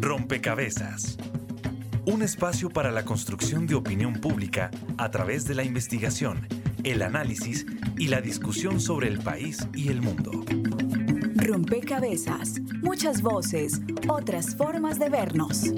Rompecabezas. 0.00 1.16
Un 2.06 2.22
espacio 2.22 2.70
para 2.70 2.90
la 2.90 3.04
construcción 3.04 3.66
de 3.66 3.74
opinión 3.74 4.14
pública 4.14 4.70
a 4.98 5.10
través 5.10 5.46
de 5.46 5.54
la 5.54 5.64
investigación, 5.64 6.46
el 6.82 7.02
análisis 7.02 7.66
y 7.96 8.08
la 8.08 8.20
discusión 8.20 8.80
sobre 8.80 9.08
el 9.08 9.20
país 9.20 9.66
y 9.74 9.88
el 9.88 10.02
mundo. 10.02 10.44
Rompecabezas. 11.36 12.60
Muchas 12.82 13.22
voces, 13.22 13.80
otras 14.08 14.56
formas 14.56 14.98
de 14.98 15.08
vernos. 15.08 15.72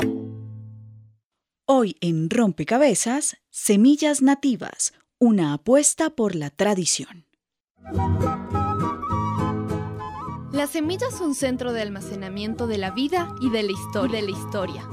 Hoy 1.67 1.97
en 2.01 2.31
Rompecabezas, 2.31 3.37
Semillas 3.51 4.23
Nativas, 4.23 4.95
una 5.19 5.53
apuesta 5.53 6.11
por 6.11 6.35
la 6.35 6.51
tradición. 6.51 7.27
Las 10.57 10.71
semillas 10.71 11.13
son 11.13 11.35
centro 11.35 11.75
de 11.75 11.83
almacenamiento 11.83 12.67
de 12.67 12.79
la 12.79 12.91
vida 12.91 13.35
y 13.43 13.51
de 13.51 13.63
la 13.63 13.73
historia. 13.73 14.23
De 14.23 14.27
la 14.27 14.31
historia. 14.31 14.89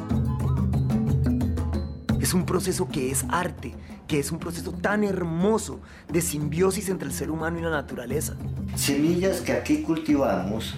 Es 2.19 2.33
un 2.33 2.45
proceso 2.45 2.89
que 2.89 3.09
es 3.09 3.23
arte, 3.29 3.73
que 4.05 4.19
es 4.19 4.33
un 4.33 4.39
proceso 4.39 4.73
tan 4.73 5.05
hermoso 5.05 5.79
de 6.09 6.19
simbiosis 6.19 6.89
entre 6.89 7.07
el 7.07 7.13
ser 7.13 7.31
humano 7.31 7.59
y 7.59 7.61
la 7.61 7.69
naturaleza. 7.69 8.35
Semillas 8.75 9.39
que 9.39 9.53
aquí 9.53 9.83
cultivamos 9.83 10.75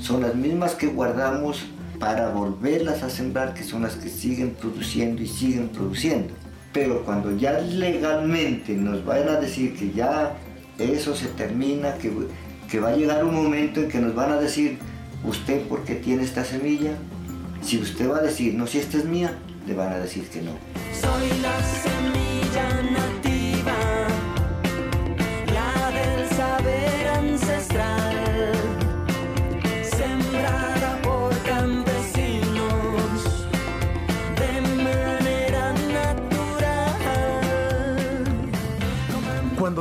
son 0.00 0.22
las 0.22 0.34
mismas 0.34 0.74
que 0.74 0.88
guardamos 0.88 1.64
para 2.00 2.30
volverlas 2.30 3.04
a 3.04 3.10
sembrar, 3.10 3.54
que 3.54 3.62
son 3.62 3.82
las 3.82 3.94
que 3.94 4.08
siguen 4.08 4.56
produciendo 4.60 5.22
y 5.22 5.28
siguen 5.28 5.68
produciendo. 5.68 6.34
Pero 6.72 7.04
cuando 7.04 7.36
ya 7.36 7.60
legalmente 7.60 8.74
nos 8.74 9.04
vayan 9.04 9.28
a 9.28 9.36
decir 9.36 9.76
que 9.76 9.92
ya 9.92 10.36
eso 10.76 11.14
se 11.14 11.26
termina, 11.28 11.94
que, 11.98 12.10
que 12.74 12.80
va 12.80 12.88
a 12.88 12.96
llegar 12.96 13.24
un 13.24 13.32
momento 13.32 13.78
en 13.78 13.88
que 13.88 14.00
nos 14.00 14.16
van 14.16 14.32
a 14.32 14.36
decir, 14.36 14.78
usted 15.22 15.62
por 15.68 15.84
qué 15.84 15.94
tiene 15.94 16.24
esta 16.24 16.44
semilla, 16.44 16.90
si 17.62 17.78
usted 17.78 18.10
va 18.10 18.16
a 18.16 18.22
decir, 18.22 18.52
no, 18.54 18.66
si 18.66 18.78
esta 18.78 18.98
es 18.98 19.04
mía, 19.04 19.38
le 19.64 19.74
van 19.74 19.92
a 19.92 19.98
decir 19.98 20.28
que 20.28 20.42
no. 20.42 20.50
Soy 20.92 21.40
la 21.40 21.56
semilla 21.62 22.33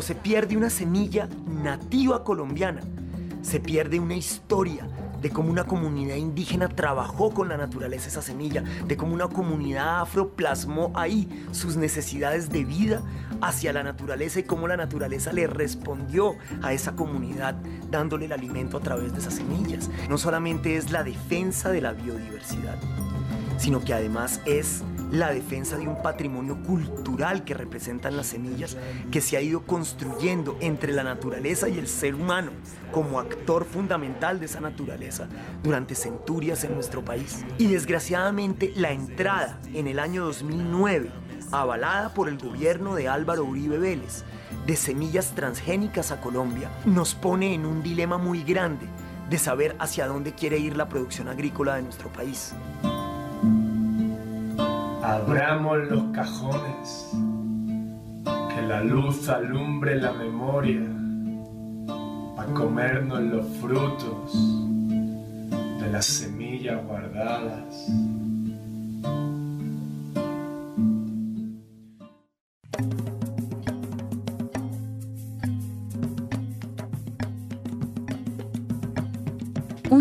se 0.03 0.15
pierde 0.15 0.57
una 0.57 0.69
semilla 0.69 1.29
nativa 1.47 2.25
colombiana, 2.25 2.81
se 3.41 3.61
pierde 3.61 4.01
una 4.01 4.15
historia 4.15 4.85
de 5.21 5.29
cómo 5.29 5.49
una 5.49 5.63
comunidad 5.63 6.17
indígena 6.17 6.67
trabajó 6.67 7.33
con 7.33 7.47
la 7.47 7.55
naturaleza 7.55 8.09
esa 8.09 8.21
semilla, 8.21 8.65
de 8.85 8.97
cómo 8.97 9.13
una 9.13 9.29
comunidad 9.29 10.01
afro 10.01 10.31
plasmó 10.31 10.91
ahí 10.93 11.45
sus 11.53 11.77
necesidades 11.77 12.49
de 12.49 12.65
vida 12.65 13.01
hacia 13.39 13.71
la 13.71 13.83
naturaleza 13.83 14.41
y 14.41 14.43
cómo 14.43 14.67
la 14.67 14.75
naturaleza 14.75 15.31
le 15.31 15.47
respondió 15.47 16.35
a 16.61 16.73
esa 16.73 16.97
comunidad 16.97 17.55
dándole 17.89 18.25
el 18.25 18.33
alimento 18.33 18.75
a 18.75 18.81
través 18.81 19.13
de 19.13 19.19
esas 19.19 19.35
semillas. 19.35 19.89
No 20.09 20.17
solamente 20.17 20.75
es 20.75 20.91
la 20.91 21.03
defensa 21.03 21.71
de 21.71 21.79
la 21.79 21.93
biodiversidad, 21.93 22.77
sino 23.57 23.79
que 23.79 23.93
además 23.93 24.41
es 24.43 24.83
la 25.14 25.31
defensa 25.31 25.78
de 25.78 25.88
un 25.88 26.02
patrimonio 26.02 26.58
cultural 26.64 27.44
que 27.44 27.53
representan 27.53 28.17
las 28.17 28.28
semillas 28.28 28.75
que 29.11 29.22
se 29.22 29.38
ha 29.38 29.42
ido 29.42 29.61
construyendo 29.61 30.58
entre 30.59 30.92
la 30.92 31.03
naturaleza 31.03 31.69
y 31.69 31.78
el 31.78 31.88
ser 31.88 32.16
humano 32.16 32.52
como 32.92 33.19
actor 33.19 33.64
fundamental 33.64 34.39
de 34.39 34.47
esa 34.47 34.59
naturaleza 34.59 35.28
durante 35.61 35.94
centurias 35.94 36.64
en 36.64 36.73
nuestro 36.73 37.06
país. 37.06 37.45
Y 37.59 37.67
desgraciadamente 37.67 38.73
la 38.75 38.91
entrada 38.91 39.59
en 39.75 39.86
el 39.86 40.00
año 40.00 40.25
2009, 40.25 41.11
avalada 41.52 42.16
por 42.16 42.28
el 42.28 42.40
gobierno 42.40 42.96
de 42.96 43.07
Álvaro 43.07 43.46
Uribe 43.46 43.78
Vélez, 43.78 44.23
de 44.66 44.75
semillas 44.75 45.35
transgénicas 45.35 46.12
a 46.12 46.22
Colombia, 46.22 46.72
nos 46.85 47.13
pone 47.13 47.53
en 47.53 47.68
un 47.68 47.84
dilema 47.84 48.18
muy 48.18 48.44
grande 48.44 48.88
de 49.29 49.38
saber 49.38 49.75
hacia 49.78 50.07
dónde 50.07 50.34
quiere 50.34 50.57
ir 50.57 50.75
la 50.75 50.90
producción 50.90 51.28
agrícola 51.28 51.75
de 51.75 51.84
nuestro 51.84 52.12
país. 52.12 52.56
Abramos 55.03 55.80
los 55.90 56.02
cajones, 56.14 57.12
que 58.24 58.62
la 58.62 58.81
luz 58.81 59.28
alumbre 59.28 59.97
la 59.97 60.14
memoria, 60.14 60.80
para 62.38 62.53
comernos 62.53 63.19
los 63.19 63.46
frutos 63.58 64.31
de 65.50 65.91
las 65.91 66.06
semillas 66.06 66.81
guardadas. 66.86 67.91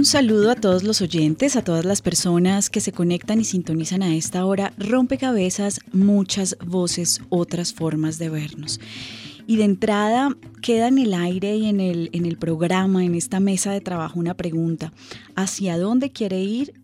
Un 0.03 0.07
saludo 0.07 0.51
a 0.51 0.57
todos 0.57 0.83
los 0.83 1.01
oyentes, 1.01 1.55
a 1.55 1.63
todas 1.63 1.85
las 1.85 2.03
personas 2.03 2.71
que 2.71 2.81
se 2.81 2.91
conectan 2.91 3.41
y 3.41 3.45
sintonizan 3.45 4.03
a 4.03 4.17
esta 4.17 4.45
hora. 4.45 4.73
Rompecabezas, 4.77 5.79
muchas 5.93 6.57
voces, 6.67 7.21
otras 7.29 7.73
formas 7.73 8.19
de 8.19 8.29
vernos. 8.29 8.81
Y 9.47 9.59
de 9.59 9.63
entrada 9.63 10.37
queda 10.61 10.89
en 10.89 10.99
el 10.99 11.15
aire 11.15 11.55
y 11.55 11.67
en 11.67 11.79
el, 11.79 12.11
en 12.15 12.27
el 12.27 12.37
programa, 12.37 13.05
en 13.05 13.15
esta 13.15 13.39
mesa 13.39 13.71
de 13.71 13.81
trabajo, 13.81 14.19
una 14.19 14.35
pregunta. 14.35 14.93
¿Hacia 15.37 15.79
dónde 15.79 16.11
quiere 16.11 16.41
ir 16.41 16.75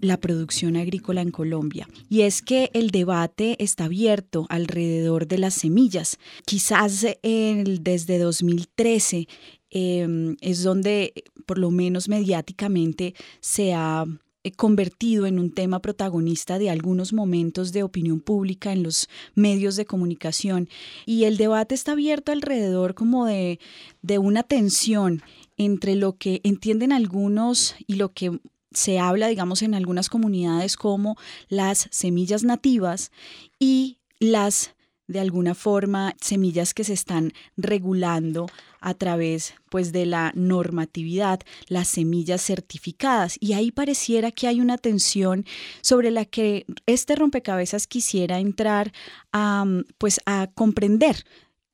la 0.00 0.16
producción 0.16 0.76
agrícola 0.76 1.22
en 1.22 1.32
Colombia. 1.32 1.88
Y 2.08 2.20
es 2.20 2.40
que 2.40 2.70
el 2.72 2.92
debate 2.92 3.56
está 3.58 3.86
abierto 3.86 4.46
alrededor 4.48 5.26
de 5.26 5.38
las 5.38 5.54
semillas. 5.54 6.20
Quizás 6.46 7.04
desde 7.20 8.18
2013 8.18 9.26
Em, 9.70 10.36
es 10.40 10.62
donde, 10.62 11.12
por 11.48 11.58
lo 11.58 11.70
menos 11.70 12.10
mediáticamente, 12.10 13.14
se 13.40 13.72
ha 13.72 14.04
eh, 14.44 14.52
convertido 14.52 15.24
en 15.24 15.38
un 15.38 15.50
tema 15.50 15.80
protagonista 15.80 16.58
de 16.58 16.68
algunos 16.68 17.14
momentos 17.14 17.72
de 17.72 17.82
opinión 17.82 18.20
pública 18.20 18.70
en 18.70 18.82
los 18.82 19.08
medios 19.34 19.74
de 19.76 19.86
comunicación. 19.86 20.68
Y 21.06 21.24
el 21.24 21.38
debate 21.38 21.74
está 21.74 21.92
abierto 21.92 22.32
alrededor 22.32 22.94
como 22.94 23.24
de, 23.24 23.60
de 24.02 24.18
una 24.18 24.42
tensión 24.42 25.22
entre 25.56 25.94
lo 25.94 26.18
que 26.18 26.42
entienden 26.44 26.92
algunos 26.92 27.74
y 27.86 27.94
lo 27.94 28.12
que 28.12 28.38
se 28.70 28.98
habla, 28.98 29.28
digamos, 29.28 29.62
en 29.62 29.74
algunas 29.74 30.10
comunidades 30.10 30.76
como 30.76 31.16
las 31.48 31.88
semillas 31.90 32.44
nativas 32.44 33.10
y 33.58 33.96
las 34.20 34.74
de 35.08 35.20
alguna 35.20 35.54
forma 35.54 36.14
semillas 36.20 36.74
que 36.74 36.84
se 36.84 36.92
están 36.92 37.32
regulando 37.56 38.46
a 38.80 38.94
través 38.94 39.54
pues 39.70 39.90
de 39.90 40.06
la 40.06 40.32
normatividad, 40.36 41.40
las 41.66 41.88
semillas 41.88 42.42
certificadas. 42.42 43.36
Y 43.40 43.54
ahí 43.54 43.72
pareciera 43.72 44.30
que 44.30 44.46
hay 44.46 44.60
una 44.60 44.78
tensión 44.78 45.44
sobre 45.80 46.10
la 46.10 46.24
que 46.24 46.66
este 46.86 47.16
rompecabezas 47.16 47.86
quisiera 47.86 48.38
entrar 48.38 48.92
a 49.32 49.64
pues 49.98 50.20
a 50.26 50.48
comprender 50.54 51.24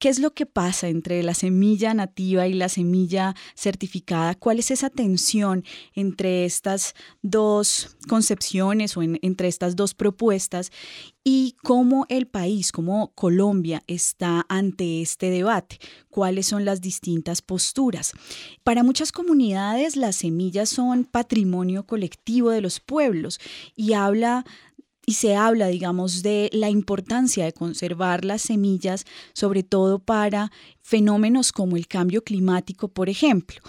¿Qué 0.04 0.10
es 0.10 0.18
lo 0.18 0.34
que 0.34 0.44
pasa 0.44 0.88
entre 0.88 1.22
la 1.22 1.32
semilla 1.32 1.94
nativa 1.94 2.46
y 2.46 2.52
la 2.52 2.68
semilla 2.68 3.34
certificada? 3.54 4.34
¿Cuál 4.34 4.58
es 4.58 4.70
esa 4.70 4.90
tensión 4.90 5.64
entre 5.94 6.44
estas 6.44 6.92
dos 7.22 7.96
concepciones 8.06 8.98
o 8.98 9.02
entre 9.02 9.48
estas 9.48 9.76
dos 9.76 9.94
propuestas? 9.94 10.72
Y 11.24 11.56
cómo 11.62 12.04
el 12.10 12.26
país, 12.26 12.70
cómo 12.70 13.12
Colombia 13.14 13.82
está 13.86 14.44
ante 14.50 15.00
este 15.00 15.30
debate, 15.30 15.78
cuáles 16.10 16.48
son 16.48 16.66
las 16.66 16.82
distintas 16.82 17.40
posturas. 17.40 18.12
Para 18.62 18.82
muchas 18.82 19.10
comunidades 19.10 19.96
las 19.96 20.16
semillas 20.16 20.68
son 20.68 21.04
patrimonio 21.06 21.86
colectivo 21.86 22.50
de 22.50 22.60
los 22.60 22.78
pueblos 22.78 23.40
y 23.74 23.94
habla 23.94 24.44
y 25.06 25.14
se 25.14 25.36
habla, 25.36 25.68
digamos, 25.68 26.22
de 26.22 26.50
la 26.52 26.70
importancia 26.70 27.44
de 27.44 27.52
conservar 27.52 28.24
las 28.24 28.42
semillas, 28.42 29.04
sobre 29.32 29.62
todo 29.62 29.98
para 29.98 30.50
fenómenos 30.80 31.52
como 31.52 31.76
el 31.76 31.86
cambio 31.86 32.22
climático, 32.22 32.88
por 32.88 33.08
ejemplo. 33.08 33.60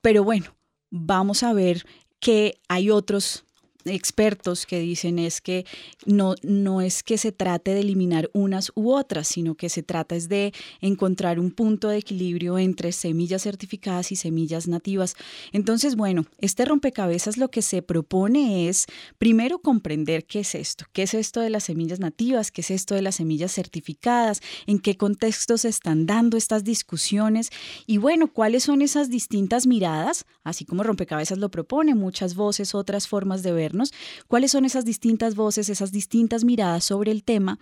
Pero 0.00 0.24
bueno, 0.24 0.56
vamos 0.90 1.42
a 1.42 1.52
ver 1.52 1.84
que 2.18 2.60
hay 2.68 2.90
otros 2.90 3.44
expertos 3.84 4.66
que 4.66 4.80
dicen 4.80 5.18
es 5.18 5.40
que 5.40 5.64
no, 6.06 6.34
no 6.42 6.80
es 6.80 7.02
que 7.02 7.18
se 7.18 7.32
trate 7.32 7.74
de 7.74 7.80
eliminar 7.80 8.30
unas 8.32 8.72
u 8.74 8.92
otras, 8.92 9.28
sino 9.28 9.54
que 9.54 9.68
se 9.68 9.82
trata 9.82 10.16
es 10.16 10.28
de 10.28 10.52
encontrar 10.80 11.38
un 11.38 11.50
punto 11.50 11.88
de 11.88 11.98
equilibrio 11.98 12.58
entre 12.58 12.92
semillas 12.92 13.42
certificadas 13.42 14.12
y 14.12 14.16
semillas 14.16 14.68
nativas. 14.68 15.14
Entonces, 15.52 15.96
bueno, 15.96 16.26
este 16.38 16.64
rompecabezas 16.64 17.36
lo 17.36 17.50
que 17.50 17.62
se 17.62 17.82
propone 17.82 18.68
es 18.68 18.86
primero 19.18 19.60
comprender 19.60 20.24
qué 20.24 20.40
es 20.40 20.54
esto, 20.54 20.84
qué 20.92 21.02
es 21.02 21.14
esto 21.14 21.40
de 21.40 21.50
las 21.50 21.64
semillas 21.64 22.00
nativas, 22.00 22.50
qué 22.50 22.60
es 22.60 22.70
esto 22.70 22.94
de 22.94 23.02
las 23.02 23.16
semillas 23.16 23.52
certificadas, 23.52 24.40
en 24.66 24.78
qué 24.78 24.96
contextos 24.96 25.62
se 25.62 25.68
están 25.68 26.06
dando 26.06 26.36
estas 26.36 26.64
discusiones 26.64 27.50
y 27.86 27.98
bueno, 27.98 28.32
cuáles 28.32 28.64
son 28.64 28.82
esas 28.82 29.10
distintas 29.10 29.66
miradas, 29.66 30.26
así 30.44 30.64
como 30.64 30.82
rompecabezas 30.82 31.38
lo 31.38 31.50
propone, 31.50 31.94
muchas 31.94 32.34
voces, 32.34 32.74
otras 32.74 33.08
formas 33.08 33.42
de 33.42 33.52
cuáles 34.28 34.52
son 34.52 34.64
esas 34.64 34.84
distintas 34.84 35.34
voces, 35.34 35.68
esas 35.68 35.92
distintas 35.92 36.44
miradas 36.44 36.84
sobre 36.84 37.10
el 37.10 37.24
tema 37.24 37.58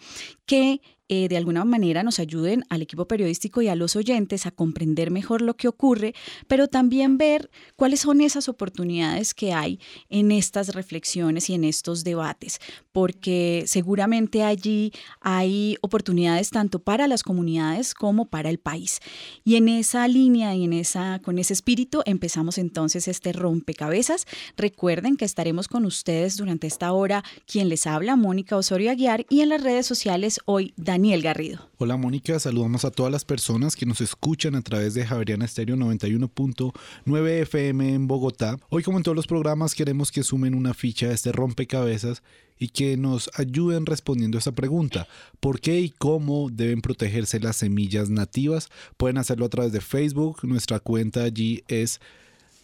que 0.47 0.81
eh, 1.11 1.29
de 1.29 1.39
alguna 1.39 1.65
manera 1.65 2.03
nos 2.03 2.19
ayuden 2.19 2.65
al 2.69 2.83
equipo 2.83 3.07
periodístico 3.09 3.63
y 3.63 3.69
a 3.69 3.75
los 3.75 3.97
oyentes 3.97 4.45
a 4.45 4.51
comprender 4.51 5.11
mejor 5.11 5.41
lo 5.41 5.57
que 5.57 5.67
ocurre, 5.67 6.15
pero 6.49 6.69
también 6.69 7.17
ver 7.17 7.51
cuáles 7.77 8.01
son 8.01 8.21
esas 8.21 8.47
oportunidades 8.51 9.33
que 9.33 9.55
hay 9.55 9.81
en 10.11 10.31
estas 10.31 10.75
reflexiones 10.75 11.49
y 11.49 11.55
en 11.55 11.65
estos 11.65 12.05
debates, 12.05 12.61
porque 12.93 13.65
seguramente 13.67 14.43
allí 14.43 14.93
hay 15.23 15.79
oportunidades 15.81 16.51
tanto 16.51 16.79
para 16.79 17.09
las 17.09 17.23
comunidades 17.23 17.95
como 17.95 18.27
para 18.27 18.51
el 18.51 18.59
país. 18.59 19.01
Y 19.45 19.57
en 19.57 19.71
esa 19.71 20.07
línea 20.09 20.55
y 20.55 20.65
en 20.65 20.75
esa, 20.75 21.21
con 21.21 21.39
ese 21.39 21.55
espíritu 21.55 22.03
empezamos 22.05 22.59
entonces 22.59 23.09
este 23.09 23.33
rompecabezas. 23.33 24.27
Recuerden 24.59 25.17
que 25.17 25.25
estaremos 25.25 25.69
con 25.69 25.87
ustedes 25.87 26.37
durante 26.37 26.67
esta 26.67 26.93
hora, 26.93 27.25
quien 27.47 27.71
les 27.71 27.87
habla, 27.87 28.15
Mónica 28.17 28.59
Osorio 28.59 28.91
Aguiar, 28.91 29.25
y 29.31 29.41
en 29.41 29.49
las 29.49 29.63
redes 29.63 29.87
sociales 29.87 30.41
hoy, 30.45 30.75
Daniel. 30.77 30.98
Daniel 30.99 31.23
Garrido. 31.23 31.71
Hola 31.77 31.97
Mónica, 31.97 32.41
saludamos 32.41 32.85
a 32.85 32.91
todas 32.91 33.13
las 33.13 33.25
personas 33.25 33.77
que 33.77 33.87
nos 33.87 34.01
escuchan 34.01 34.57
a 34.57 34.63
través 34.63 34.95
de 34.95 35.07
Javeriana 35.07 35.45
Estéreo 35.45 35.77
91.9 35.77 37.29
FM 37.43 37.95
en 37.95 38.09
Bogotá. 38.09 38.59
Hoy 38.69 38.83
como 38.83 38.99
en 38.99 39.05
todos 39.05 39.15
los 39.15 39.29
programas 39.29 39.77
queremos 39.77 40.11
que 40.11 40.25
sumen 40.25 40.57
una 40.57 40.75
ficha 40.75 41.07
de 41.07 41.15
este 41.15 41.31
rompecabezas 41.31 42.25
y 42.59 42.71
que 42.71 42.97
nos 42.97 43.31
ayuden 43.37 43.87
respondiendo 43.87 44.39
a 44.39 44.41
esa 44.41 44.51
pregunta. 44.51 45.07
¿Por 45.39 45.61
qué 45.61 45.79
y 45.79 45.91
cómo 45.91 46.51
deben 46.51 46.81
protegerse 46.81 47.39
las 47.39 47.59
semillas 47.59 48.11
nativas? 48.11 48.69
Pueden 48.97 49.19
hacerlo 49.19 49.47
a 49.47 49.51
través 49.51 49.71
de 49.71 49.81
Facebook, 49.81 50.41
nuestra 50.43 50.81
cuenta 50.81 51.23
allí 51.23 51.63
es 51.69 52.01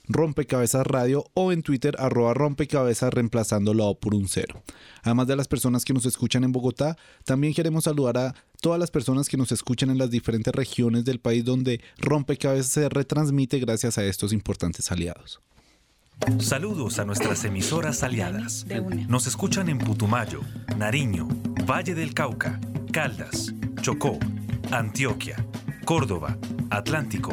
Rompecabezas 0.07 0.87
Radio 0.87 1.25
o 1.35 1.53
en 1.53 1.63
Twitter 1.63 1.97
arroba 1.99 2.35
rompecabezas 2.35 3.13
reemplazándolo 3.13 3.95
por 3.95 4.15
un 4.15 4.29
cero. 4.29 4.63
Además 5.03 5.27
de 5.27 5.37
las 5.37 5.49
personas 5.49 5.85
que 5.85 5.95
nos 5.95 6.07
escuchan 6.07 6.45
en 6.45 6.53
Bogotá, 6.53 6.97
también 7.25 7.55
queremos 7.55 7.85
saludar 7.85 8.19
a 8.19 8.35
todas 8.61 8.79
las 8.79 8.91
personas 8.91 9.29
que 9.29 9.37
nos 9.37 9.53
escuchan 9.53 9.91
en 9.91 9.99
las 9.99 10.11
diferentes 10.11 10.55
regiones 10.55 11.05
del 11.05 11.21
país 11.21 11.45
donde 11.45 11.81
Rompecabezas 11.99 12.67
se 12.67 12.89
retransmite 12.89 13.59
gracias 13.59 13.99
a 13.99 14.05
estos 14.05 14.33
importantes 14.33 14.91
aliados. 14.93 15.41
Saludos 16.39 16.99
a 16.99 17.05
nuestras 17.05 17.45
emisoras 17.45 18.03
aliadas. 18.03 18.67
Nos 19.09 19.27
escuchan 19.27 19.69
en 19.69 19.79
Putumayo, 19.79 20.41
Nariño, 20.77 21.29
Valle 21.69 21.95
del 21.95 22.15
Cauca, 22.15 22.61
Caldas, 22.93 23.53
Chocó, 23.81 24.19
Antioquia, 24.71 25.45
Córdoba, 25.85 26.39
Atlántico, 26.71 27.33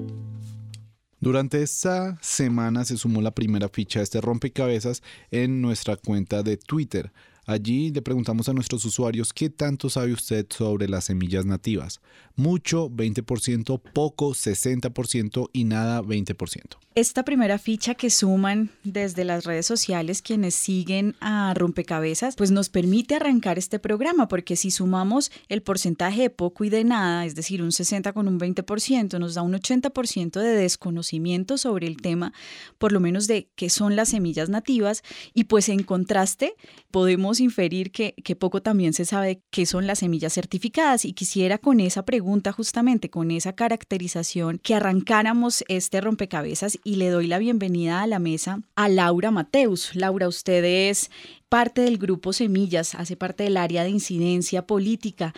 Durante 1.21 1.61
esta 1.61 2.17
semana 2.19 2.83
se 2.83 2.97
sumó 2.97 3.21
la 3.21 3.29
primera 3.29 3.69
ficha 3.69 3.99
de 3.99 4.05
este 4.05 4.21
rompecabezas 4.21 5.03
en 5.29 5.61
nuestra 5.61 5.95
cuenta 5.95 6.41
de 6.41 6.57
Twitter. 6.57 7.11
Allí 7.51 7.91
le 7.91 8.01
preguntamos 8.01 8.47
a 8.47 8.53
nuestros 8.53 8.85
usuarios 8.85 9.33
qué 9.33 9.49
tanto 9.49 9.89
sabe 9.89 10.13
usted 10.13 10.45
sobre 10.49 10.87
las 10.87 11.03
semillas 11.03 11.45
nativas. 11.45 11.99
Mucho, 12.37 12.89
20%, 12.89 13.81
poco, 13.93 14.29
60% 14.29 15.49
y 15.51 15.65
nada, 15.65 16.01
20%. 16.01 16.77
Esta 16.95 17.23
primera 17.23 17.57
ficha 17.57 17.95
que 17.95 18.09
suman 18.09 18.69
desde 18.83 19.25
las 19.25 19.43
redes 19.43 19.65
sociales 19.65 20.21
quienes 20.21 20.55
siguen 20.55 21.15
a 21.19 21.53
Rompecabezas, 21.53 22.35
pues 22.37 22.51
nos 22.51 22.69
permite 22.69 23.15
arrancar 23.15 23.57
este 23.57 23.79
programa, 23.79 24.29
porque 24.29 24.55
si 24.55 24.71
sumamos 24.71 25.31
el 25.49 25.61
porcentaje 25.61 26.23
de 26.23 26.29
poco 26.29 26.63
y 26.63 26.69
de 26.69 26.85
nada, 26.85 27.25
es 27.25 27.35
decir, 27.35 27.61
un 27.61 27.73
60 27.73 28.13
con 28.13 28.29
un 28.29 28.39
20%, 28.39 29.19
nos 29.19 29.33
da 29.33 29.41
un 29.41 29.53
80% 29.53 30.39
de 30.39 30.55
desconocimiento 30.55 31.57
sobre 31.57 31.87
el 31.87 31.97
tema, 31.97 32.33
por 32.77 32.93
lo 32.93 33.01
menos 33.01 33.27
de 33.27 33.49
qué 33.55 33.69
son 33.69 33.97
las 33.97 34.09
semillas 34.09 34.47
nativas, 34.47 35.01
y 35.33 35.45
pues 35.45 35.67
en 35.67 35.83
contraste 35.83 36.55
podemos 36.91 37.40
inferir 37.41 37.91
que, 37.91 38.13
poco 38.35 38.61
también 38.61 38.93
se 38.93 39.05
sabe 39.05 39.41
qué 39.51 39.65
son 39.65 39.87
las 39.87 39.99
semillas 39.99 40.33
certificadas, 40.33 41.05
y 41.05 41.13
quisiera 41.13 41.57
con 41.57 41.79
esa 41.79 42.05
pregunta 42.05 42.51
justamente, 42.51 43.09
con 43.09 43.31
esa 43.31 43.53
caracterización, 43.53 44.59
que 44.59 44.75
arrancáramos 44.75 45.63
este 45.67 46.01
rompecabezas 46.01 46.79
y 46.83 46.95
le 46.95 47.09
doy 47.09 47.27
la 47.27 47.39
bienvenida 47.39 48.01
a 48.01 48.07
la 48.07 48.19
mesa 48.19 48.61
a 48.75 48.89
Laura 48.89 49.31
Mateus. 49.31 49.95
Laura, 49.95 50.27
usted 50.27 50.63
es 50.63 51.11
parte 51.49 51.81
del 51.81 51.97
grupo 51.97 52.33
Semillas, 52.33 52.95
hace 52.95 53.15
parte 53.15 53.43
del 53.43 53.57
área 53.57 53.83
de 53.83 53.89
incidencia 53.89 54.65
política 54.65 55.33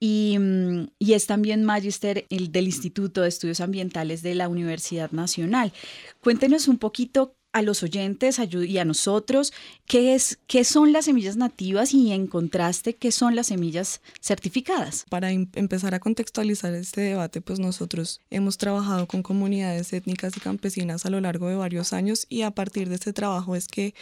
y, 0.00 0.36
mm, 0.38 0.88
y, 0.98 1.12
es 1.12 1.26
también 1.26 1.62
magíster 1.62 2.26
del 2.28 2.64
Instituto 2.64 3.22
de 3.22 3.28
Estudios 3.28 3.60
Ambientales 3.60 4.22
de 4.22 4.34
la 4.34 4.48
Universidad 4.48 5.12
Nacional. 5.12 5.72
Cuéntenos 6.20 6.66
un 6.66 6.78
poquito 6.78 7.36
a 7.52 7.62
los 7.62 7.82
oyentes 7.82 8.38
y 8.38 8.78
a 8.78 8.84
nosotros 8.84 9.52
qué, 9.86 10.14
es, 10.14 10.38
qué 10.46 10.64
son 10.64 10.92
las 10.92 11.04
semillas 11.04 11.36
nativas 11.36 11.92
y 11.92 12.12
en 12.12 12.26
contraste 12.26 12.94
qué 12.94 13.12
son 13.12 13.36
las 13.36 13.48
semillas 13.48 14.00
certificadas. 14.20 15.04
Para 15.10 15.30
em 15.30 15.46
empezar 15.54 15.94
a 15.94 16.00
contextualizar 16.00 16.74
este 16.74 17.02
debate, 17.02 17.40
pues 17.40 17.58
nosotros 17.58 18.20
hemos 18.30 18.56
trabajado 18.56 19.06
con 19.06 19.22
comunidades 19.22 19.92
étnicas 19.92 20.36
y 20.36 20.40
campesinas 20.40 21.04
a 21.04 21.10
lo 21.10 21.20
largo 21.20 21.48
de 21.48 21.56
varios 21.56 21.92
años 21.92 22.26
y 22.28 22.42
a 22.42 22.50
partir 22.50 22.88
de 22.88 22.94
este 22.94 23.12
trabajo 23.12 23.54
es 23.54 23.68
que 23.68 23.94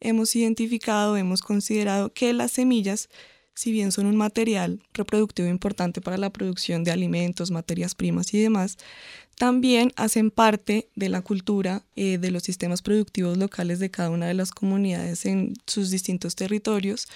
hemos 0.00 0.34
identificado, 0.36 1.16
hemos 1.16 1.42
considerado 1.42 2.12
que 2.12 2.32
las 2.32 2.52
semillas 2.52 3.08
si 3.54 3.72
bien 3.72 3.92
son 3.92 4.06
un 4.06 4.16
material 4.16 4.80
reproductivo 4.94 5.48
importante 5.48 6.00
para 6.00 6.16
la 6.16 6.30
producción 6.30 6.84
de 6.84 6.90
alimentos, 6.90 7.50
materias 7.50 7.94
primas 7.94 8.32
y 8.34 8.40
demás, 8.40 8.78
también 9.36 9.92
hacen 9.96 10.30
parte 10.30 10.88
de 10.94 11.08
la 11.08 11.22
cultura 11.22 11.82
eh, 11.96 12.18
de 12.18 12.30
los 12.30 12.42
sistemas 12.42 12.82
productivos 12.82 13.36
locales 13.38 13.78
de 13.78 13.90
cada 13.90 14.10
una 14.10 14.26
de 14.26 14.34
las 14.34 14.50
comunidades 14.50 15.26
en 15.26 15.54
sus 15.66 15.90
distintos 15.90 16.34
territorios 16.34 17.08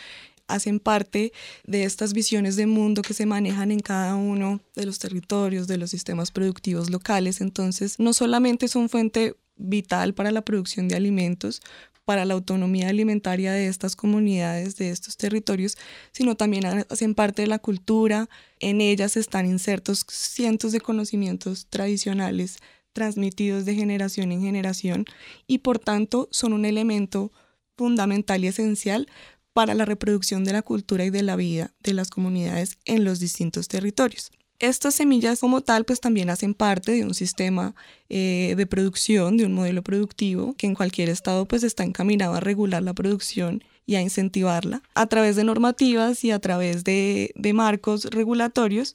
hacen 0.48 0.80
parte 0.80 1.32
de 1.64 1.84
estas 1.84 2.12
visiones 2.12 2.56
de 2.56 2.66
mundo 2.66 3.02
que 3.02 3.14
se 3.14 3.26
manejan 3.26 3.72
en 3.72 3.80
cada 3.80 4.14
uno 4.14 4.60
de 4.74 4.86
los 4.86 4.98
territorios, 4.98 5.66
de 5.66 5.78
los 5.78 5.90
sistemas 5.90 6.30
productivos 6.30 6.90
locales. 6.90 7.40
Entonces, 7.40 7.98
no 7.98 8.12
solamente 8.12 8.68
son 8.68 8.88
fuente 8.88 9.34
vital 9.56 10.14
para 10.14 10.30
la 10.30 10.42
producción 10.42 10.88
de 10.88 10.96
alimentos, 10.96 11.62
para 12.06 12.24
la 12.24 12.34
autonomía 12.34 12.88
alimentaria 12.88 13.52
de 13.52 13.66
estas 13.66 13.96
comunidades, 13.96 14.76
de 14.76 14.90
estos 14.90 15.16
territorios, 15.16 15.76
sino 16.12 16.36
también 16.36 16.64
hacen 16.64 17.14
parte 17.16 17.42
de 17.42 17.48
la 17.48 17.58
cultura. 17.58 18.30
En 18.60 18.80
ellas 18.80 19.16
están 19.16 19.44
insertos 19.44 20.06
cientos 20.08 20.70
de 20.70 20.80
conocimientos 20.80 21.66
tradicionales 21.66 22.58
transmitidos 22.92 23.66
de 23.66 23.74
generación 23.74 24.32
en 24.32 24.40
generación 24.40 25.04
y 25.46 25.58
por 25.58 25.80
tanto 25.80 26.28
son 26.30 26.54
un 26.54 26.64
elemento 26.64 27.32
fundamental 27.76 28.42
y 28.44 28.46
esencial 28.46 29.08
para 29.52 29.74
la 29.74 29.84
reproducción 29.84 30.44
de 30.44 30.52
la 30.52 30.62
cultura 30.62 31.04
y 31.04 31.10
de 31.10 31.22
la 31.22 31.34
vida 31.34 31.74
de 31.80 31.92
las 31.92 32.08
comunidades 32.08 32.78
en 32.84 33.04
los 33.04 33.18
distintos 33.18 33.66
territorios. 33.66 34.30
Estas 34.58 34.94
semillas 34.94 35.40
como 35.40 35.60
tal 35.60 35.84
pues 35.84 36.00
también 36.00 36.30
hacen 36.30 36.54
parte 36.54 36.92
de 36.92 37.04
un 37.04 37.14
sistema 37.14 37.74
eh, 38.08 38.54
de 38.56 38.66
producción, 38.66 39.36
de 39.36 39.44
un 39.44 39.52
modelo 39.52 39.82
productivo 39.82 40.54
que 40.56 40.66
en 40.66 40.74
cualquier 40.74 41.08
estado 41.08 41.46
pues 41.46 41.62
está 41.62 41.84
encaminado 41.84 42.34
a 42.34 42.40
regular 42.40 42.82
la 42.82 42.94
producción 42.94 43.62
y 43.84 43.96
a 43.96 44.00
incentivarla 44.00 44.82
a 44.94 45.06
través 45.06 45.36
de 45.36 45.44
normativas 45.44 46.24
y 46.24 46.30
a 46.30 46.38
través 46.38 46.84
de, 46.84 47.32
de 47.34 47.52
marcos 47.52 48.06
regulatorios 48.06 48.94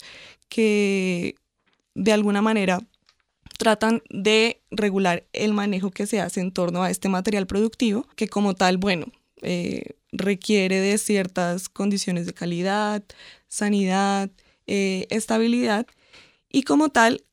que 0.50 1.36
de 1.96 2.12
alguna 2.12 2.42
manera 2.42 2.80
tratan 3.58 4.02
de 4.10 4.62
regular 4.72 5.24
el 5.34 5.54
manejo 5.54 5.92
que 5.92 6.08
se 6.08 6.20
hace 6.20 6.40
en 6.40 6.52
torno 6.52 6.82
a 6.82 6.90
este 6.90 7.10
material 7.10 7.46
productivo, 7.46 8.08
que 8.16 8.28
como 8.28 8.56
tal, 8.56 8.78
bueno, 8.78 9.06
eh, 9.44 9.98
requiere 10.12 10.80
de 10.80 10.98
ciertas 10.98 11.70
condiciones 11.70 12.26
de 12.26 12.34
calidad, 12.34 13.04
sanidad, 13.48 14.32
eh, 14.74 15.06
estabilidad. 15.10 15.86
Y 16.50 16.64
como 16.64 16.88
tal, 16.88 17.26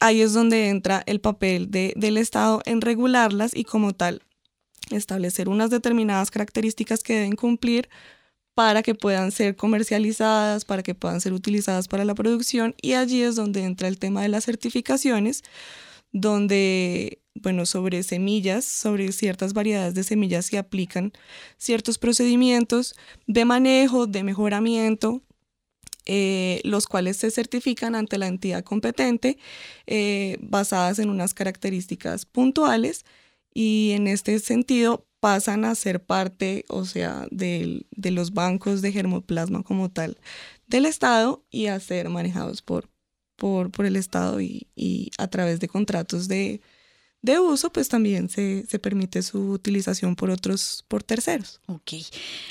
ahí 0.00 0.22
es 0.22 0.32
donde 0.32 0.70
entra 0.70 1.04
el 1.06 1.20
papel 1.20 1.70
del 1.70 2.16
Estado 2.16 2.62
en 2.66 2.80
regularlas 2.80 3.54
y 3.54 3.62
como 3.62 3.92
tal 3.92 4.22
establecer 4.90 5.48
unas 5.48 5.70
determinadas 5.70 6.32
características 6.32 7.04
que 7.04 7.14
deben 7.14 7.36
cumplir 7.36 7.88
para 8.56 8.82
que 8.82 8.96
puedan 8.96 9.30
ser 9.30 9.54
comercializadas, 9.54 10.64
para 10.64 10.82
que 10.82 10.96
puedan 10.96 11.20
ser 11.20 11.32
utilizadas 11.32 11.86
para 11.86 12.04
la 12.04 12.16
producción 12.16 12.74
y 12.82 12.94
allí 12.94 13.22
es 13.22 13.36
donde 13.36 13.62
entra 13.62 13.86
el 13.86 14.00
tema 14.00 14.22
de 14.22 14.28
las 14.28 14.44
certificaciones, 14.44 15.44
donde, 16.10 17.22
bueno, 17.36 17.66
sobre 17.66 18.02
semillas, 18.02 18.64
sobre 18.64 19.12
ciertas 19.12 19.52
variedades 19.52 19.94
de 19.94 20.02
semillas 20.02 20.46
se 20.46 20.58
aplican 20.58 21.12
ciertos 21.56 21.98
procedimientos 21.98 22.96
de 23.28 23.44
manejo, 23.44 24.08
de 24.08 24.24
mejoramiento, 24.24 25.22
eh, 26.06 26.60
los 26.64 26.86
cuales 26.86 27.16
se 27.16 27.30
certifican 27.30 27.94
ante 27.94 28.18
la 28.18 28.26
entidad 28.26 28.62
competente 28.62 29.38
eh, 29.86 30.36
basadas 30.40 30.98
en 30.98 31.08
unas 31.08 31.32
características 31.32 32.26
puntuales 32.26 33.04
y 33.54 33.92
en 33.92 34.06
este 34.08 34.38
sentido 34.40 35.06
pasan 35.20 35.64
a 35.64 35.74
ser 35.74 36.04
parte, 36.04 36.66
o 36.68 36.84
sea, 36.84 37.26
de, 37.30 37.86
los 37.96 38.34
bancos 38.34 38.82
de 38.82 38.92
germoplasma 38.92 39.62
como 39.62 39.90
tal 39.90 40.18
del 40.66 40.84
Estado 40.84 41.42
y 41.50 41.68
a 41.68 41.80
ser 41.80 42.10
manejados 42.10 42.60
por, 42.60 42.90
por, 43.36 43.70
por 43.70 43.86
el 43.86 43.96
Estado 43.96 44.42
y, 44.42 45.10
a 45.16 45.28
través 45.28 45.60
de 45.60 45.68
contratos 45.68 46.28
de, 46.28 46.60
de 47.22 47.40
uso, 47.40 47.72
pues 47.72 47.88
también 47.88 48.28
se, 48.28 48.66
se, 48.68 48.78
permite 48.78 49.22
su 49.22 49.52
utilización 49.52 50.14
por 50.16 50.28
otros, 50.28 50.84
por 50.88 51.02
terceros. 51.02 51.62
Ok. 51.68 51.92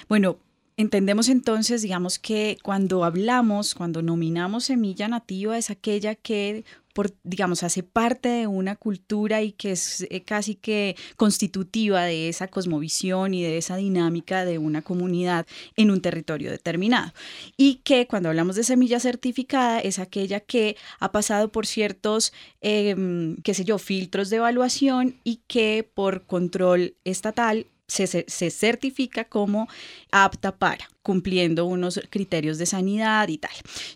Bueno, 0.10 0.40
Entendemos 0.76 1.30
entonces, 1.30 1.84
digamos 1.84 2.18
que 2.18 2.58
cuando 2.64 3.04
hablamos, 3.04 3.76
cuando 3.76 4.02
nominamos 4.02 4.66
semilla 4.66 5.08
nativa, 5.08 5.56
es 5.56 5.70
aquella 5.70 6.16
que, 6.16 6.66
por, 6.94 7.14
digamos, 7.24 7.62
hace 7.62 7.84
parte 7.84 8.30
de 8.30 8.48
una 8.48 8.76
cultura 8.76 9.44
y 9.44 9.52
que 9.52 9.74
es 9.74 10.08
eh, 10.10 10.24
casi 10.24 10.56
que 10.56 10.96
constitutiva 11.16 12.06
de 12.06 12.28
esa 12.28 12.48
cosmovisión 12.48 13.36
y 13.36 13.44
de 13.44 13.60
esa 13.60 13.76
dinámica 13.76 14.46
de 14.46 14.58
una 14.58 14.82
comunidad 14.82 15.46
en 15.76 15.92
un 15.92 16.02
territorio 16.02 16.50
determinado. 16.50 17.14
Y 17.56 17.76
que 17.84 18.08
cuando 18.08 18.30
hablamos 18.30 18.56
de 18.56 18.64
semilla 18.64 19.00
certificada 19.00 19.80
es 19.80 20.00
aquella 20.00 20.40
que 20.40 20.76
ha 21.00 21.12
pasado 21.12 21.52
por 21.52 21.68
ciertos, 21.68 22.34
em, 22.62 23.36
qué 23.44 23.54
sé 23.54 23.64
yo, 23.64 23.78
filtros 23.78 24.32
de 24.32 24.38
evaluación 24.38 25.18
y 25.24 25.42
que 25.48 25.88
por 25.94 26.26
control 26.26 26.96
estatal 27.04 27.68
se, 27.88 28.26
certifica 28.50 29.26
como 29.26 29.68
apta 30.12 30.56
para, 30.56 30.90
cumpliendo 31.02 31.66
unos 31.66 32.00
criterios 32.10 32.58
de 32.58 32.66
sanidad 32.66 33.28
y 33.28 33.38
tal. 33.38 33.52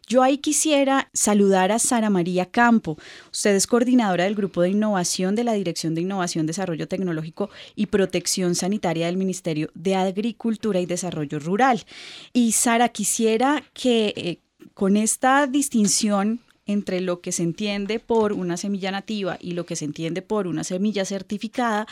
Yo 0.07 0.23
ahí 0.23 0.37
quisiera 0.37 1.09
saludar 1.13 1.71
a 1.71 1.79
Sara 1.79 2.09
María 2.09 2.45
Campo. 2.45 2.97
Usted 3.31 3.55
es 3.55 3.67
coordinadora 3.67 4.25
del 4.25 4.35
Grupo 4.35 4.61
de 4.61 4.69
Innovación 4.69 5.35
de 5.35 5.43
la 5.43 5.53
Dirección 5.53 5.95
de 5.95 6.01
Innovación, 6.01 6.45
Desarrollo 6.45 6.87
Tecnológico 6.87 7.49
y 7.75 7.87
Protección 7.87 8.55
Sanitaria 8.55 9.07
del 9.07 9.17
Ministerio 9.17 9.69
de 9.73 9.95
Agricultura 9.95 10.79
y 10.79 10.85
Desarrollo 10.85 11.39
Rural. 11.39 11.83
Y 12.33 12.51
Sara, 12.51 12.89
quisiera 12.89 13.63
que 13.73 14.13
eh, 14.15 14.39
con 14.73 14.97
esta 14.97 15.47
distinción 15.47 16.41
entre 16.67 17.01
lo 17.01 17.21
que 17.21 17.31
se 17.31 17.43
entiende 17.43 17.99
por 17.99 18.33
una 18.33 18.57
semilla 18.57 18.91
nativa 18.91 19.37
y 19.39 19.53
lo 19.53 19.65
que 19.65 19.75
se 19.75 19.85
entiende 19.85 20.21
por 20.21 20.47
una 20.47 20.63
semilla 20.63 21.05
certificada, 21.05 21.87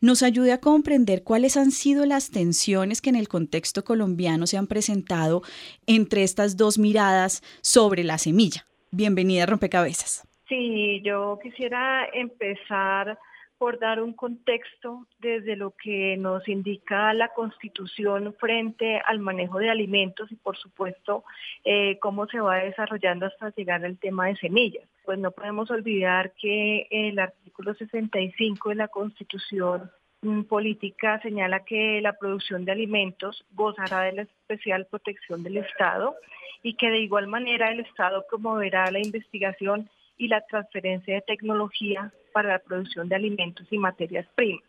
nos 0.00 0.22
ayude 0.22 0.52
a 0.52 0.60
comprender 0.60 1.24
cuáles 1.24 1.56
han 1.56 1.70
sido 1.70 2.06
las 2.06 2.30
tensiones 2.30 3.02
que 3.02 3.10
en 3.10 3.16
el 3.16 3.28
contexto 3.28 3.84
colombiano 3.84 4.46
se 4.46 4.56
han 4.56 4.66
presentado 4.66 5.42
entre 5.86 6.22
estas 6.22 6.56
dos 6.56 6.78
miradas 6.78 7.42
sobre 7.62 8.04
la 8.04 8.18
semilla. 8.18 8.66
Bienvenida 8.90 9.46
Rompecabezas. 9.46 10.26
Sí, 10.48 11.02
yo 11.04 11.38
quisiera 11.42 12.06
empezar 12.14 13.18
por 13.58 13.78
dar 13.78 14.00
un 14.00 14.12
contexto 14.12 15.06
desde 15.18 15.56
lo 15.56 15.72
que 15.72 16.16
nos 16.16 16.48
indica 16.48 17.12
la 17.12 17.28
Constitución 17.28 18.34
frente 18.38 19.00
al 19.04 19.18
manejo 19.18 19.58
de 19.58 19.68
alimentos 19.68 20.30
y 20.30 20.36
por 20.36 20.56
supuesto 20.56 21.24
eh, 21.64 21.98
cómo 21.98 22.26
se 22.26 22.40
va 22.40 22.58
desarrollando 22.58 23.26
hasta 23.26 23.50
llegar 23.50 23.84
al 23.84 23.98
tema 23.98 24.26
de 24.26 24.36
semillas. 24.36 24.84
Pues 25.04 25.18
no 25.18 25.32
podemos 25.32 25.70
olvidar 25.70 26.32
que 26.40 26.86
el 26.90 27.18
artículo 27.18 27.74
65 27.74 28.68
de 28.68 28.74
la 28.76 28.88
Constitución 28.88 29.90
mm, 30.22 30.42
política 30.42 31.20
señala 31.20 31.64
que 31.64 32.00
la 32.00 32.12
producción 32.12 32.64
de 32.64 32.72
alimentos 32.72 33.44
gozará 33.52 34.02
de 34.02 34.12
la 34.12 34.22
especial 34.22 34.86
protección 34.86 35.42
del 35.42 35.56
Estado 35.56 36.14
y 36.62 36.74
que 36.74 36.90
de 36.90 37.00
igual 37.00 37.26
manera 37.26 37.70
el 37.72 37.80
Estado 37.80 38.24
promoverá 38.28 38.90
la 38.90 39.00
investigación 39.00 39.90
y 40.18 40.28
la 40.28 40.40
transferencia 40.42 41.14
de 41.14 41.22
tecnología 41.22 42.12
para 42.32 42.50
la 42.50 42.58
producción 42.58 43.08
de 43.08 43.14
alimentos 43.14 43.66
y 43.70 43.78
materias 43.78 44.26
primas. 44.34 44.64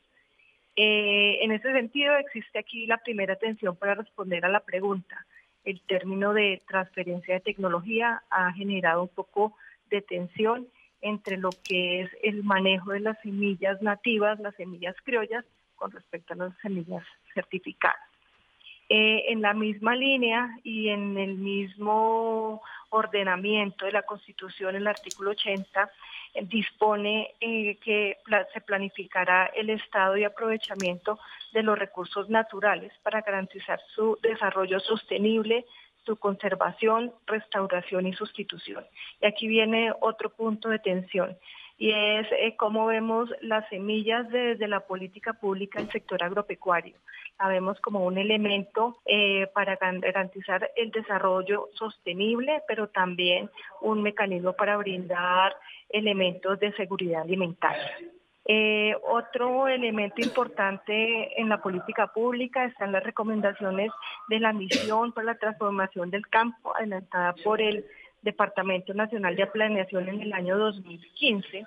Eh, 0.75 1.39
en 1.43 1.51
ese 1.51 1.71
sentido, 1.73 2.15
existe 2.15 2.59
aquí 2.59 2.85
la 2.85 2.99
primera 2.99 3.33
atención 3.33 3.75
para 3.75 3.95
responder 3.95 4.45
a 4.45 4.49
la 4.49 4.61
pregunta. 4.61 5.25
El 5.65 5.81
término 5.81 6.33
de 6.33 6.61
transferencia 6.67 7.33
de 7.33 7.41
tecnología 7.41 8.23
ha 8.29 8.53
generado 8.53 9.03
un 9.03 9.09
poco 9.09 9.55
de 9.89 10.01
tensión 10.01 10.67
entre 11.01 11.37
lo 11.37 11.49
que 11.63 12.01
es 12.01 12.11
el 12.23 12.43
manejo 12.43 12.91
de 12.91 13.01
las 13.01 13.19
semillas 13.21 13.81
nativas, 13.81 14.39
las 14.39 14.55
semillas 14.55 14.95
criollas, 15.03 15.45
con 15.75 15.91
respecto 15.91 16.33
a 16.33 16.37
las 16.37 16.57
semillas 16.61 17.03
certificadas. 17.33 18.08
Eh, 18.91 19.31
en 19.31 19.43
la 19.43 19.53
misma 19.53 19.95
línea 19.95 20.57
y 20.63 20.89
en 20.89 21.15
el 21.19 21.35
mismo 21.35 22.59
ordenamiento 22.89 23.85
de 23.85 23.91
la 23.91 24.01
Constitución, 24.01 24.75
el 24.75 24.87
artículo 24.87 25.29
80 25.29 25.91
eh, 26.33 26.45
dispone 26.45 27.35
eh, 27.39 27.77
que 27.83 28.17
se 28.51 28.61
planificará 28.61 29.45
el 29.55 29.69
estado 29.69 30.17
y 30.17 30.23
aprovechamiento 30.23 31.19
de 31.53 31.61
los 31.61 31.77
recursos 31.77 32.31
naturales 32.31 32.91
para 33.03 33.21
garantizar 33.21 33.79
su 33.93 34.17
desarrollo 34.23 34.79
sostenible, 34.79 35.67
su 36.03 36.15
conservación, 36.15 37.13
restauración 37.27 38.07
y 38.07 38.13
sustitución. 38.13 38.83
Y 39.21 39.27
aquí 39.27 39.47
viene 39.47 39.93
otro 40.01 40.31
punto 40.31 40.67
de 40.67 40.79
tensión 40.79 41.37
y 41.77 41.91
es 41.91 42.27
cómo 42.57 42.87
vemos 42.87 43.29
las 43.41 43.69
semillas 43.69 44.27
desde 44.29 44.67
la 44.67 44.79
política 44.79 45.33
pública 45.33 45.77
del 45.79 45.91
sector 45.91 46.23
agropecuario. 46.23 46.95
La 47.39 47.47
vemos 47.47 47.79
como 47.79 48.05
un 48.05 48.17
elemento 48.17 48.97
eh, 49.05 49.47
para 49.53 49.77
garantizar 49.77 50.71
el 50.75 50.91
desarrollo 50.91 51.69
sostenible, 51.73 52.63
pero 52.67 52.89
también 52.89 53.49
un 53.81 54.01
mecanismo 54.01 54.53
para 54.53 54.75
brindar 54.77 55.55
elementos 55.89 56.59
de 56.59 56.73
seguridad 56.73 57.21
alimentaria. 57.21 57.97
Eh, 58.51 58.95
otro 59.07 59.67
elemento 59.67 60.21
importante 60.21 61.39
en 61.39 61.49
la 61.49 61.61
política 61.61 62.07
pública 62.07 62.65
están 62.65 62.91
las 62.91 63.03
recomendaciones 63.03 63.91
de 64.27 64.39
la 64.39 64.53
misión 64.53 65.11
para 65.11 65.27
la 65.27 65.37
transformación 65.37 66.09
del 66.09 66.27
campo, 66.27 66.75
adelantada 66.75 67.35
por 67.43 67.61
el 67.61 67.85
Departamento 68.21 68.93
Nacional 68.93 69.35
de 69.35 69.47
Planeación 69.47 70.09
en 70.09 70.21
el 70.21 70.33
año 70.33 70.57
2015, 70.57 71.65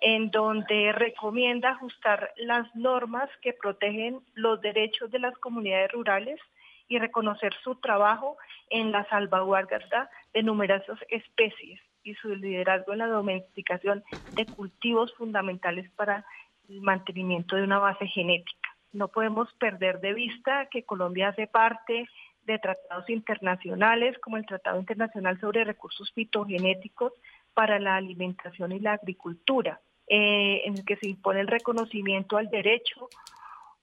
en 0.00 0.30
donde 0.30 0.92
recomienda 0.92 1.70
ajustar 1.70 2.32
las 2.36 2.74
normas 2.74 3.28
que 3.42 3.52
protegen 3.52 4.20
los 4.34 4.60
derechos 4.60 5.10
de 5.10 5.18
las 5.18 5.36
comunidades 5.38 5.92
rurales 5.92 6.40
y 6.88 6.98
reconocer 6.98 7.54
su 7.62 7.76
trabajo 7.76 8.36
en 8.70 8.92
la 8.92 9.08
salvaguarda 9.08 10.10
de 10.32 10.42
numerosas 10.42 10.98
especies 11.08 11.80
y 12.02 12.14
su 12.14 12.34
liderazgo 12.34 12.92
en 12.92 12.98
la 12.98 13.06
domesticación 13.06 14.04
de 14.32 14.46
cultivos 14.46 15.12
fundamentales 15.14 15.90
para 15.92 16.24
el 16.68 16.80
mantenimiento 16.82 17.56
de 17.56 17.64
una 17.64 17.78
base 17.78 18.06
genética. 18.06 18.68
No 18.92 19.08
podemos 19.08 19.52
perder 19.54 20.00
de 20.00 20.12
vista 20.12 20.66
que 20.70 20.84
Colombia 20.84 21.28
hace 21.28 21.46
parte 21.46 22.06
de 22.44 22.58
tratados 22.58 23.08
internacionales 23.08 24.18
como 24.18 24.36
el 24.36 24.46
Tratado 24.46 24.78
Internacional 24.78 25.40
sobre 25.40 25.64
Recursos 25.64 26.12
Fitogenéticos 26.12 27.12
para 27.54 27.78
la 27.78 27.96
Alimentación 27.96 28.72
y 28.72 28.80
la 28.80 28.92
Agricultura, 28.92 29.80
eh, 30.08 30.62
en 30.64 30.74
el 30.74 30.84
que 30.84 30.96
se 30.96 31.08
impone 31.08 31.40
el 31.40 31.46
reconocimiento 31.46 32.36
al 32.36 32.50
derecho 32.50 33.08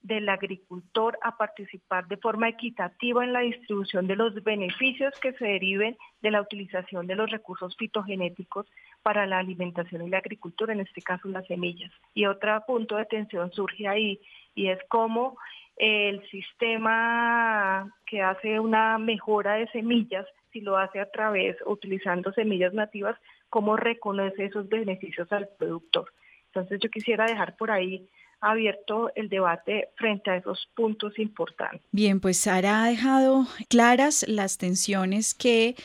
del 0.02 0.28
agricultor 0.28 1.18
a 1.22 1.36
participar 1.36 2.08
de 2.08 2.16
forma 2.16 2.48
equitativa 2.48 3.24
en 3.24 3.32
la 3.32 3.40
distribución 3.40 4.06
de 4.06 4.16
los 4.16 4.34
beneficios 4.42 5.14
que 5.20 5.32
se 5.34 5.44
deriven 5.44 5.96
de 6.20 6.30
la 6.32 6.40
utilización 6.40 7.06
de 7.06 7.14
los 7.14 7.30
recursos 7.30 7.76
fitogenéticos 7.76 8.66
para 9.02 9.26
la 9.26 9.38
alimentación 9.38 10.02
y 10.02 10.10
la 10.10 10.18
agricultura, 10.18 10.72
en 10.72 10.80
este 10.80 11.02
caso 11.02 11.28
las 11.28 11.46
semillas. 11.46 11.92
Y 12.14 12.26
otro 12.26 12.62
punto 12.66 12.96
de 12.96 13.02
atención 13.02 13.52
surge 13.52 13.86
ahí 13.86 14.20
y 14.54 14.68
es 14.68 14.78
cómo 14.88 15.36
el 15.76 16.28
sistema 16.30 17.92
que 18.06 18.22
hace 18.22 18.60
una 18.60 18.98
mejora 18.98 19.54
de 19.54 19.68
semillas, 19.68 20.26
si 20.52 20.60
lo 20.60 20.76
hace 20.76 21.00
a 21.00 21.10
través, 21.10 21.56
utilizando 21.64 22.32
semillas 22.32 22.74
nativas, 22.74 23.16
cómo 23.52 23.76
reconoce 23.76 24.46
esos 24.46 24.66
beneficios 24.70 25.30
al 25.30 25.46
productor. 25.58 26.10
Entonces 26.46 26.80
yo 26.82 26.88
quisiera 26.88 27.26
dejar 27.26 27.54
por 27.58 27.70
ahí 27.70 28.08
abierto 28.40 29.12
el 29.14 29.28
debate 29.28 29.90
frente 29.96 30.30
a 30.30 30.36
esos 30.36 30.70
puntos 30.74 31.18
importantes. 31.18 31.82
Bien, 31.92 32.18
pues 32.18 32.38
Sara 32.38 32.82
ha 32.82 32.88
dejado 32.88 33.46
claras 33.68 34.24
las 34.26 34.56
tensiones 34.56 35.34
que 35.34 35.76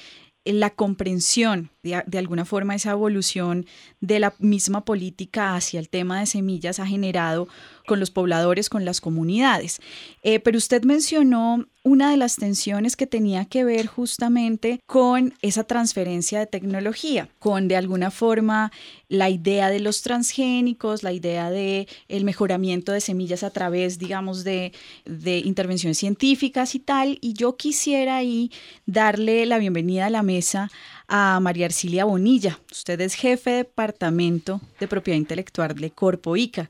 la 0.46 0.70
comprensión 0.70 1.70
de, 1.88 2.18
alguna 2.18 2.46
forma 2.46 2.76
esa 2.76 2.92
evolución 2.92 3.66
de 4.02 4.20
la 4.20 4.34
misma 4.40 4.86
política 4.86 5.56
hacia 5.56 5.80
el 5.80 5.90
tema 5.90 6.20
de 6.20 6.26
semillas 6.26 6.80
ha 6.80 6.86
generado 6.86 7.48
con 7.88 8.00
los 8.00 8.12
pobladores, 8.12 8.70
con 8.70 8.86
las 8.86 9.02
comunidades. 9.02 9.80
Eh, 10.22 10.40
pero 10.40 10.58
usted 10.58 10.84
mencionó 10.84 11.66
una 11.84 12.12
de 12.12 12.18
las 12.18 12.36
tensiones 12.36 12.98
que 12.98 13.08
tenía 13.08 13.46
que 13.46 13.64
ver 13.64 13.88
justamente 13.88 14.82
con 14.86 15.34
esa 15.42 15.64
transferencia 15.64 16.38
de 16.38 16.46
tecnología, 16.46 17.30
con 17.40 17.70
de 17.70 17.78
alguna 17.78 18.12
forma 18.12 18.74
la 19.08 19.30
idea 19.30 19.70
de 19.70 19.80
los 19.80 20.02
transgénicos, 20.02 21.02
la 21.02 21.14
idea 21.14 21.50
de 21.50 21.88
el 22.10 22.26
mejoramiento 22.26 22.92
de 22.92 23.00
semillas 23.00 23.44
a 23.44 23.52
través, 23.52 24.00
digamos, 24.00 24.44
de, 24.44 24.74
de 25.06 25.38
intervenciones 25.40 25.98
científicas 25.98 26.76
y 26.76 26.80
tal. 26.80 27.20
Y 27.22 27.34
yo 27.34 27.56
quisiera 27.56 28.18
ahí 28.18 28.52
darle 28.86 29.46
la 29.46 29.58
bienvenida 29.58 30.08
a 30.08 30.10
la 30.10 30.24
mesa 30.24 30.70
a 31.08 31.40
María 31.40 31.66
Arcilia 31.66 32.06
Bonilla. 32.06 32.60
Usted 32.72 33.00
es 33.02 33.16
jefe 33.16 33.50
de 33.50 33.58
departamento 33.58 34.62
de 34.80 34.88
propiedad 34.88 35.18
intelectual 35.18 35.76
de 35.76 35.92
Corpo 35.92 36.36
ICA 36.36 36.70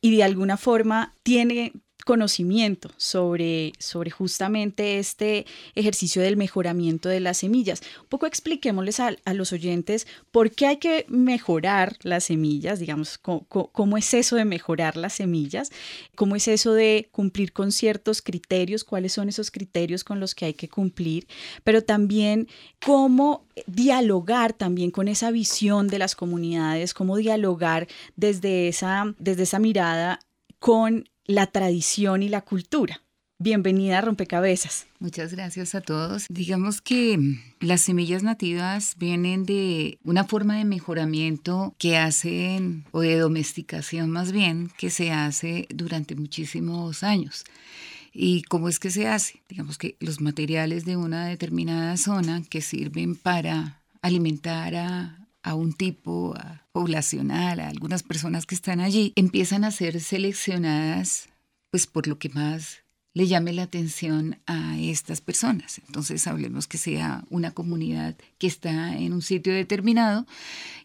y 0.00 0.16
de 0.16 0.24
alguna 0.24 0.56
forma 0.56 1.14
tiene 1.22 1.72
conocimiento 2.08 2.90
sobre, 2.96 3.72
sobre 3.78 4.10
justamente 4.10 4.98
este 4.98 5.44
ejercicio 5.74 6.22
del 6.22 6.38
mejoramiento 6.38 7.10
de 7.10 7.20
las 7.20 7.36
semillas. 7.36 7.82
Un 8.00 8.08
poco 8.08 8.24
expliquémosles 8.24 8.98
a, 8.98 9.14
a 9.26 9.34
los 9.34 9.52
oyentes 9.52 10.06
por 10.30 10.50
qué 10.50 10.68
hay 10.68 10.76
que 10.78 11.04
mejorar 11.10 11.98
las 12.04 12.24
semillas, 12.24 12.78
digamos, 12.78 13.18
cómo, 13.18 13.98
es 13.98 14.14
eso 14.14 14.36
de 14.36 14.46
mejorar 14.46 14.96
las 14.96 15.12
semillas, 15.12 15.70
cómo 16.14 16.34
es 16.34 16.48
eso 16.48 16.72
de 16.72 17.10
cumplir 17.12 17.52
con 17.52 17.72
ciertos 17.72 18.22
criterios, 18.22 18.84
cuáles 18.84 19.12
son 19.12 19.28
esos 19.28 19.50
criterios 19.50 20.02
con 20.02 20.18
los 20.18 20.34
que 20.34 20.46
hay 20.46 20.54
que 20.54 20.70
cumplir, 20.70 21.26
pero 21.62 21.82
también 21.82 22.48
cómo 22.82 23.44
dialogar 23.66 24.54
también 24.54 24.90
con 24.90 25.08
esa 25.08 25.30
visión 25.30 25.88
de 25.88 25.98
las 25.98 26.16
comunidades, 26.16 26.94
cómo 26.94 27.18
dialogar 27.18 27.86
desde 28.16 28.68
esa, 28.68 29.14
desde 29.18 29.42
esa 29.42 29.58
mirada 29.58 30.20
con 30.58 31.04
la 31.28 31.46
tradición 31.46 32.22
y 32.22 32.28
la 32.28 32.40
cultura. 32.40 33.02
Bienvenida 33.38 33.98
a 33.98 34.00
Rompecabezas. 34.00 34.86
Muchas 34.98 35.32
gracias 35.32 35.76
a 35.76 35.80
todos. 35.82 36.26
Digamos 36.28 36.80
que 36.80 37.18
las 37.60 37.82
semillas 37.82 38.24
nativas 38.24 38.96
vienen 38.98 39.44
de 39.44 39.98
una 40.02 40.24
forma 40.24 40.56
de 40.56 40.64
mejoramiento 40.64 41.74
que 41.78 41.98
hacen, 41.98 42.84
o 42.90 43.02
de 43.02 43.16
domesticación 43.18 44.10
más 44.10 44.32
bien, 44.32 44.72
que 44.76 44.90
se 44.90 45.12
hace 45.12 45.68
durante 45.68 46.16
muchísimos 46.16 47.04
años. 47.04 47.44
¿Y 48.12 48.42
cómo 48.42 48.68
es 48.70 48.80
que 48.80 48.90
se 48.90 49.06
hace? 49.06 49.42
Digamos 49.48 49.76
que 49.76 49.96
los 50.00 50.20
materiales 50.20 50.86
de 50.86 50.96
una 50.96 51.26
determinada 51.26 51.96
zona 51.98 52.42
que 52.48 52.62
sirven 52.62 53.14
para 53.14 53.82
alimentar 54.00 54.74
a, 54.74 55.17
a 55.42 55.54
un 55.54 55.72
tipo 55.72 56.34
poblacional, 56.72 57.60
a 57.60 57.68
algunas 57.68 58.02
personas 58.02 58.46
que 58.46 58.54
están 58.54 58.80
allí, 58.80 59.12
empiezan 59.16 59.64
a 59.64 59.70
ser 59.70 60.00
seleccionadas 60.00 61.28
pues 61.70 61.86
por 61.86 62.06
lo 62.06 62.18
que 62.18 62.28
más 62.30 62.78
le 63.14 63.26
llame 63.26 63.52
la 63.52 63.64
atención 63.64 64.38
a 64.46 64.78
estas 64.78 65.20
personas. 65.20 65.80
Entonces 65.86 66.26
hablemos 66.26 66.68
que 66.68 66.78
sea 66.78 67.24
una 67.30 67.50
comunidad 67.50 68.16
que 68.38 68.46
está 68.46 68.96
en 68.96 69.12
un 69.12 69.22
sitio 69.22 69.52
determinado 69.52 70.26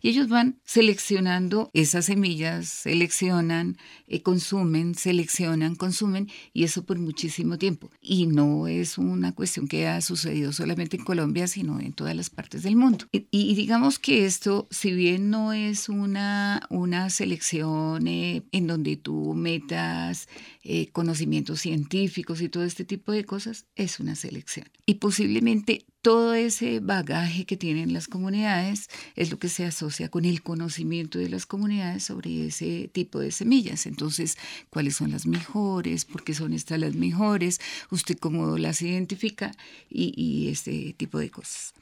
y 0.03 0.10
ellos 0.10 0.27
van 0.27 0.60
seleccionando 0.63 1.72
esas 1.74 2.05
semillas, 2.05 2.67
seleccionan, 2.67 3.77
eh, 4.07 4.22
consumen, 4.22 4.93
seleccionan, 4.93 5.75
consumen 5.75 6.29
y 6.53 6.65
eso 6.65 6.86
por 6.86 7.00
muchísimo 7.00 7.57
tiempo. 7.57 7.89
Y 8.00 8.27
no 8.27 8.67
es 8.67 9.00
una 9.00 9.31
cuestión 9.31 9.67
que 9.67 9.88
ha 9.88 10.00
sucedido 10.01 10.53
solamente 10.53 10.98
en 10.98 11.05
Colombia, 11.05 11.48
sino 11.48 11.79
en 11.79 11.93
todas 11.93 12.15
las 12.15 12.29
partes 12.29 12.62
del 12.62 12.75
mundo. 12.75 13.05
Y, 13.12 13.27
y 13.31 13.55
digamos 13.55 13.98
que 13.98 14.25
esto, 14.25 14.67
si 14.69 14.91
bien 14.91 15.31
no 15.31 15.53
es 15.53 15.89
una, 15.89 16.67
una 16.69 17.10
selección 17.10 18.05
eh, 18.07 18.43
en 18.51 18.67
donde 18.67 18.98
tú 18.98 19.33
metas 19.33 20.27
eh, 20.63 20.89
conocimientos 20.91 21.62
científicos, 21.62 22.41
y 22.41 22.50
todo 22.50 22.63
este 22.63 22.83
tipo 22.86 23.12
de 23.12 23.24
cosas, 23.24 23.65
es 23.75 24.00
una 24.00 24.15
selección. 24.15 24.67
Y 24.86 24.95
posiblemente 24.95 25.86
todo 26.03 26.33
ese 26.33 26.81
bagaje 26.81 27.45
que 27.45 27.55
tienen 27.55 27.93
las 27.93 28.10
comunidades 28.10 28.89
es 29.15 29.31
lo 29.31 29.39
que 29.39 29.48
se 29.48 29.63
asocia 29.63 30.10
con 30.10 30.25
el 30.25 30.43
conocimiento 30.43 31.17
de 31.17 31.29
las 31.29 31.45
comunidades 31.45 32.03
sobre 32.03 32.48
ese 32.48 32.89
tipo 32.91 33.19
de 33.19 33.31
semillas. 33.31 33.86
Entonces, 33.86 34.38
¿cuáles 34.69 34.98
son 34.98 35.12
las 35.12 35.25
mejores? 35.25 36.03
¿Por 36.03 36.25
qué 36.25 36.33
son 36.33 36.51
estas 36.51 36.77
las 36.81 36.93
mejores? 36.93 37.62
¿Usted 37.89 38.17
cómo 38.17 38.57
las 38.57 38.81
identifica? 38.81 39.53
Y, 39.89 40.50
este 40.50 40.93
tipo 40.98 41.19
de 41.19 41.29
cosas. 41.29 41.74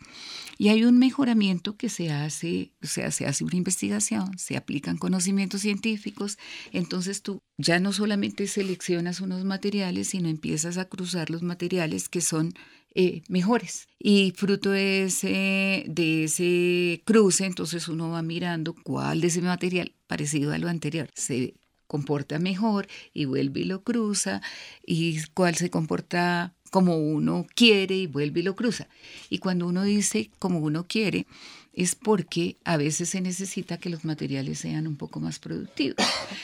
Y 0.59 0.69
hay 0.69 0.83
un 0.83 0.99
mejoramiento 0.99 1.75
que 1.75 1.89
se 1.89 2.11
hace, 2.11 2.73
o 2.83 2.87
sea, 2.87 3.09
se 3.09 3.25
hace 3.25 3.43
una 3.43 3.55
investigación, 3.55 4.37
se 4.37 4.55
aplican 4.55 4.97
conocimientos 4.97 5.61
científicos, 5.61 6.37
entonces 6.71 7.23
tú 7.23 7.41
ya 7.57 7.79
no 7.79 7.91
solamente 7.91 8.45
seleccionas 8.45 9.19
unos 9.19 9.45
materiales, 9.45 10.09
sino 10.09 10.29
empiezas 10.29 10.77
a 10.77 10.85
cruzar 10.85 11.31
los 11.31 11.41
materiales 11.41 12.07
que 12.07 12.21
son 12.21 12.53
eh, 12.93 13.23
mejores. 13.27 13.87
Y 13.99 14.33
fruto 14.35 14.71
de 14.71 15.03
ese, 15.03 15.85
de 15.87 16.25
ese 16.25 17.01
cruce, 17.05 17.45
entonces 17.45 17.87
uno 17.87 18.09
va 18.09 18.21
mirando 18.21 18.75
cuál 18.83 19.21
de 19.21 19.27
ese 19.27 19.41
material, 19.41 19.93
parecido 20.07 20.51
a 20.51 20.57
lo 20.57 20.67
anterior, 20.67 21.09
se 21.13 21.55
comporta 21.87 22.39
mejor 22.39 22.87
y 23.13 23.25
vuelve 23.25 23.61
y 23.61 23.65
lo 23.65 23.83
cruza, 23.83 24.41
y 24.85 25.21
cuál 25.33 25.55
se 25.55 25.69
comporta 25.69 26.55
como 26.71 26.97
uno 26.97 27.45
quiere 27.53 27.97
y 27.97 28.07
vuelve 28.07 28.39
y 28.39 28.43
lo 28.43 28.55
cruza. 28.55 28.87
Y 29.29 29.39
cuando 29.39 29.67
uno 29.67 29.83
dice 29.83 30.31
como 30.39 30.59
uno 30.59 30.87
quiere, 30.87 31.27
es 31.73 31.95
porque 31.95 32.57
a 32.63 32.77
veces 32.77 33.09
se 33.09 33.21
necesita 33.21 33.77
que 33.77 33.89
los 33.89 34.05
materiales 34.05 34.59
sean 34.59 34.87
un 34.87 34.95
poco 34.95 35.19
más 35.19 35.39
productivos. 35.39 35.97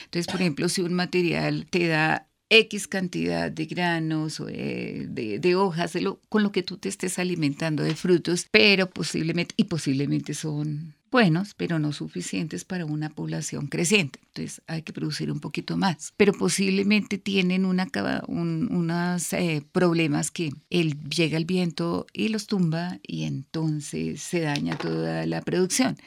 Entonces, 0.05 0.27
por 0.27 0.41
ejemplo, 0.41 0.69
si 0.69 0.81
un 0.81 0.93
material 0.93 1.67
te 1.69 1.87
da 1.87 2.26
X 2.49 2.87
cantidad 2.87 3.51
de 3.51 3.65
granos 3.65 4.39
o 4.39 4.45
de, 4.45 5.39
de, 5.39 5.55
hojas, 5.55 5.93
de 5.93 6.01
lo, 6.01 6.19
con 6.29 6.43
lo 6.43 6.51
que 6.51 6.63
tú 6.63 6.77
te 6.77 6.89
estés 6.89 7.19
alimentando 7.19 7.83
de 7.83 7.95
frutos, 7.95 8.47
pero 8.51 8.89
posiblemente, 8.89 9.53
y 9.57 9.65
posiblemente 9.65 10.33
son 10.33 10.96
buenos, 11.11 11.53
pero 11.55 11.79
no 11.79 11.93
suficientes 11.93 12.65
para 12.65 12.85
una 12.85 13.09
población 13.09 13.67
creciente. 13.67 14.19
Entonces 14.27 14.61
hay 14.67 14.83
que 14.83 14.93
producir 14.93 15.31
un 15.31 15.39
poquito 15.39 15.77
más. 15.77 16.13
Pero 16.17 16.33
posiblemente 16.33 17.17
tienen 17.17 17.65
una, 17.65 17.87
un, 18.27 18.69
unos 18.71 19.33
eh, 19.33 19.63
problemas 19.71 20.31
que 20.31 20.51
el, 20.69 20.99
llega 21.09 21.37
el 21.37 21.45
viento 21.45 22.05
y 22.13 22.27
los 22.29 22.47
tumba 22.47 22.99
y 23.03 23.23
entonces 23.23 24.21
se 24.21 24.41
daña 24.41 24.77
toda 24.77 25.25
la 25.25 25.41
producción. 25.41 25.97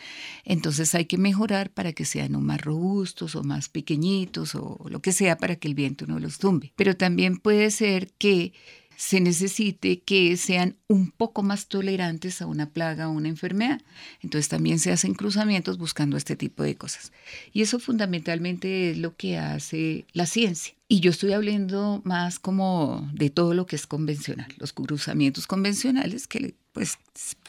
Entonces 0.44 0.94
hay 0.94 1.06
que 1.06 1.18
mejorar 1.18 1.70
para 1.70 1.92
que 1.92 2.04
sean 2.04 2.40
más 2.42 2.60
robustos 2.60 3.34
o 3.34 3.42
más 3.42 3.68
pequeñitos 3.68 4.54
o 4.54 4.78
lo 4.88 5.00
que 5.00 5.12
sea 5.12 5.36
para 5.36 5.56
que 5.56 5.68
el 5.68 5.74
viento 5.74 6.06
no 6.06 6.18
los 6.18 6.38
tumbe. 6.38 6.72
Pero 6.76 6.96
también 6.96 7.38
puede 7.38 7.70
ser 7.70 8.12
que 8.18 8.52
se 9.00 9.18
necesite 9.18 10.00
que 10.00 10.36
sean 10.36 10.76
un 10.86 11.10
poco 11.10 11.42
más 11.42 11.68
tolerantes 11.68 12.42
a 12.42 12.46
una 12.46 12.68
plaga 12.68 13.08
o 13.08 13.12
una 13.12 13.30
enfermedad. 13.30 13.80
Entonces 14.20 14.50
también 14.50 14.78
se 14.78 14.92
hacen 14.92 15.14
cruzamientos 15.14 15.78
buscando 15.78 16.18
este 16.18 16.36
tipo 16.36 16.62
de 16.62 16.76
cosas. 16.76 17.10
Y 17.54 17.62
eso 17.62 17.78
fundamentalmente 17.78 18.90
es 18.90 18.98
lo 18.98 19.16
que 19.16 19.38
hace 19.38 20.04
la 20.12 20.26
ciencia. 20.26 20.74
Y 20.86 21.00
yo 21.00 21.12
estoy 21.12 21.32
hablando 21.32 22.02
más 22.04 22.38
como 22.38 23.08
de 23.14 23.30
todo 23.30 23.54
lo 23.54 23.64
que 23.64 23.76
es 23.76 23.86
convencional, 23.86 24.52
los 24.58 24.74
cruzamientos 24.74 25.46
convencionales 25.46 26.26
que 26.26 26.54
pues 26.72 26.98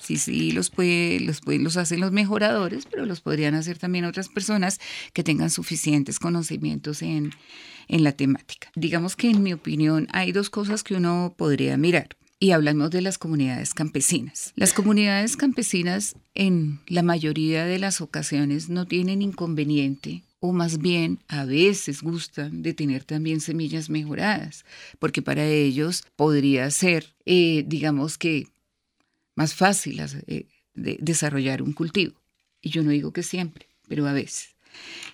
sí, 0.01 0.17
sí, 0.17 0.51
los, 0.51 0.69
puede, 0.69 1.19
los, 1.19 1.41
pueden, 1.41 1.63
los 1.63 1.77
hacen 1.77 1.99
los 1.99 2.12
mejoradores, 2.12 2.86
pero 2.89 3.05
los 3.05 3.21
podrían 3.21 3.55
hacer 3.55 3.77
también 3.77 4.05
otras 4.05 4.29
personas 4.29 4.79
que 5.13 5.23
tengan 5.23 5.49
suficientes 5.49 6.19
conocimientos 6.19 7.01
en, 7.01 7.31
en 7.88 8.03
la 8.03 8.12
temática. 8.13 8.71
Digamos 8.75 9.15
que 9.15 9.29
en 9.29 9.43
mi 9.43 9.53
opinión 9.53 10.07
hay 10.12 10.31
dos 10.31 10.49
cosas 10.49 10.84
que 10.84 10.95
uno 10.95 11.36
podría 11.38 11.77
mirar. 11.77 12.10
Y 12.39 12.51
hablamos 12.51 12.89
de 12.89 13.01
las 13.01 13.19
comunidades 13.19 13.75
campesinas. 13.75 14.51
Las 14.55 14.73
comunidades 14.73 15.38
campesinas 15.38 16.15
en 16.34 16.79
la 16.88 17.03
mayoría 17.03 17.65
de 17.65 17.77
las 17.77 18.01
ocasiones 18.01 18.67
no 18.67 18.88
tienen 18.88 19.21
inconveniente 19.21 20.23
o 20.41 20.51
más 20.51 20.79
bien 20.79 21.19
a 21.27 21.45
veces 21.45 22.01
gustan 22.01 22.63
de 22.63 22.73
tener 22.73 23.03
también 23.03 23.39
semillas 23.41 23.89
mejoradas, 23.89 24.65
porque 24.97 25.21
para 25.21 25.45
ellos 25.45 26.03
podría 26.15 26.69
ser, 26.71 27.05
eh, 27.25 27.63
digamos 27.67 28.17
que, 28.17 28.47
más 29.41 29.56
fácil 29.56 29.99
eh, 30.27 30.45
de 30.75 30.97
desarrollar 31.01 31.63
un 31.63 31.73
cultivo. 31.73 32.13
Y 32.62 32.69
yo 32.69 32.84
no 32.84 32.91
digo 32.91 33.12
que 33.12 33.23
siempre, 33.23 33.67
pero 33.88 34.08
a 34.08 34.13
veces. 34.13 34.56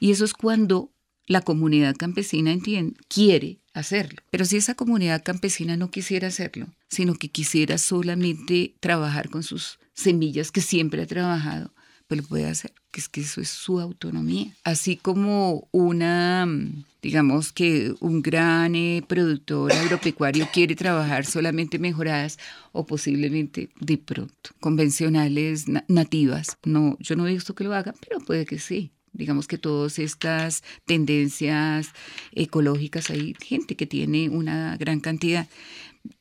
Y 0.02 0.12
eso 0.12 0.26
es 0.26 0.34
cuando 0.34 0.92
la 1.28 1.42
comunidad 1.42 1.96
campesina 1.96 2.52
entiende, 2.52 3.00
quiere 3.08 3.60
hacerlo. 3.74 4.22
Pero 4.30 4.44
si 4.44 4.58
esa 4.58 4.76
comunidad 4.76 5.24
campesina 5.24 5.78
no 5.78 5.92
quisiera 5.92 6.28
hacerlo, 6.28 6.68
sino 6.90 7.16
que 7.16 7.30
quisiera 7.30 7.78
solamente 7.78 8.76
trabajar 8.82 9.30
con 9.30 9.44
sus 9.44 9.80
semillas 9.94 10.52
que 10.52 10.60
siempre 10.62 11.04
ha 11.04 11.08
trabajado, 11.08 11.74
pues 12.08 12.26
puede 12.26 12.46
hacer, 12.46 12.74
que 12.92 13.02
es 13.02 13.10
que 13.10 13.22
eso 13.22 13.42
es 13.42 13.50
su 13.50 13.80
autonomía. 13.80 14.54
Así 14.64 14.96
como 14.96 15.68
una, 15.72 16.46
mm, 16.46 16.86
digamos 17.02 17.52
que 17.52 17.94
un 18.00 18.22
gran 18.22 18.76
eh, 18.76 19.04
productor 19.06 19.74
agropecuario 19.74 20.48
quiere 20.54 20.76
trabajar 20.76 21.26
solamente 21.26 21.80
mejoradas 21.80 22.40
o 22.72 22.86
posiblemente 22.86 23.70
de 23.80 23.98
pronto 23.98 24.52
convencionales 24.60 25.66
nativas. 25.88 26.58
No, 26.64 26.98
yo 27.00 27.16
no 27.16 27.28
he 27.28 27.34
visto 27.34 27.56
que 27.56 27.66
lo 27.66 27.74
hagan, 27.74 27.96
pero 28.08 28.20
puede 28.20 28.46
que 28.46 28.60
sí. 28.60 28.92
Digamos 29.12 29.48
que 29.48 29.58
todas 29.58 30.00
estas 30.00 30.64
tendencias 30.86 31.90
ecológicas, 32.34 33.10
hay 33.10 33.36
gente 33.42 33.76
que 33.76 33.88
tiene 33.88 34.30
una 34.30 34.78
gran 34.78 35.00
cantidad. 35.00 35.48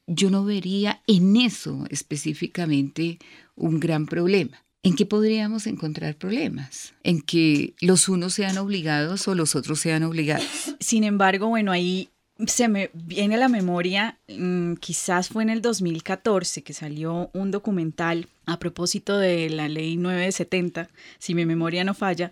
Yo 0.07 0.31
no 0.31 0.45
vería 0.45 1.03
en 1.07 1.37
eso 1.37 1.85
específicamente 1.91 3.19
un 3.55 3.81
gran 3.81 4.07
problema. 4.07 4.66
¿En 4.87 4.95
qué 4.95 5.05
podríamos 5.05 5.67
encontrar 5.67 6.15
problemas? 6.15 6.95
En 7.03 7.21
que 7.21 7.75
los 7.81 8.09
unos 8.09 8.35
sean 8.35 8.57
obligados 8.57 9.27
o 9.27 9.35
los 9.35 9.57
otros 9.57 9.81
sean 9.81 10.05
obligados. 10.05 10.47
Sin 10.79 11.03
embargo, 11.03 11.49
bueno, 11.49 11.73
ahí 11.73 12.09
se 12.47 12.69
me 12.69 12.91
viene 12.93 13.35
a 13.35 13.39
la 13.39 13.49
memoria, 13.49 14.17
mm, 14.29 14.75
quizás 14.75 15.31
fue 15.31 15.43
en 15.43 15.51
el 15.51 15.61
2014 15.61 16.63
que 16.63 16.73
salió 16.73 17.31
un 17.33 17.51
documental 17.51 18.29
a 18.45 18.61
propósito 18.61 19.19
de 19.19 19.51
la 19.51 19.69
ley 19.69 19.97
970, 19.97 20.89
si 21.19 21.35
mi 21.35 21.45
memoria 21.47 21.83
no 21.83 21.93
falla, 21.93 22.31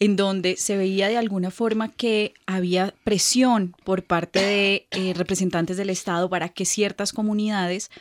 en 0.00 0.16
donde 0.16 0.56
se 0.56 0.76
veía 0.76 1.06
de 1.06 1.18
alguna 1.18 1.52
forma 1.52 1.88
que 1.88 2.34
había 2.46 2.94
presión 3.04 3.76
por 3.84 4.02
parte 4.02 4.40
de 4.40 4.86
eh, 4.90 5.14
representantes 5.14 5.76
del 5.76 5.90
Estado 5.90 6.28
para 6.28 6.48
que 6.48 6.64
ciertas 6.64 7.12
comunidades 7.12 7.92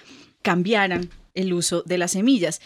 cambiaran 0.42 1.12
el 1.36 1.54
uso 1.54 1.84
de 1.86 1.98
las 1.98 2.12
semillas. 2.12 2.62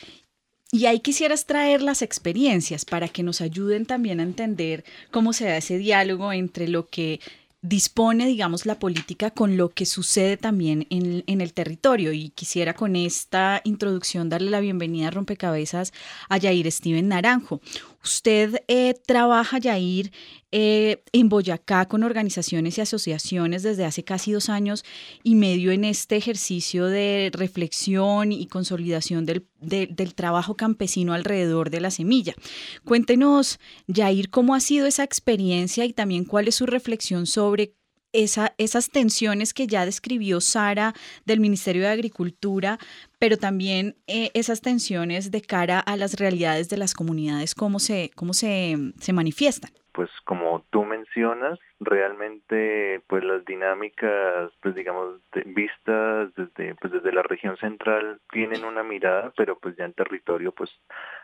Y 0.71 0.87
ahí 0.87 0.99
quisieras 0.99 1.45
traer 1.45 1.81
las 1.81 2.01
experiencias 2.01 2.85
para 2.85 3.07
que 3.07 3.23
nos 3.23 3.41
ayuden 3.41 3.85
también 3.85 4.19
a 4.19 4.23
entender 4.23 4.83
cómo 5.11 5.31
se 5.31 5.45
da 5.45 5.57
ese 5.57 5.77
diálogo 5.77 6.33
entre 6.33 6.67
lo 6.67 6.87
que 6.87 7.19
dispone, 7.61 8.27
digamos, 8.27 8.65
la 8.65 8.77
política 8.79 9.31
con 9.31 9.57
lo 9.57 9.69
que 9.69 9.85
sucede 9.85 10.37
también 10.37 10.85
en, 10.89 11.41
el 11.41 11.53
territorio. 11.53 12.11
Y 12.11 12.29
quisiera 12.29 12.73
con 12.73 12.95
esta 12.95 13.61
introducción 13.63 14.29
darle 14.29 14.51
la 14.51 14.59
bienvenida 14.59 15.07
a 15.07 15.11
Rompecabezas 15.11 15.93
a 16.29 16.37
Yair 16.37 16.71
Steven 16.71 17.07
Naranjo. 17.07 17.61
Usted 18.05 18.61
eh, 18.67 18.93
trabaja, 19.07 19.57
Yair, 19.57 20.11
eh, 20.51 21.03
en 21.11 21.27
Boyacá 21.27 21.87
con 21.87 22.03
organizaciones 22.03 22.77
y 22.77 22.81
asociaciones 22.81 23.63
desde 23.63 23.83
hace 23.83 24.03
casi 24.03 24.31
dos 24.31 24.47
años 24.47 24.85
y 25.23 25.33
medio 25.33 25.71
en 25.71 25.83
este 25.83 26.15
ejercicio 26.15 26.85
de 26.85 27.31
reflexión 27.33 28.31
y 28.31 28.45
consolidación 28.45 29.25
del, 29.25 29.47
del 29.59 30.13
trabajo 30.13 30.55
campesino 30.55 31.13
alrededor 31.13 31.71
de 31.71 31.81
la 31.81 31.89
semilla. 31.89 32.35
Cuéntenos, 32.83 33.59
Yair, 33.87 34.29
cómo 34.29 34.53
ha 34.53 34.59
sido 34.59 34.85
esa 34.85 35.03
experiencia 35.03 35.83
y 35.83 35.91
también 35.91 36.25
cuál 36.25 36.47
es 36.47 36.53
su 36.53 36.67
reflexión 36.67 37.25
sobre 37.25 37.73
esas 38.15 38.89
tensiones 38.89 39.53
que 39.53 39.67
ya 39.67 39.85
describió 39.85 40.41
Sara 40.41 40.93
del 41.25 41.39
Ministerio 41.39 41.83
de 41.83 41.89
Agricultura, 41.89 42.77
pero 43.19 43.37
también 43.37 43.95
eh, 44.07 44.31
esas 44.33 44.61
tensiones 44.61 45.31
de 45.31 45.41
cara 45.41 45.79
a 45.79 45.97
las 45.97 46.19
realidades 46.19 46.69
de 46.69 46.77
las 46.77 46.93
comunidades, 46.93 47.55
cómo 47.55 47.79
se, 47.79 48.11
cómo 48.15 48.33
se, 48.33 48.75
se 48.99 49.13
manifiestan. 49.13 49.71
Pues 49.91 50.09
como 50.25 50.65
tú 50.71 50.83
mencionas, 50.83 51.57
realmente 51.79 53.01
pues 53.07 53.23
las 53.23 53.45
dinámicas, 53.45 54.51
pues 54.61 54.75
digamos, 54.75 55.21
vistas 55.45 56.33
desde, 56.35 56.75
pues 56.75 56.91
desde 56.91 57.13
la 57.13 57.23
región 57.23 57.55
central 57.57 58.19
tienen 58.29 58.65
una 58.65 58.83
mirada, 58.83 59.31
pero 59.37 59.57
pues 59.57 59.77
ya 59.77 59.85
en 59.85 59.93
territorio 59.93 60.51
pues 60.51 60.69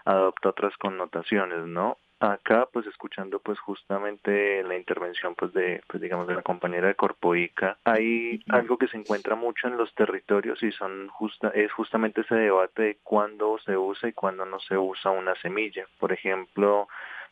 adopta 0.05 0.49
otras 0.49 0.75
connotaciones, 0.77 1.65
¿no? 1.65 1.97
Acá 2.21 2.67
pues 2.71 2.85
escuchando 2.85 3.39
pues 3.39 3.59
justamente 3.59 4.63
la 4.63 4.77
intervención 4.77 5.33
pues 5.33 5.51
de 5.53 5.81
pues 5.87 6.01
digamos 6.01 6.27
de 6.27 6.35
la 6.35 6.43
compañera 6.43 6.87
de 6.87 6.95
Corpoica 6.95 7.77
hay 7.83 8.43
algo 8.49 8.77
que 8.77 8.87
se 8.87 8.97
encuentra 8.97 9.35
mucho 9.35 9.67
en 9.67 9.75
los 9.75 9.93
territorios 9.95 10.61
y 10.61 10.71
son 10.71 11.07
justa 11.07 11.51
es 11.55 11.71
justamente 11.71 12.21
ese 12.21 12.35
debate 12.35 12.81
de 12.83 12.97
cuándo 13.03 13.57
se 13.65 13.75
usa 13.75 14.09
y 14.09 14.13
cuándo 14.13 14.45
no 14.45 14.59
se 14.59 14.77
usa 14.77 15.09
una 15.09 15.33
semilla. 15.35 15.87
Por 15.99 16.13
ejemplo 16.13 16.87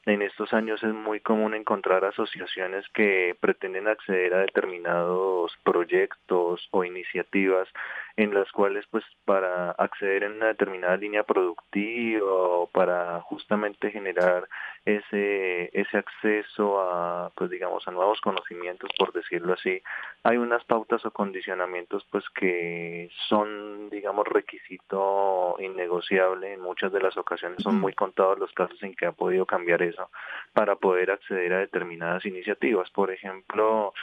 en 0.06 0.22
estos 0.24 0.54
años 0.54 0.82
es 0.82 0.94
muy 0.94 1.20
común 1.20 1.54
encontrar 1.54 2.04
asociaciones 2.06 2.88
que 2.94 3.36
pretenden 3.40 3.88
acceder 3.88 4.34
a 4.34 4.40
determinados 4.40 5.52
proyectos 5.64 6.68
o 6.72 6.84
iniciativas 6.84 7.68
en 8.20 8.34
las 8.34 8.52
cuales 8.52 8.86
pues 8.92 9.06
para 9.24 9.72
acceder 9.72 10.24
en 10.24 10.34
una 10.34 10.48
determinada 10.48 10.98
línea 10.98 11.24
productiva 11.24 12.26
o 12.26 12.68
para 12.68 13.22
justamente 13.22 13.92
generar 13.92 14.46
ese 14.84 15.70
ese 15.72 15.98
acceso 15.98 16.82
a 16.82 17.32
pues 17.34 17.50
digamos 17.50 17.88
a 17.88 17.92
nuevos 17.92 18.20
conocimientos 18.20 18.90
por 18.98 19.14
decirlo 19.14 19.54
así 19.54 19.82
hay 20.24 20.36
unas 20.36 20.66
pautas 20.66 21.06
o 21.06 21.12
condicionamientos 21.12 22.06
pues 22.12 22.26
que 22.32 23.10
son 23.30 23.90
digamos 23.90 24.28
requisito 24.28 25.56
innegociable. 25.60 26.54
En 26.54 26.62
muchas 26.62 26.92
de 26.92 27.02
las 27.02 27.16
ocasiones 27.16 27.64
son 27.64 27.80
muy 27.80 27.94
contados 27.94 28.38
los 28.38 28.52
casos 28.52 28.82
en 28.84 28.96
que 28.96 29.06
ha 29.06 29.14
podido 29.14 29.46
cambiar 29.46 29.82
eso 29.82 30.10
para 30.54 30.76
poder 30.76 31.12
acceder 31.12 31.54
a 31.54 31.60
determinadas 31.60 32.26
iniciativas. 32.26 32.90
Por 32.92 33.12
ejemplo 33.12 33.94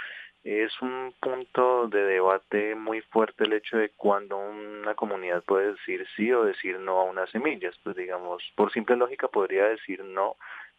es 0.47 0.81
un 0.81 1.13
punto 1.21 1.89
de 1.89 2.03
debate 2.03 2.77
muy 2.77 3.01
fuerte 3.01 3.43
el 3.43 3.53
hecho 3.53 3.79
de 3.79 3.91
cuando 3.97 4.39
una 4.39 4.95
comunidad 4.95 5.43
puede 5.43 5.73
decir 5.73 6.07
sí 6.15 6.33
o 6.33 6.45
decir 6.45 6.79
no 6.79 7.01
a 7.01 7.03
unas 7.03 7.29
semillas. 7.31 7.75
Pues 7.83 7.97
digamos, 7.97 8.45
por 8.55 8.73
simple 8.73 8.95
lógica 8.95 9.27
podría 9.27 9.65
decir 9.65 10.05
no 10.05 10.37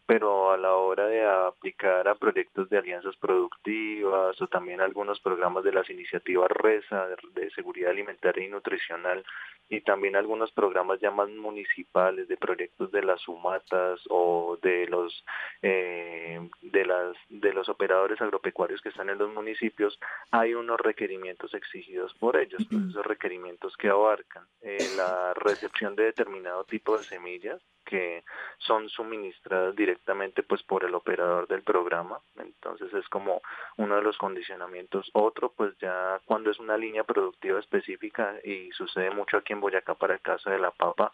pero 0.08 0.52
a 0.52 0.58
la 0.58 0.74
hora 0.74 1.06
de 1.08 1.26
aplicar 1.26 2.08
a 2.08 2.16
proyectos 2.16 2.70
de 2.70 2.78
alianzas 2.78 3.16
productivas 3.18 4.42
o 4.42 4.48
también 4.48 4.80
algunos 4.80 5.20
programas 5.20 5.66
de 5.66 5.74
las 5.74 5.90
iniciativas 5.90 6.50
RESA 6.50 7.08
de, 7.36 7.52
seguridad 7.52 7.92
alimentaria 7.92 8.46
y 8.46 8.48
nutricional 8.48 9.26
y 9.68 9.82
también 9.82 10.16
algunos 10.16 10.50
programas 10.54 11.02
ya 11.02 11.12
más 11.12 11.30
municipales 11.30 12.30
de 12.30 12.38
proyectos 12.38 12.90
de 12.94 13.04
las 13.04 13.20
sumatas 13.20 14.00
o 14.10 14.58
de 14.62 14.88
los 14.88 15.26
eh, 15.62 16.40
de 16.62 16.86
las 16.86 17.18
de 17.28 17.52
los 17.52 17.68
operadores 17.68 18.22
agropecuarios 18.22 18.82
que 18.82 18.90
están 18.90 19.10
en 19.10 19.18
los 19.18 19.34
municipios 19.34 20.00
hay 20.32 20.54
unos 20.54 20.80
requerimientos 20.80 21.54
exigidos 21.54 22.14
por 22.14 22.38
ellos. 22.38 22.66
Esos 22.72 23.06
requerimientos 23.06 23.76
que 23.76 23.90
abarcan 23.90 24.46
eh, 24.62 24.78
la 24.96 25.34
recepción 25.34 25.96
de 25.98 26.04
determinado 26.06 26.64
tipo 26.64 26.98
de 26.98 27.04
semillas 27.04 27.62
que 27.90 28.24
son 28.60 28.90
suministradas 28.90 29.76
directamente 29.76 30.44
pues 30.44 30.62
por 30.64 30.84
el 30.84 30.94
operador 30.94 31.48
del 31.48 31.64
programa. 31.64 32.20
Entonces 32.38 32.94
es 32.94 33.08
como 33.10 33.42
uno 33.78 33.96
de 33.96 34.02
los 34.02 34.18
condicionamientos. 34.18 35.10
Otro 35.14 35.52
pues 35.56 35.78
ya 35.80 36.20
cuando 36.26 36.52
es 36.52 36.60
una 36.60 36.78
línea 36.78 37.04
productiva 37.04 37.60
específica 37.60 38.36
y 38.44 38.72
sucede 38.72 39.10
mucho 39.12 39.38
aquí 39.38 39.54
en 39.54 39.62
Boyacá 39.62 39.96
para 39.96 40.16
el 40.16 40.22
caso 40.22 40.50
de 40.50 40.60
la 40.60 40.72
papa 40.72 41.12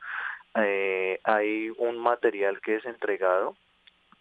eh, 0.55 1.19
hay 1.23 1.71
un 1.77 1.97
material 1.97 2.61
que 2.61 2.75
es 2.75 2.85
entregado 2.85 3.55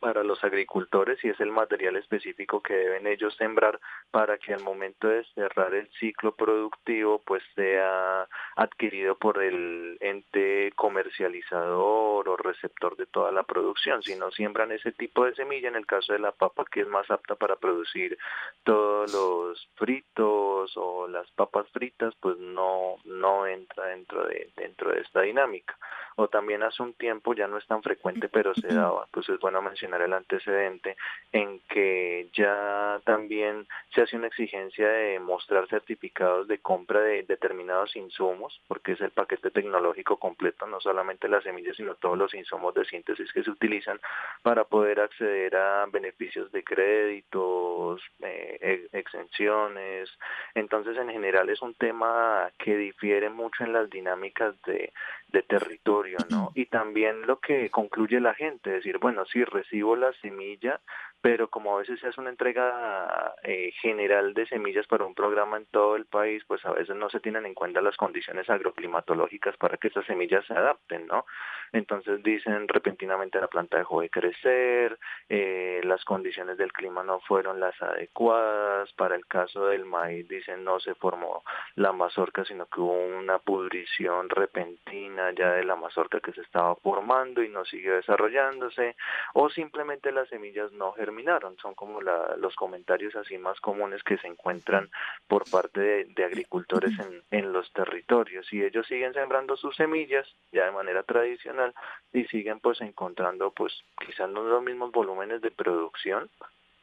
para 0.03 0.25
los 0.25 0.43
agricultores 0.43 1.25
y 1.25 1.29
es 1.29 1.39
el 1.39 1.53
material 1.53 1.95
específico 1.95 2.61
que 2.61 2.75
deben 2.75 3.07
ellos 3.07 3.37
sembrar 3.37 3.79
para 4.11 4.37
que 4.37 4.53
al 4.53 4.61
momento 4.61 5.07
de 5.07 5.25
cerrar 5.37 5.73
el 5.75 5.89
ciclo 6.01 6.35
productivo 6.35 7.23
pues 7.25 7.41
sea 7.55 8.27
adquirido 8.57 9.15
por 9.15 9.41
el 9.41 9.99
ente 10.01 10.73
comercializador 10.75 12.29
o 12.29 12.37
receptor 12.37 12.97
de 12.97 13.07
toda 13.07 13.31
la 13.31 13.45
producción. 13.45 14.03
Si 14.03 14.17
no 14.17 14.33
siembran 14.33 14.73
ese 14.73 14.91
tipo 14.91 15.25
de 15.25 15.37
semilla, 15.37 15.69
en 15.69 15.77
el 15.77 15.87
caso 15.87 16.13
de 16.13 16.19
la 16.19 16.33
papa 16.33 16.65
que 16.69 16.81
es 16.81 16.89
más 16.89 17.09
apta 17.09 17.37
para 17.37 17.55
producir 17.55 18.19
todos 18.65 19.13
los 19.13 19.69
fritos 19.77 20.73
o 20.77 21.07
las 21.07 21.31
papas 21.31 21.69
fritas, 21.69 22.13
pues 22.19 22.37
no 22.39 22.97
no 23.05 23.47
entra 23.47 23.87
dentro 23.87 24.27
de 24.27 24.51
dentro 24.57 24.91
de 24.91 25.01
esta 25.01 25.21
dinámica. 25.21 25.79
O 26.17 26.27
también 26.29 26.65
hace 26.65 26.83
un 26.83 26.93
tiempo 26.95 27.35
ya 27.35 27.47
no 27.47 27.57
es 27.57 27.67
tan 27.69 27.83
frecuente, 27.83 28.29
pero 28.29 28.53
se 28.55 28.67
daba, 28.75 29.07
pues 29.13 29.29
es 29.29 29.39
bueno 29.39 29.63
mencionar 29.63 29.92
el 30.01 30.13
antecedente 30.13 30.97
en 31.33 31.61
que 31.69 32.29
ya 32.33 33.01
también 33.05 33.67
se 33.95 34.03
hace 34.03 34.17
una 34.17 34.29
exigencia 34.29 34.89
de 34.89 35.19
mostrar 35.21 35.69
certificados 35.69 36.49
de 36.49 36.59
compra 36.59 37.01
de 37.01 37.23
determinados 37.25 37.95
insumos, 37.97 38.61
porque 38.69 38.93
es 38.93 39.01
el 39.01 39.11
paquete 39.11 39.51
tecnológico 39.51 40.17
completo, 40.17 40.67
no 40.67 40.81
solamente 40.81 41.29
las 41.29 41.45
semillas, 41.45 41.77
sino 41.77 41.95
todos 41.97 42.17
los 42.17 42.35
insumos 42.35 42.75
de 42.75 42.85
síntesis 42.85 43.33
que 43.33 43.43
se 43.43 43.51
utilizan 43.51 44.01
para 44.43 44.65
poder 44.65 45.01
acceder 45.01 45.57
a 45.57 45.87
beneficios 45.87 46.51
de 46.53 46.63
créditos, 46.65 48.03
eh, 48.21 48.89
exenciones. 48.93 50.11
Entonces, 50.55 50.97
en 50.97 51.11
general 51.11 51.49
es 51.51 51.61
un 51.63 51.75
tema 51.75 52.51
que 52.59 52.77
difiere 52.77 53.29
mucho 53.31 53.65
en 53.65 53.73
las 53.73 53.91
dinámicas 53.91 54.55
de, 54.63 54.93
de 55.33 55.43
territorio, 55.43 56.19
¿no? 56.29 56.53
Y 56.55 56.67
también 56.67 57.27
lo 57.27 57.41
que 57.41 57.71
concluye 57.71 58.21
la 58.21 58.35
gente, 58.35 58.71
decir, 58.71 58.99
bueno, 58.99 59.25
sí, 59.25 59.45
recibo 59.45 59.97
la 59.97 60.13
semilla, 60.21 60.81
pero 61.23 61.49
como 61.49 61.77
a 61.77 61.79
veces 61.79 62.01
se 62.01 62.09
hace 62.09 62.21
una 62.21 62.31
entrega 62.31 63.37
eh, 63.45 63.71
general 63.81 64.35
de 64.35 64.45
semillas 64.47 64.89
para 64.89 65.05
un 65.05 65.15
programa 65.15 65.57
en 65.57 65.67
todo 65.67 65.95
el 65.95 66.05
país, 66.05 66.43
pues 66.49 66.65
a 66.67 66.73
veces 66.73 66.97
no 66.97 67.09
se 67.11 67.21
tienen 67.21 67.47
en 67.47 67.55
cuenta 67.55 67.81
las 67.81 67.97
condiciones 67.97 68.51
agroclimatológicas 68.51 69.57
para 69.57 69.77
que 69.77 69.87
esas 69.87 70.05
semillas 70.05 70.45
se 70.47 70.55
adapten, 70.55 71.07
¿no? 71.07 71.25
Entonces 71.73 72.23
dicen 72.25 72.67
repentinamente 72.67 73.41
la 73.41 73.47
planta 73.47 73.79
dejó 73.79 74.01
de 74.01 74.11
crecer, 74.11 74.99
eh, 75.29 75.81
las 75.85 76.05
condiciones 76.05 76.59
del 76.59 76.73
clima 76.73 77.05
no 77.05 77.21
fueron 77.21 77.61
las 77.61 77.81
adecuadas, 77.81 78.93
para 78.95 79.15
el 79.15 79.25
caso 79.27 79.67
del 79.67 79.85
maíz 79.85 80.27
dicen 80.29 80.65
no 80.65 80.81
se 80.81 80.97
formó 80.97 81.45
la 81.77 81.93
mazorca, 81.93 82.45
sino 82.45 82.67
que 82.67 82.81
hubo 82.81 82.93
una 82.93 83.39
pudrición 83.39 84.29
repentina 84.29 85.31
ya 85.33 85.53
de 85.53 85.65
la 85.65 85.77
mazorca 85.77 86.19
que 86.19 86.33
se 86.33 86.41
estaba 86.41 86.75
formando 86.77 87.45
y 87.45 87.49
no 87.49 87.65
siguió 87.65 87.95
desarrollándose, 87.95 88.97
o 89.35 89.49
simplemente 89.51 90.11
las 90.11 90.29
semillas 90.29 90.73
no 90.73 90.93
germinaron, 90.93 91.12
son 91.61 91.75
como 91.75 92.01
los 92.01 92.55
comentarios 92.57 93.15
así 93.17 93.39
más 93.39 93.61
comunes 93.61 94.03
que 94.03 94.19
se 94.19 94.27
encuentran 94.27 94.91
por 95.29 95.49
parte 95.51 96.05
de, 96.05 96.25
agricultores 96.25 96.93
en, 97.31 97.53
los 97.53 97.73
territorios 97.73 98.51
y 98.53 98.63
ellos 98.63 98.87
siguen 98.87 99.13
sembrando 99.13 99.57
sus 99.57 99.77
semillas 99.77 100.27
ya 100.53 100.67
de 100.67 100.73
manera 100.73 101.03
tradicional 101.03 101.75
y 102.13 102.25
siguen 102.25 102.61
pues 102.61 102.81
encontrando 102.81 103.51
pues 103.51 103.73
quizás 104.05 104.29
no 104.31 104.43
los 104.43 104.63
mismos 104.63 104.93
volúmenes 104.93 105.41
de 105.43 105.51
producción 105.51 106.31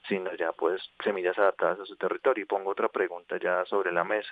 sino 0.07 0.33
ya 0.35 0.51
pues 0.53 0.81
semillas 1.03 1.37
adaptadas 1.37 1.79
a 1.81 1.85
su 1.85 1.95
territorio. 1.95 2.43
Y 2.43 2.47
pongo 2.47 2.71
otra 2.71 2.89
pregunta 2.89 3.37
ya 3.37 3.63
sobre 3.65 3.91
la 3.91 4.03
mesa. 4.03 4.31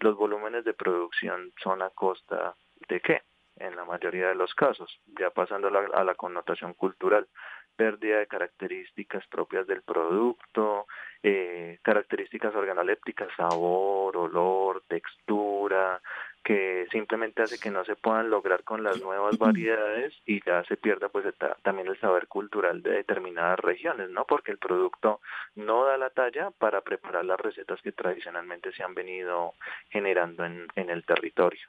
¿Los 0.00 0.16
volúmenes 0.16 0.64
de 0.64 0.74
producción 0.74 1.52
son 1.62 1.80
a 1.80 1.90
costa 1.90 2.56
de 2.88 3.00
qué? 3.00 3.22
En 3.56 3.76
la 3.76 3.84
mayoría 3.84 4.28
de 4.28 4.34
los 4.34 4.52
casos, 4.54 4.98
ya 5.18 5.30
pasando 5.30 5.70
la, 5.70 5.86
a 5.94 6.02
la 6.02 6.16
connotación 6.16 6.74
cultural 6.74 7.28
pérdida 7.76 8.18
de 8.18 8.26
características 8.26 9.26
propias 9.28 9.66
del 9.66 9.82
producto, 9.82 10.86
eh, 11.22 11.78
características 11.82 12.54
organolépticas, 12.54 13.28
sabor, 13.36 14.16
olor, 14.16 14.82
textura, 14.88 16.00
que 16.42 16.86
simplemente 16.90 17.42
hace 17.42 17.58
que 17.58 17.70
no 17.70 17.84
se 17.84 17.94
puedan 17.94 18.30
lograr 18.30 18.64
con 18.64 18.82
las 18.82 19.00
nuevas 19.00 19.38
variedades 19.38 20.12
y 20.26 20.44
ya 20.44 20.64
se 20.64 20.76
pierda 20.76 21.08
pues 21.08 21.24
también 21.62 21.88
el 21.88 21.98
saber 22.00 22.26
cultural 22.26 22.82
de 22.82 22.90
determinadas 22.90 23.60
regiones, 23.60 24.10
¿no? 24.10 24.24
Porque 24.24 24.50
el 24.50 24.58
producto 24.58 25.20
no 25.54 25.84
da 25.84 25.96
la 25.96 26.10
talla 26.10 26.50
para 26.50 26.80
preparar 26.80 27.24
las 27.24 27.38
recetas 27.38 27.80
que 27.82 27.92
tradicionalmente 27.92 28.72
se 28.72 28.82
han 28.82 28.94
venido 28.94 29.54
generando 29.90 30.44
en, 30.44 30.66
en 30.74 30.90
el 30.90 31.04
territorio. 31.04 31.60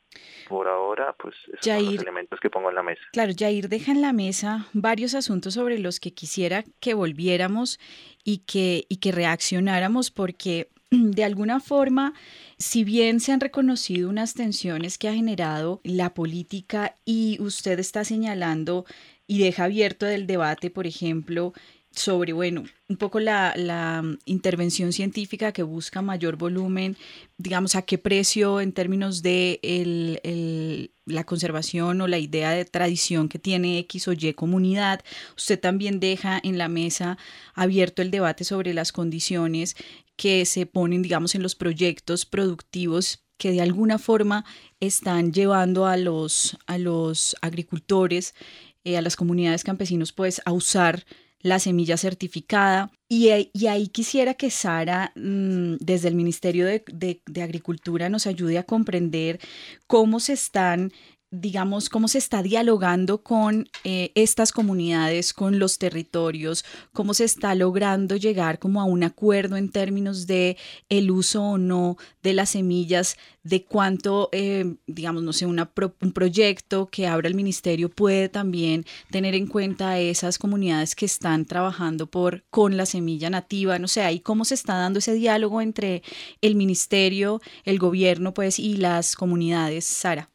Por 0.48 0.68
ahora, 0.68 1.14
pues 1.14 1.36
esos 1.48 1.66
son 1.66 1.86
los 1.86 2.02
elementos 2.02 2.40
que 2.40 2.50
pongo 2.50 2.70
en 2.70 2.76
la 2.76 2.84
mesa. 2.84 3.02
Claro, 3.12 3.32
Jair 3.38 3.70
deja 3.70 3.92
en 3.92 4.02
la 4.02 4.14
mesa 4.14 4.66
varios 4.74 5.14
asuntos 5.14 5.54
sobre 5.54 5.78
los 5.80 6.00
que 6.00 6.14
quisiera 6.14 6.64
que 6.80 6.94
volviéramos 6.94 7.80
y 8.24 8.40
que, 8.40 8.86
y 8.90 8.98
que 8.98 9.12
reaccionáramos 9.12 10.12
porque 10.12 10.70
de 11.14 11.24
alguna 11.24 11.60
forma, 11.60 12.14
si 12.58 12.84
bien 12.84 13.20
se 13.20 13.32
han 13.32 13.40
reconocido 13.40 14.10
unas 14.10 14.34
tensiones 14.34 14.98
que 14.98 15.10
ha 15.10 15.14
generado 15.14 15.82
la 15.84 16.14
política 16.14 16.96
y 17.06 17.38
usted 17.42 17.80
está 17.80 18.04
señalando 18.04 18.86
y 19.26 19.40
deja 19.40 19.66
abierto 19.66 20.06
el 20.06 20.28
debate, 20.28 20.70
por 20.70 20.86
ejemplo, 20.86 21.54
sobre, 21.96 22.34
bueno, 22.34 22.64
un 22.90 22.98
poco 22.98 23.20
la, 23.20 23.54
la, 23.56 24.04
intervención 24.26 24.92
científica 24.94 25.52
que 25.52 25.64
busca 25.64 26.02
mayor 26.02 26.38
volumen, 26.38 26.98
digamos, 27.38 27.76
a 27.76 27.84
qué 27.84 27.98
precio 27.98 28.62
en 28.62 28.74
términos 28.74 29.22
de 29.22 29.60
el, 29.62 30.20
el, 30.24 30.92
la 31.06 31.24
conservación 31.24 32.02
o 32.02 32.08
la 32.08 32.18
idea 32.18 32.52
de 32.52 32.66
tradición 32.66 33.30
que 33.30 33.40
tiene 33.40 33.78
X 33.80 34.08
o 34.08 34.14
Y 34.14 34.34
comunidad. 34.34 35.02
Usted 35.38 35.60
también 35.60 36.00
deja 36.00 36.40
en 36.44 36.58
la 36.58 36.68
mesa 36.68 37.18
abierto 37.54 38.02
el 38.02 38.12
debate 38.12 38.44
sobre 38.44 38.74
las 38.74 38.92
condiciones 38.92 39.76
que 40.16 40.46
se 40.46 40.66
ponen, 40.66 41.02
digamos, 41.04 41.36
en 41.36 41.44
los 41.44 41.56
proyectos 41.56 42.26
productivos 42.26 43.24
que 43.38 43.52
de 43.52 43.62
alguna 43.62 44.00
forma 44.00 44.46
están 44.80 45.34
llevando 45.34 45.86
a 45.86 45.98
los, 45.98 46.58
a 46.66 46.78
los 46.78 47.36
agricultores, 47.42 48.36
eh, 48.84 48.98
a 48.98 49.02
las 49.02 49.16
comunidades 49.16 49.64
campesinos, 49.64 50.12
pues 50.12 50.42
a 50.46 50.52
usar 50.52 51.06
la 51.44 51.60
semilla 51.60 51.98
certificada. 51.98 52.92
Y, 53.08 53.52
y 53.54 53.68
ahí 53.68 53.88
quisiera 53.90 54.34
que 54.34 54.50
Sara, 54.50 55.12
mm, 55.16 55.76
desde 55.80 56.08
el 56.08 56.16
Ministerio 56.16 56.66
de, 56.66 56.84
de, 57.26 57.44
Agricultura, 57.44 58.10
nos 58.10 58.26
ayude 58.26 58.58
a 58.58 58.64
comprender 58.64 59.40
cómo 59.86 60.20
se 60.20 60.34
están 60.34 60.92
digamos, 61.34 61.90
cómo 61.90 62.08
se 62.08 62.20
está 62.20 62.44
dialogando 62.44 63.24
con 63.24 63.68
eh, 63.84 64.12
estas 64.14 64.52
comunidades, 64.52 65.34
con 65.34 65.58
los 65.58 65.80
territorios, 65.80 66.64
cómo 66.94 67.16
se 67.16 67.24
está 67.24 67.56
logrando 67.56 68.16
llegar 68.18 68.60
como 68.60 68.80
a 68.80 68.84
un 68.84 69.04
acuerdo 69.04 69.58
en 69.58 69.70
términos 69.70 70.28
de 70.28 70.58
el 70.90 71.10
uso 71.10 71.42
o 71.42 71.58
no 71.58 71.98
de 72.22 72.34
las 72.34 72.52
semillas, 72.52 73.18
de 73.42 73.66
cuánto, 73.66 74.30
eh, 74.32 74.76
digamos, 74.86 75.24
no 75.24 75.34
sé, 75.34 75.48
una 75.48 75.72
un 76.02 76.12
proyecto 76.12 76.88
que 76.92 77.08
abra 77.08 77.28
el 77.28 77.36
ministerio 77.36 77.90
puede 77.90 78.30
también 78.30 78.86
tener 79.10 79.34
en 79.34 79.48
cuenta 79.48 79.90
a 79.90 80.00
esas 80.00 80.38
comunidades 80.38 80.96
que 80.96 81.08
están 81.08 81.46
trabajando 81.46 82.06
por 82.06 82.44
con 82.52 82.78
la 82.78 82.86
semilla 82.86 83.32
nativa, 83.32 83.80
no 83.80 83.88
sé, 83.88 84.04
ahí 84.04 84.20
cómo 84.20 84.46
se 84.46 84.54
está 84.54 84.76
dando 84.76 85.00
ese 85.00 85.14
diálogo 85.14 85.62
entre 85.62 86.04
el 86.42 86.56
ministerio, 86.56 87.42
el 87.66 87.80
gobierno, 87.80 88.36
pues, 88.36 88.60
y 88.60 88.78
las 88.78 89.16
comunidades, 89.16 89.86
Sara. 89.86 90.33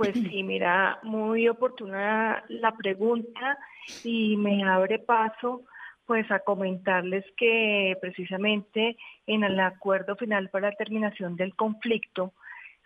Pues 0.00 0.14
sí, 0.14 0.42
mira, 0.42 0.98
muy 1.02 1.46
oportuna 1.46 2.42
la 2.48 2.74
pregunta 2.74 3.58
y 4.02 4.34
me 4.38 4.64
abre 4.64 4.98
paso 4.98 5.64
pues 6.06 6.30
a 6.30 6.38
comentarles 6.38 7.22
que 7.36 7.98
precisamente 8.00 8.96
en 9.26 9.44
el 9.44 9.60
acuerdo 9.60 10.16
final 10.16 10.48
para 10.48 10.70
la 10.70 10.76
terminación 10.76 11.36
del 11.36 11.54
conflicto 11.54 12.32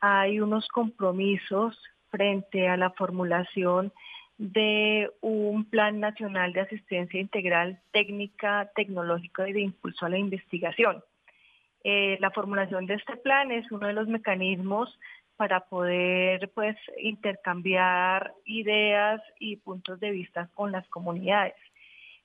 hay 0.00 0.40
unos 0.40 0.66
compromisos 0.66 1.80
frente 2.10 2.66
a 2.66 2.76
la 2.76 2.90
formulación 2.90 3.92
de 4.36 5.08
un 5.20 5.66
plan 5.66 6.00
nacional 6.00 6.52
de 6.52 6.62
asistencia 6.62 7.20
integral 7.20 7.78
técnica, 7.92 8.72
tecnológica 8.74 9.48
y 9.48 9.52
de 9.52 9.60
impulso 9.60 10.04
a 10.04 10.08
la 10.08 10.18
investigación. 10.18 11.04
Eh, 11.84 12.16
la 12.18 12.32
formulación 12.32 12.86
de 12.86 12.94
este 12.94 13.16
plan 13.18 13.52
es 13.52 13.70
uno 13.70 13.86
de 13.86 13.92
los 13.92 14.08
mecanismos 14.08 14.98
para 15.36 15.60
poder 15.60 16.50
pues 16.54 16.76
intercambiar 16.98 18.32
ideas 18.44 19.20
y 19.38 19.56
puntos 19.56 20.00
de 20.00 20.10
vista 20.10 20.48
con 20.54 20.72
las 20.72 20.86
comunidades. 20.88 21.54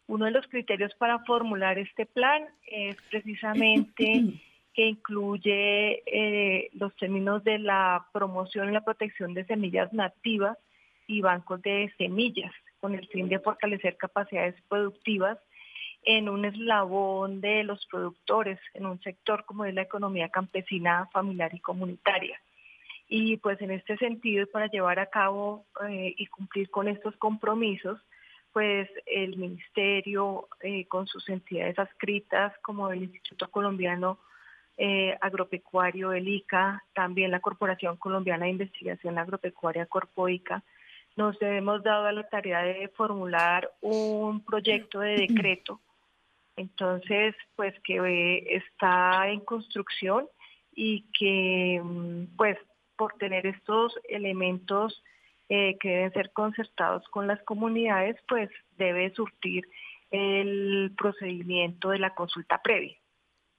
Uno 0.08 0.26
de 0.26 0.32
los 0.32 0.48
criterios 0.48 0.94
para 0.96 1.20
formular 1.20 1.78
este 1.78 2.06
plan 2.06 2.44
es 2.66 2.98
precisamente 3.10 4.24
que 4.74 4.86
incluye 4.86 6.04
eh, 6.06 6.70
los 6.74 6.96
términos 6.96 7.44
de 7.44 7.60
la 7.60 8.06
promoción 8.12 8.70
y 8.70 8.74
la 8.74 8.84
protección 8.84 9.34
de 9.34 9.46
semillas 9.46 9.92
nativas 9.94 10.58
y 11.08 11.22
bancos 11.22 11.62
de 11.64 11.92
semillas, 11.98 12.52
con 12.80 12.94
el 12.96 13.08
fin 13.08 13.30
de 13.30 13.40
fortalecer 13.40 13.98
capacidades 13.98 14.56
productivas 14.68 15.38
en 16.04 16.30
un 16.30 16.46
eslabón 16.46 17.42
de 17.42 17.64
los 17.64 17.86
productores, 17.88 18.60
en 18.74 18.86
un 18.86 19.02
sector 19.02 19.44
como 19.46 19.66
es 19.66 19.74
la 19.74 19.82
economía 19.82 20.30
campesina, 20.30 21.10
familiar 21.12 21.54
y 21.54 21.60
comunitaria. 21.60 22.40
Y 23.12 23.38
pues 23.38 23.60
en 23.62 23.72
este 23.72 23.98
sentido, 23.98 24.46
para 24.48 24.68
llevar 24.68 25.00
a 25.00 25.08
cabo 25.08 25.66
eh, 25.90 26.14
y 26.16 26.28
cumplir 26.28 26.70
con 26.70 26.88
estos 26.88 27.18
compromisos, 27.18 28.00
pues 28.54 28.88
el 29.08 29.36
Ministerio, 29.36 30.48
eh, 30.62 30.88
con 30.88 31.08
sus 31.08 31.28
entidades 31.28 31.78
adscritas, 31.80 32.54
como 32.62 32.92
el 32.92 33.04
Instituto 33.04 33.50
Colombiano 33.50 34.20
eh, 34.78 35.18
Agropecuario, 35.22 36.14
el 36.14 36.28
ICA, 36.28 36.84
también 36.94 37.32
la 37.32 37.40
Corporación 37.40 37.98
Colombiana 37.98 38.46
de 38.46 38.52
Investigación 38.52 39.18
Agropecuaria 39.18 39.88
Corpoica, 39.88 40.64
nos 41.16 41.36
hemos 41.42 41.82
dado 41.84 42.06
a 42.06 42.12
la 42.12 42.30
tarea 42.30 42.62
de 42.62 42.88
formular 42.90 43.72
un 43.82 44.46
proyecto 44.46 45.00
de 45.00 45.28
decreto, 45.28 45.82
entonces, 46.56 47.36
pues 47.56 47.74
que 47.84 48.46
está 48.50 49.30
en 49.30 49.40
construcción 49.40 50.28
y 50.76 51.06
que 51.18 51.82
mm, 51.84 52.36
pues 52.38 52.58
por 53.00 53.14
tener 53.14 53.48
estos 53.48 53.98
elementos 54.10 55.02
eh, 55.48 55.78
que 55.80 55.88
deben 55.88 56.12
ser 56.12 56.32
concertados 56.34 57.08
con 57.08 57.28
las 57.28 57.42
comunidades, 57.44 58.18
pues 58.28 58.50
debe 58.78 59.10
surtir 59.14 59.66
el 60.12 60.92
procedimiento 60.98 61.92
de 61.92 62.00
la 62.00 62.14
consulta 62.14 62.62
previa. 62.62 62.98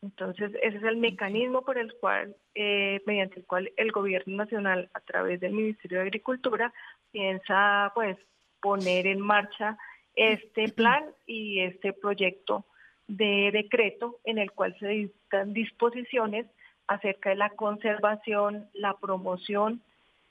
Entonces, 0.02 0.52
ese 0.62 0.76
es 0.76 0.82
el 0.82 0.98
mecanismo 0.98 1.62
por 1.62 1.78
el 1.78 1.94
cual, 1.94 2.36
eh, 2.54 3.00
mediante 3.06 3.40
el 3.40 3.46
cual 3.46 3.72
el 3.78 3.92
gobierno 3.92 4.36
nacional, 4.36 4.90
a 4.92 5.00
través 5.00 5.40
del 5.40 5.52
Ministerio 5.52 5.98
de 5.98 6.04
Agricultura, 6.04 6.70
piensa 7.10 7.92
pues 7.94 8.18
poner 8.60 9.06
en 9.06 9.20
marcha 9.20 9.78
este 10.16 10.68
plan 10.68 11.02
y 11.26 11.60
este 11.60 11.94
proyecto 11.94 12.66
de 13.08 13.50
decreto 13.54 14.18
en 14.24 14.36
el 14.36 14.50
cual 14.52 14.76
se 14.78 14.88
dictan 14.88 15.54
disposiciones 15.54 16.46
acerca 16.90 17.30
de 17.30 17.36
la 17.36 17.50
conservación, 17.50 18.68
la 18.74 18.94
promoción 18.94 19.80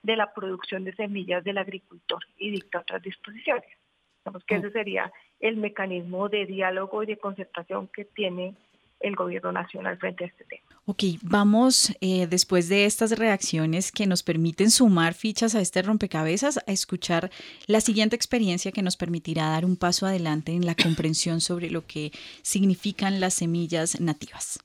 de 0.04 0.18
la 0.18 0.34
producción 0.34 0.84
de 0.84 0.94
semillas 0.94 1.42
del 1.44 1.58
agricultor 1.58 2.20
y 2.38 2.52
dicta 2.52 2.80
otras 2.80 3.02
disposiciones. 3.02 3.70
Digamos 4.20 4.44
que 4.44 4.56
ese 4.56 4.72
sería 4.72 5.12
el 5.40 5.56
mecanismo 5.56 6.28
de 6.28 6.46
diálogo 6.46 7.02
y 7.02 7.06
de 7.06 7.18
concertación 7.18 7.88
que 7.88 8.04
tiene 8.04 8.56
el 9.00 9.16
gobierno 9.16 9.54
nacional 9.54 9.98
frente 9.98 10.26
a 10.26 10.28
este 10.28 10.44
tema. 10.44 10.64
Ok, 10.84 11.04
vamos 11.22 11.96
eh, 12.02 12.28
después 12.28 12.68
de 12.68 12.84
estas 12.84 13.18
reacciones 13.18 13.94
que 13.94 14.06
nos 14.06 14.22
permiten 14.22 14.70
sumar 14.70 15.14
fichas 15.14 15.56
a 15.56 15.62
este 15.62 15.82
rompecabezas 15.82 16.58
a 16.58 16.72
escuchar 16.74 17.32
la 17.68 17.80
siguiente 17.80 18.18
experiencia 18.18 18.74
que 18.74 18.82
nos 18.82 18.98
permitirá 18.98 19.48
dar 19.48 19.64
un 19.64 19.78
paso 19.78 20.06
adelante 20.06 20.52
en 20.52 20.66
la 20.66 20.76
comprensión 20.76 21.40
sobre 21.40 21.70
lo 21.70 21.86
que 21.86 22.12
significan 22.42 23.22
las 23.22 23.36
semillas 23.36 24.02
nativas. 24.02 24.60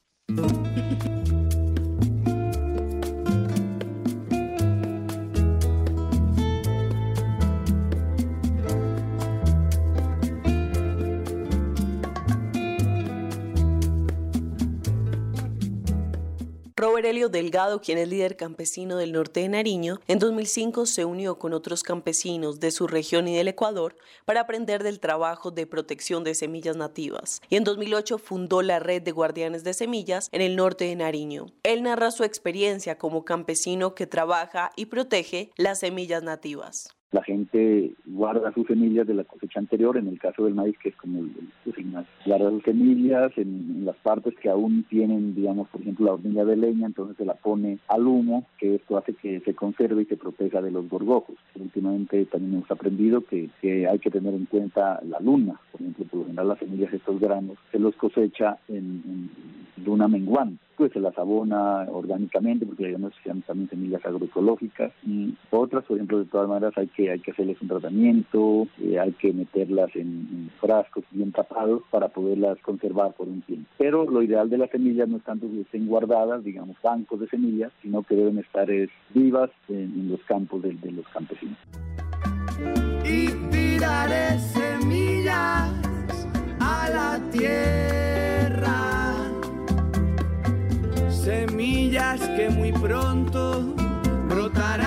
Robert 16.84 17.06
Delgado, 17.30 17.80
quien 17.80 17.96
es 17.96 18.08
líder 18.08 18.36
campesino 18.36 18.98
del 18.98 19.12
norte 19.12 19.40
de 19.40 19.48
Nariño, 19.48 20.00
en 20.06 20.18
2005 20.18 20.84
se 20.84 21.06
unió 21.06 21.38
con 21.38 21.54
otros 21.54 21.82
campesinos 21.82 22.60
de 22.60 22.70
su 22.70 22.86
región 22.86 23.26
y 23.26 23.34
del 23.34 23.48
Ecuador 23.48 23.96
para 24.26 24.42
aprender 24.42 24.82
del 24.82 25.00
trabajo 25.00 25.50
de 25.50 25.66
protección 25.66 26.24
de 26.24 26.34
semillas 26.34 26.76
nativas. 26.76 27.40
Y 27.48 27.56
en 27.56 27.64
2008 27.64 28.18
fundó 28.18 28.60
la 28.60 28.80
red 28.80 29.00
de 29.00 29.12
guardianes 29.12 29.64
de 29.64 29.72
semillas 29.72 30.28
en 30.30 30.42
el 30.42 30.56
norte 30.56 30.84
de 30.84 30.96
Nariño. 30.96 31.46
Él 31.62 31.84
narra 31.84 32.10
su 32.10 32.22
experiencia 32.22 32.98
como 32.98 33.24
campesino 33.24 33.94
que 33.94 34.06
trabaja 34.06 34.70
y 34.76 34.84
protege 34.84 35.52
las 35.56 35.78
semillas 35.80 36.22
nativas 36.22 36.93
la 37.14 37.22
gente 37.22 37.92
guarda 38.06 38.52
sus 38.52 38.66
semillas 38.66 39.06
de 39.06 39.14
la 39.14 39.22
cosecha 39.22 39.60
anterior, 39.60 39.96
en 39.96 40.08
el 40.08 40.18
caso 40.18 40.46
del 40.46 40.56
maíz, 40.56 40.76
que 40.78 40.88
es 40.88 40.96
como 40.96 41.20
el, 41.20 41.30
el 41.64 42.04
guarda 42.26 42.50
sus 42.50 42.64
semillas 42.64 43.30
en, 43.36 43.84
las 43.84 43.94
partes 43.98 44.34
que 44.42 44.50
aún 44.50 44.84
tienen, 44.90 45.32
digamos, 45.32 45.68
por 45.68 45.80
ejemplo, 45.80 46.06
la 46.06 46.14
hornilla 46.14 46.44
de 46.44 46.56
leña, 46.56 46.86
entonces 46.86 47.16
se 47.16 47.24
la 47.24 47.34
pone 47.34 47.78
al 47.86 48.04
humo, 48.04 48.46
que 48.58 48.74
esto 48.74 48.98
hace 48.98 49.14
que 49.14 49.38
se 49.40 49.54
conserve 49.54 50.02
y 50.02 50.06
se 50.06 50.16
proteja 50.16 50.60
de 50.60 50.72
los 50.72 50.88
gorgojos. 50.88 51.36
Últimamente 51.54 52.24
también 52.26 52.54
hemos 52.54 52.70
aprendido 52.72 53.20
que, 53.20 53.48
hay 53.62 53.98
que 54.00 54.10
tener 54.10 54.34
en 54.34 54.46
cuenta 54.46 55.00
la 55.04 55.20
luna, 55.20 55.60
por 55.70 55.82
ejemplo, 55.82 56.06
por 56.06 56.18
lo 56.18 56.26
general 56.26 56.48
las 56.48 56.58
semillas, 56.58 56.92
estos 56.92 57.20
granos, 57.20 57.58
se 57.70 57.78
los 57.78 57.94
cosecha 57.94 58.58
en, 58.66 59.30
en 59.76 59.84
luna 59.84 60.08
menguante 60.08 60.58
pues 60.76 60.92
se 60.92 61.00
las 61.00 61.16
abona 61.18 61.86
orgánicamente 61.90 62.66
porque 62.66 62.86
digamos 62.86 63.12
se 63.22 63.28
llaman 63.28 63.42
también 63.42 63.70
semillas 63.70 64.04
agroecológicas. 64.04 64.92
Y 65.06 65.34
otras 65.50 65.84
por 65.84 65.96
ejemplo 65.96 66.18
de 66.18 66.26
todas 66.26 66.48
maneras 66.48 66.76
hay 66.76 66.88
que 66.88 67.10
hay 67.10 67.20
que 67.20 67.30
hacerles 67.30 67.60
un 67.60 67.68
tratamiento 67.68 68.66
eh, 68.80 68.98
hay 68.98 69.12
que 69.12 69.32
meterlas 69.32 69.94
en, 69.94 70.50
frascos 70.60 71.04
bien 71.10 71.32
tapados 71.32 71.82
para 71.90 72.08
poderlas 72.08 72.58
conservar 72.60 73.12
por 73.14 73.28
un 73.28 73.42
tiempo. 73.42 73.68
Pero 73.78 74.08
lo 74.08 74.22
ideal 74.22 74.50
de 74.50 74.58
las 74.58 74.70
semillas 74.70 75.08
no 75.08 75.18
es 75.18 75.24
tanto 75.24 75.46
que 75.50 75.60
estén 75.62 75.86
guardadas 75.86 76.44
digamos 76.44 76.76
bancos 76.82 77.20
de 77.20 77.28
semillas 77.28 77.72
sino 77.82 78.02
que 78.02 78.16
deben 78.16 78.38
estar 78.38 78.68
vivas 79.12 79.50
en, 79.68 80.10
los 80.10 80.20
campos 80.24 80.62
de, 80.62 80.72
de, 80.72 80.92
los 80.92 81.06
campesinos. 81.08 81.58
Y 83.04 83.26
tiraré 83.50 84.38
semillas 84.38 85.70
a 86.60 86.88
la 86.90 87.30
tierra 87.30 87.83
semillas 91.46 92.26
que 92.30 92.48
muy 92.48 92.72
pronto 92.72 93.74
brotarán. 94.28 94.84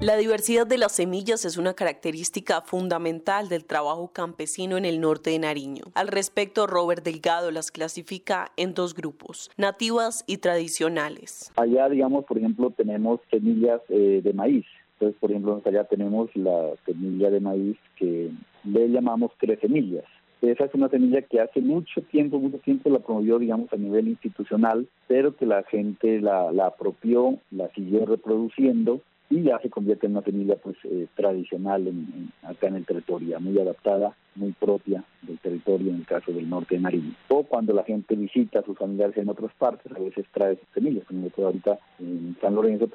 La 0.00 0.16
diversidad 0.16 0.66
de 0.66 0.78
las 0.78 0.92
semillas 0.92 1.44
es 1.44 1.56
una 1.56 1.74
característica 1.74 2.60
fundamental 2.60 3.48
del 3.48 3.64
trabajo 3.64 4.12
campesino 4.12 4.76
en 4.78 4.84
el 4.84 5.00
norte 5.00 5.30
de 5.30 5.40
Nariño. 5.40 5.84
Al 5.94 6.08
respecto, 6.08 6.66
Robert 6.68 7.04
Delgado 7.04 7.50
las 7.50 7.72
clasifica 7.72 8.52
en 8.56 8.74
dos 8.74 8.94
grupos, 8.94 9.50
nativas 9.56 10.24
y 10.26 10.38
tradicionales. 10.38 11.52
Allá, 11.56 11.88
digamos, 11.88 12.24
por 12.26 12.38
ejemplo, 12.38 12.70
tenemos 12.70 13.20
semillas 13.28 13.80
eh, 13.88 14.20
de 14.22 14.32
maíz. 14.32 14.66
Entonces, 14.94 15.18
por 15.20 15.30
ejemplo, 15.30 15.60
allá 15.64 15.84
tenemos 15.84 16.30
la 16.36 16.74
semilla 16.86 17.30
de 17.30 17.40
maíz 17.40 17.76
que 17.96 18.30
le 18.64 18.88
llamamos 18.88 19.32
tres 19.40 19.58
semillas. 19.60 20.04
Esa 20.42 20.64
es 20.64 20.74
una 20.74 20.88
semilla 20.88 21.22
que 21.22 21.40
hace 21.40 21.60
mucho 21.60 22.00
tiempo, 22.02 22.38
mucho 22.38 22.58
tiempo 22.58 22.88
la 22.88 23.00
promovió, 23.00 23.38
digamos, 23.38 23.72
a 23.72 23.76
nivel 23.76 24.08
institucional, 24.08 24.88
pero 25.06 25.36
que 25.36 25.44
la 25.44 25.62
gente 25.64 26.20
la, 26.20 26.50
la 26.50 26.68
apropió, 26.68 27.38
la 27.50 27.68
siguió 27.74 28.06
reproduciendo 28.06 29.00
y 29.30 29.42
ya 29.42 29.58
se 29.60 29.70
convierte 29.70 30.06
en 30.06 30.12
una 30.12 30.22
semilla 30.22 30.56
pues 30.56 30.76
eh, 30.84 31.06
tradicional 31.14 31.86
en, 31.86 32.32
acá 32.42 32.66
en 32.66 32.76
el 32.76 32.84
territorio, 32.84 33.38
muy 33.40 33.58
adaptada, 33.58 34.16
muy 34.34 34.52
propia 34.52 35.04
del 35.22 35.38
territorio 35.38 35.90
en 35.90 35.96
el 35.96 36.06
caso 36.06 36.32
del 36.32 36.48
norte 36.48 36.76
de 36.76 36.80
Nariño. 36.80 37.14
O 37.28 37.42
cuando 37.44 37.72
la 37.72 37.84
gente 37.84 38.14
visita 38.14 38.60
a 38.60 38.64
sus 38.64 38.78
familiares 38.78 39.16
en 39.16 39.28
otras 39.28 39.52
partes, 39.54 39.90
a 39.92 39.98
veces 39.98 40.26
trae 40.32 40.56
sus 40.56 40.68
semillas. 40.74 41.04
Como 41.06 41.28
ahorita 41.36 41.78
en 41.98 42.36
San 42.40 42.54
Lorenzo 42.54 42.88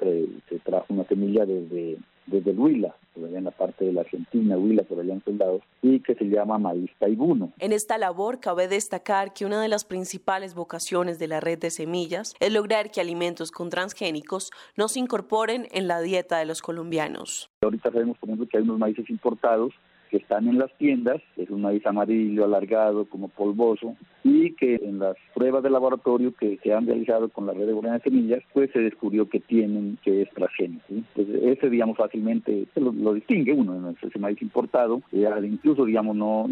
se 0.48 0.58
trajo 0.60 0.86
una 0.88 1.04
semilla 1.04 1.46
desde 1.46 1.98
desde 2.26 2.50
Huila, 2.52 2.94
por 3.14 3.24
allá 3.24 3.38
en 3.38 3.44
la 3.44 3.50
parte 3.50 3.84
de 3.84 3.92
la 3.92 4.02
Argentina, 4.02 4.58
Huila, 4.58 4.82
por 4.82 5.00
allá 5.00 5.14
en 5.14 5.22
Soldados, 5.24 5.62
y 5.80 6.00
que 6.00 6.14
se 6.14 6.24
llama 6.24 6.58
maíz 6.58 6.90
taibuno. 6.98 7.52
En 7.58 7.72
esta 7.72 7.98
labor 7.98 8.40
cabe 8.40 8.68
destacar 8.68 9.32
que 9.32 9.46
una 9.46 9.60
de 9.60 9.68
las 9.68 9.84
principales 9.84 10.54
vocaciones 10.54 11.18
de 11.18 11.28
la 11.28 11.40
red 11.40 11.58
de 11.58 11.70
semillas 11.70 12.34
es 12.40 12.52
lograr 12.52 12.90
que 12.90 13.00
alimentos 13.00 13.50
con 13.50 13.70
transgénicos 13.70 14.50
no 14.76 14.88
se 14.88 15.00
incorporen 15.00 15.68
en 15.70 15.88
la 15.88 16.00
dieta 16.00 16.38
de 16.38 16.46
los 16.46 16.62
colombianos. 16.62 17.50
Ahorita 17.62 17.90
sabemos, 17.90 18.18
por 18.18 18.28
ejemplo, 18.28 18.48
que 18.48 18.58
hay 18.58 18.64
unos 18.64 18.78
maíces 18.78 19.08
importados 19.08 19.72
que 20.10 20.18
están 20.18 20.48
en 20.48 20.58
las 20.58 20.72
tiendas, 20.78 21.20
es 21.36 21.50
un 21.50 21.62
maíz 21.62 21.84
amarillo, 21.86 22.44
alargado, 22.44 23.06
como 23.06 23.28
polvoso, 23.28 23.96
y 24.24 24.54
que 24.54 24.76
en 24.76 24.98
las 24.98 25.16
pruebas 25.34 25.62
de 25.62 25.70
laboratorio 25.70 26.34
que 26.34 26.58
se 26.62 26.72
han 26.72 26.86
realizado 26.86 27.28
con 27.28 27.46
la 27.46 27.52
red 27.52 27.66
de 27.66 27.74
de 27.74 28.00
semillas, 28.00 28.42
pues 28.52 28.70
se 28.72 28.80
descubrió 28.80 29.28
que 29.28 29.40
tienen, 29.40 29.98
que 30.02 30.22
es 30.22 30.30
transgénico. 30.30 30.84
Ese, 31.16 31.70
digamos, 31.70 31.96
fácilmente 31.96 32.66
lo, 32.74 33.14
distingue 33.14 33.52
uno, 33.52 33.94
ese 34.02 34.18
maíz 34.18 34.40
importado, 34.42 35.02
incluso, 35.12 35.84
digamos, 35.84 36.16
no 36.16 36.48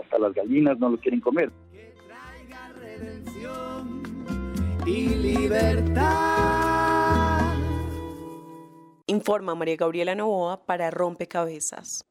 hasta 0.00 0.18
las 0.18 0.34
gallinas 0.34 0.78
no 0.78 0.90
lo 0.90 0.96
quieren 0.98 1.20
comer. 1.20 1.50
y 4.86 5.08
libertad. 5.08 6.06
Informa 9.06 9.54
María 9.54 9.76
Gabriela 9.76 10.14
Novoa 10.14 10.64
para 10.64 10.90
Rompecabezas. 10.90 12.04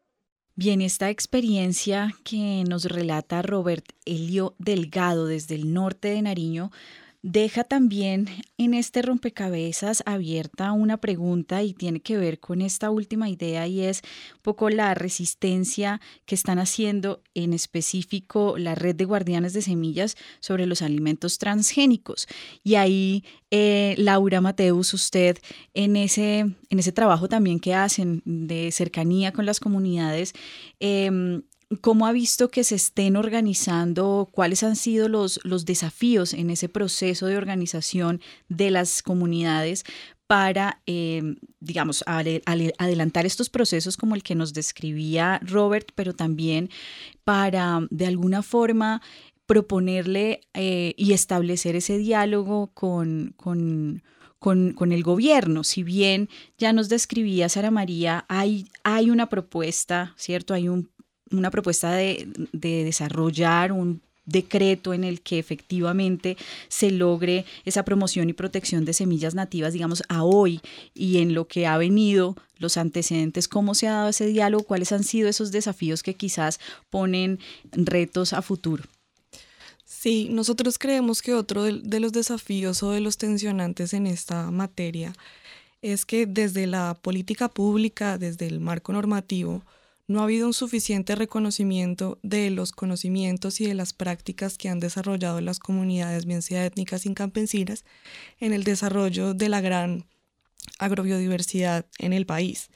Bien, 0.57 0.79
esta 0.79 1.09
experiencia 1.09 2.15
que 2.23 2.63
nos 2.65 2.85
relata 2.85 3.41
Robert 3.41 3.83
Elio 4.05 4.55
Delgado 4.57 5.25
desde 5.25 5.55
el 5.55 5.73
norte 5.73 6.07
de 6.07 6.21
Nariño 6.21 6.71
deja 7.25 7.63
también 7.63 8.27
en 8.59 8.75
este 8.75 9.01
rompecabezas 9.01 10.03
abierta 10.05 10.71
una 10.73 10.97
pregunta 10.97 11.63
y 11.63 11.73
tiene 11.73 11.99
que 11.99 12.17
ver 12.17 12.39
con 12.39 12.61
esta 12.61 12.91
última 12.91 13.31
idea 13.31 13.65
y 13.65 13.81
es 13.81 14.03
un 14.35 14.41
poco 14.43 14.69
la 14.69 14.93
resistencia 14.93 15.99
que 16.27 16.35
están 16.35 16.59
haciendo 16.59 17.23
en 17.33 17.53
específico 17.53 18.59
la 18.59 18.75
red 18.75 18.95
de 18.95 19.05
guardianes 19.05 19.53
de 19.53 19.63
semillas 19.63 20.17
sobre 20.39 20.67
los 20.67 20.83
alimentos 20.83 21.39
transgénicos. 21.39 22.27
Y 22.63 22.75
ahí, 22.75 23.23
eh, 23.49 23.95
Laura 23.97 24.39
Mateus, 24.39 24.93
usted 24.93 25.39
en 25.73 25.95
ese, 25.95 26.41
en 26.41 26.79
ese 26.79 26.91
trabajo 26.91 27.27
también 27.27 27.59
que 27.59 27.73
hacen 27.73 28.21
de 28.23 28.71
cercanía 28.71 29.31
con 29.31 29.47
las 29.47 29.59
comunidades, 29.59 30.33
eh, 30.79 31.41
¿Cómo 31.81 32.05
ha 32.05 32.11
visto 32.11 32.51
que 32.51 32.63
se 32.63 32.75
estén 32.75 33.15
organizando? 33.15 34.29
¿Cuáles 34.31 34.61
han 34.61 34.75
sido 34.75 35.09
los, 35.09 35.39
los 35.43 35.65
desafíos 35.65 36.33
en 36.33 36.51
ese 36.51 36.69
proceso 36.69 37.25
de 37.25 37.37
organización 37.37 38.21
de 38.49 38.69
las 38.69 39.01
comunidades 39.01 39.83
para, 40.27 40.81
eh, 40.85 41.35
digamos, 41.59 42.03
adelantar 42.07 43.25
estos 43.25 43.49
procesos 43.49 43.97
como 43.97 44.15
el 44.15 44.23
que 44.23 44.35
nos 44.35 44.53
describía 44.53 45.39
Robert, 45.43 45.89
pero 45.95 46.13
también 46.13 46.69
para, 47.23 47.87
de 47.91 48.07
alguna 48.07 48.41
forma, 48.41 49.01
proponerle 49.45 50.41
eh, 50.53 50.93
y 50.97 51.13
establecer 51.13 51.75
ese 51.75 51.97
diálogo 51.97 52.71
con, 52.73 53.33
con, 53.37 54.03
con, 54.39 54.91
el 54.91 55.03
gobierno. 55.03 55.63
Si 55.63 55.83
bien 55.83 56.29
ya 56.57 56.73
nos 56.73 56.89
describía 56.89 57.49
Sara 57.49 57.69
María, 57.69 58.25
hay, 58.27 58.67
hay 58.83 59.11
una 59.11 59.29
propuesta, 59.29 60.13
¿cierto? 60.17 60.53
Hay 60.55 60.67
un 60.67 60.89
una 61.31 61.51
propuesta 61.51 61.91
de, 61.91 62.27
desarrollar 62.51 63.71
un 63.71 64.01
decreto 64.25 64.93
en 64.93 65.03
el 65.03 65.21
que 65.21 65.37
efectivamente 65.37 66.35
se 66.67 66.89
logre 66.89 67.45
esa 67.63 67.83
promoción 67.83 68.29
y 68.29 68.33
protección 68.33 68.83
de 68.83 68.93
semillas 68.93 69.35
nativas, 69.35 69.73
digamos, 69.73 70.01
a 70.09 70.23
hoy 70.23 70.61
y 70.95 71.19
en 71.19 71.35
lo 71.35 71.47
que 71.47 71.67
ha 71.67 71.77
venido 71.77 72.35
los 72.57 72.77
antecedentes, 72.77 73.47
cómo 73.47 73.75
se 73.75 73.87
ha 73.87 73.93
dado 73.93 74.09
ese 74.09 74.25
diálogo, 74.25 74.63
cuáles 74.63 74.91
han 74.91 75.03
sido 75.03 75.29
esos 75.29 75.51
desafíos 75.51 76.01
que 76.01 76.15
quizás 76.15 76.59
ponen 76.89 77.39
retos 77.71 78.33
a 78.33 78.41
futuro. 78.41 78.83
Sí, 79.85 80.29
nosotros 80.31 80.79
creemos 80.79 81.21
que 81.21 81.33
otro 81.33 81.63
de 81.63 81.99
los 81.99 82.11
desafíos 82.11 82.81
o 82.81 82.91
de 82.91 83.01
los 83.01 83.17
tensionantes 83.17 83.93
en 83.93 84.07
esta 84.07 84.49
materia 84.49 85.13
es 85.81 86.05
que 86.05 86.25
desde 86.25 86.65
la 86.65 86.97
política 86.99 87.47
pública, 87.47 88.17
desde 88.17 88.47
el 88.47 88.59
marco 88.59 88.91
normativo, 88.91 89.61
no 90.07 90.19
ha 90.19 90.23
habido 90.23 90.47
un 90.47 90.53
suficiente 90.53 91.15
reconocimiento 91.15 92.19
de 92.21 92.49
los 92.51 92.71
conocimientos 92.71 93.59
y 93.61 93.65
de 93.65 93.73
las 93.73 93.93
prácticas 93.93 94.57
que 94.57 94.69
han 94.69 94.79
desarrollado 94.79 95.41
las 95.41 95.59
comunidades, 95.59 96.25
bien 96.25 96.41
sea 96.41 96.65
étnicas 96.65 97.05
y 97.05 97.13
campesinas, 97.13 97.85
en 98.39 98.53
el 98.53 98.63
desarrollo 98.63 99.33
de 99.33 99.49
la 99.49 99.61
gran 99.61 100.05
agrobiodiversidad 100.79 101.85
en 101.97 102.13
el 102.13 102.25
país. 102.25 102.69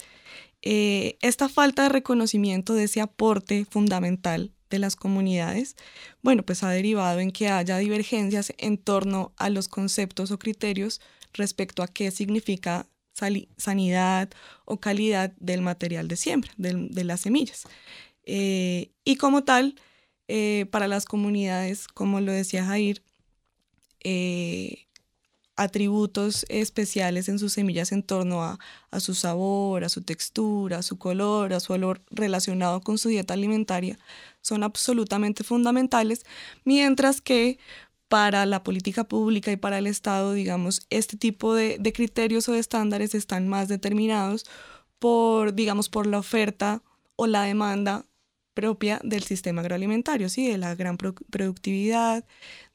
Eh, 0.61 1.17
esta 1.21 1.49
falta 1.49 1.84
de 1.84 1.89
reconocimiento 1.89 2.73
de 2.73 2.84
ese 2.86 3.01
aporte 3.01 3.65
fundamental 3.65 4.51
de 4.69 4.80
las 4.80 4.95
comunidades, 4.95 5.75
bueno, 6.21 6.43
pues 6.43 6.63
ha 6.63 6.69
derivado 6.69 7.19
en 7.19 7.32
que 7.32 7.47
haya 7.47 7.77
divergencias 7.77 8.53
en 8.57 8.77
torno 8.77 9.34
a 9.38 9.49
los 9.49 9.67
conceptos 9.67 10.32
o 10.32 10.39
criterios 10.39 11.01
respecto 11.34 11.82
a 11.84 11.88
qué 11.88 12.11
significa 12.11 12.88
sanidad 13.57 14.30
o 14.65 14.80
calidad 14.80 15.34
del 15.39 15.61
material 15.61 16.07
de 16.07 16.15
siembra, 16.15 16.51
de, 16.57 17.03
las 17.03 17.22
semillas. 17.22 17.63
Eh, 18.24 18.91
y 19.03 19.15
como 19.15 19.43
tal, 19.43 19.76
eh, 20.28 20.67
para 20.72 20.88
las 20.88 21.05
comunidades, 21.05 21.88
como 21.88 22.22
lo 22.22 22.32
decía 22.32 22.65
Jair, 22.65 23.03
eh, 24.03 24.86
atributos 25.55 26.45
especiales 26.47 27.28
en 27.28 27.38
sus 27.38 27.51
semillas 27.53 27.91
en 27.91 28.01
torno 28.01 28.43
a, 28.43 28.59
a, 28.91 28.99
su 29.01 29.13
sabor, 29.13 29.84
a 29.84 29.89
su 29.89 30.01
textura, 30.01 30.78
a 30.78 30.84
su 30.84 30.97
color, 30.97 31.53
a 31.53 31.59
su 31.59 31.74
olor 31.74 32.01
relacionado 32.11 32.80
con 32.80 32.97
su 32.97 33.09
dieta 33.09 33.34
alimentaria, 33.34 33.99
son 34.41 34.63
absolutamente 34.63 35.43
fundamentales, 35.43 36.26
mientras 36.63 37.20
que 37.20 37.59
para 38.10 38.47
la 38.47 38.64
política 38.64 39.03
pública 39.05 39.51
y 39.51 39.55
para 39.55 39.78
el 39.78 39.88
Estado, 39.88 40.34
digamos, 40.34 40.82
este 40.89 41.16
tipo 41.16 41.53
de, 41.53 41.80
criterios 41.93 42.49
o 42.49 42.53
de 42.53 42.60
estándares 42.60 43.16
están 43.16 43.47
más 43.47 43.68
determinados 43.68 44.45
por, 44.97 45.53
digamos, 45.53 45.89
por 45.89 46.07
la 46.07 46.18
oferta 46.18 46.82
o 47.16 47.28
la 47.28 47.43
demanda 47.43 48.05
propia 48.55 48.99
del 49.03 49.24
sistema 49.24 49.62
agroalimentario, 49.62 50.28
¿sí? 50.28 50.47
de 50.47 50.57
la 50.57 50.76
gran 50.76 50.97
productividad, 50.97 52.26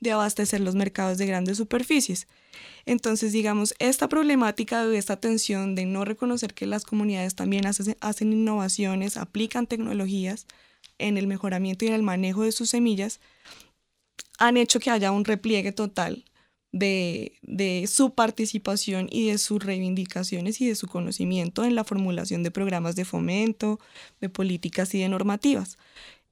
de 0.01 0.13
abastecer 0.13 0.61
los 0.61 0.77
mercados 0.77 1.19
de 1.19 1.27
grandes 1.27 1.59
superficies. 1.59 2.29
Entonces, 2.87 3.33
digamos, 3.33 3.75
esta 3.81 4.09
problemática 4.09 4.87
de 4.87 4.97
esta 4.97 5.17
tensión 5.17 5.75
de 5.75 5.85
no 5.85 6.05
reconocer 6.05 6.55
que 6.55 6.67
las 6.67 6.85
comunidades 6.85 7.35
también 7.35 7.67
hacen, 7.67 7.97
hacen 8.01 8.33
innovaciones, 8.33 9.17
aplican 9.17 9.67
tecnologías 9.67 10.47
en 10.99 11.19
el 11.19 11.27
mejoramiento 11.27 11.85
y 11.85 11.89
en 11.89 11.95
el 11.95 12.03
manejo 12.03 12.43
de 12.43 12.53
sus 12.53 12.71
semillas, 12.71 13.21
han 14.39 14.57
hecho 14.57 14.81
que 14.81 14.91
haya 14.91 15.13
un 15.13 15.25
repliegue 15.25 15.73
total 15.73 16.25
de, 16.75 17.85
su 17.89 18.15
participación 18.15 19.09
y 19.11 19.29
de 19.29 19.39
sus 19.39 19.65
reivindicaciones 19.65 20.61
y 20.61 20.67
de 20.69 20.75
su 20.75 20.89
conocimiento 20.89 21.65
en 21.65 21.75
la 21.75 21.85
formulación 21.85 22.43
de 22.43 22.51
programas 22.51 22.97
de 22.97 23.05
fomento, 23.05 23.79
de 24.21 24.29
políticas 24.29 24.95
y 24.95 25.01
de 25.01 25.09
normativas. 25.09 25.79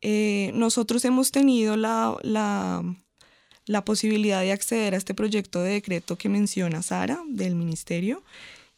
Eh, 0.01 0.51
nosotros 0.55 1.05
hemos 1.05 1.31
tenido 1.31 1.77
la, 1.77 2.17
la, 2.23 3.85
posibilidad 3.85 4.41
de 4.41 4.53
acceder 4.53 4.95
a 4.95 4.97
este 4.97 5.15
proyecto 5.15 5.63
de 5.63 5.75
decreto 5.75 6.19
que 6.19 6.29
menciona 6.29 6.83
Sara 6.83 7.23
del 7.29 7.55
Ministerio 7.55 8.25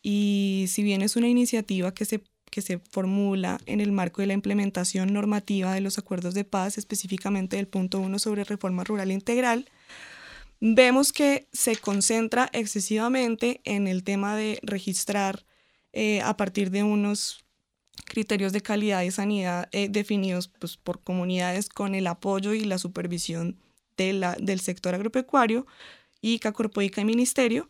y 0.03 0.66
si 0.68 0.83
bien 0.83 1.01
es 1.01 1.16
una 1.16 1.29
iniciativa 1.29 1.95
que 1.95 2.05
se 2.05 2.22
que 2.55 2.62
se 2.62 2.78
formula 2.78 3.59
en 3.66 3.80
el 3.80 3.90
marco 3.90 4.22
de 4.22 4.28
la 4.28 4.32
implementación 4.32 5.12
normativa 5.12 5.74
de 5.74 5.80
los 5.80 5.98
acuerdos 5.98 6.34
de 6.34 6.44
paz, 6.44 6.78
específicamente 6.78 7.57
del 7.57 7.66
punto 7.66 7.98
1 7.98 8.16
sobre 8.20 8.44
reforma 8.44 8.84
rural 8.84 9.11
integral, 9.11 9.68
vemos 10.61 11.12
que 11.12 11.48
se 11.52 11.74
concentra 11.74 12.48
excesivamente 12.52 13.61
en 13.64 13.88
el 13.88 14.05
tema 14.05 14.36
de 14.36 14.61
registrar 14.62 15.44
eh, 15.92 16.20
a 16.20 16.36
partir 16.36 16.70
de 16.70 16.84
unos 16.84 17.44
criterios 18.05 18.52
de 18.52 18.61
calidad 18.61 19.02
y 19.02 19.11
sanidad 19.11 19.68
eh, 19.72 19.88
definidos 19.90 20.46
pues, 20.46 20.76
por 20.76 21.02
comunidades 21.02 21.68
con 21.68 21.96
el 21.96 22.07
apoyo 22.07 22.55
y 22.55 22.61
la 22.61 22.78
supervisión 22.78 23.59
de 23.96 24.12
la, 24.12 24.36
del 24.38 24.61
sector 24.61 24.94
agropecuario, 24.94 25.66
ICA, 26.20 26.52
Corpoica 26.52 27.00
y 27.00 27.05
Ministerio, 27.05 27.68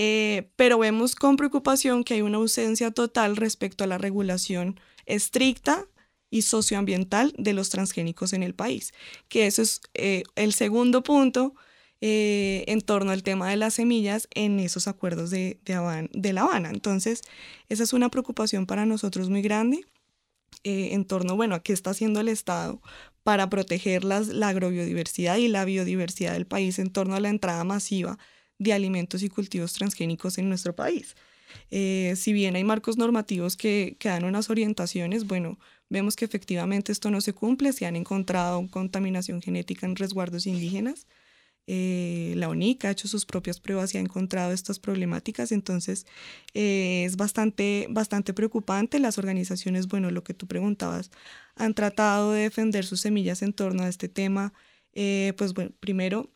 eh, 0.00 0.52
pero 0.54 0.78
vemos 0.78 1.16
con 1.16 1.34
preocupación 1.34 2.04
que 2.04 2.14
hay 2.14 2.22
una 2.22 2.36
ausencia 2.36 2.92
total 2.92 3.34
respecto 3.34 3.82
a 3.82 3.88
la 3.88 3.98
regulación 3.98 4.78
estricta 5.06 5.88
y 6.30 6.42
socioambiental 6.42 7.34
de 7.36 7.52
los 7.52 7.68
transgénicos 7.68 8.32
en 8.32 8.44
el 8.44 8.54
país, 8.54 8.94
que 9.28 9.48
eso 9.48 9.60
es 9.60 9.80
eh, 9.94 10.22
el 10.36 10.52
segundo 10.52 11.02
punto 11.02 11.56
eh, 12.00 12.64
en 12.68 12.80
torno 12.80 13.10
al 13.10 13.24
tema 13.24 13.50
de 13.50 13.56
las 13.56 13.74
semillas 13.74 14.28
en 14.36 14.60
esos 14.60 14.86
acuerdos 14.86 15.30
de, 15.30 15.58
de, 15.64 16.32
La 16.32 16.42
Habana. 16.42 16.70
Entonces, 16.70 17.22
esa 17.68 17.82
es 17.82 17.92
una 17.92 18.08
preocupación 18.08 18.66
para 18.66 18.86
nosotros 18.86 19.28
muy 19.30 19.42
grande 19.42 19.84
en 20.62 21.06
torno, 21.06 21.34
bueno, 21.34 21.56
a 21.56 21.62
qué 21.64 21.72
está 21.72 21.90
haciendo 21.90 22.20
el 22.20 22.28
Estado 22.28 22.80
para 23.24 23.50
proteger 23.50 24.04
las, 24.04 24.28
la 24.28 24.48
agrobiodiversidad 24.48 25.38
y 25.38 25.48
la 25.48 25.64
biodiversidad 25.64 26.34
del 26.34 26.46
país 26.46 26.78
en 26.78 26.92
torno 26.92 27.16
a 27.16 27.20
la 27.20 27.30
entrada 27.30 27.64
masiva 27.64 28.16
de 28.58 28.72
alimentos 28.72 29.22
y 29.22 29.28
cultivos 29.28 29.72
transgénicos 29.72 30.38
en 30.38 30.48
nuestro 30.48 30.74
país. 30.74 31.14
Eh, 31.70 32.14
si 32.16 32.32
bien 32.32 32.56
hay 32.56 32.64
marcos 32.64 32.96
normativos 32.96 33.56
que, 33.56 33.96
que, 33.98 34.08
dan 34.08 34.24
unas 34.24 34.50
orientaciones, 34.50 35.26
bueno, 35.26 35.58
vemos 35.88 36.16
que 36.16 36.24
efectivamente 36.24 36.92
esto 36.92 37.10
no 37.10 37.20
se 37.20 37.32
cumple, 37.32 37.72
se 37.72 37.86
han 37.86 37.96
encontrado 37.96 38.66
contaminación 38.70 39.40
genética 39.42 39.86
en 39.86 39.96
resguardos 39.96 40.46
indígenas. 40.46 41.06
Eh, 41.70 42.32
la 42.36 42.48
UNIC 42.48 42.86
ha 42.86 42.90
hecho 42.90 43.08
sus 43.08 43.26
propias 43.26 43.60
pruebas 43.60 43.94
y 43.94 43.98
ha 43.98 44.00
encontrado 44.00 44.52
estas 44.52 44.78
problemáticas, 44.78 45.52
entonces 45.52 46.06
eh, 46.54 47.04
es 47.04 47.16
bastante, 47.16 47.86
bastante 47.90 48.32
preocupante. 48.32 48.98
Las 48.98 49.18
organizaciones, 49.18 49.86
bueno, 49.88 50.10
lo 50.10 50.24
que 50.24 50.34
tú 50.34 50.46
preguntabas, 50.46 51.10
han 51.56 51.74
tratado 51.74 52.32
de 52.32 52.42
defender 52.42 52.86
sus 52.86 53.00
semillas 53.00 53.42
en 53.42 53.52
torno 53.52 53.82
a 53.82 53.88
este 53.88 54.08
tema. 54.08 54.52
pues 55.36 55.54
bueno, 55.54 55.72
primero 55.80 56.30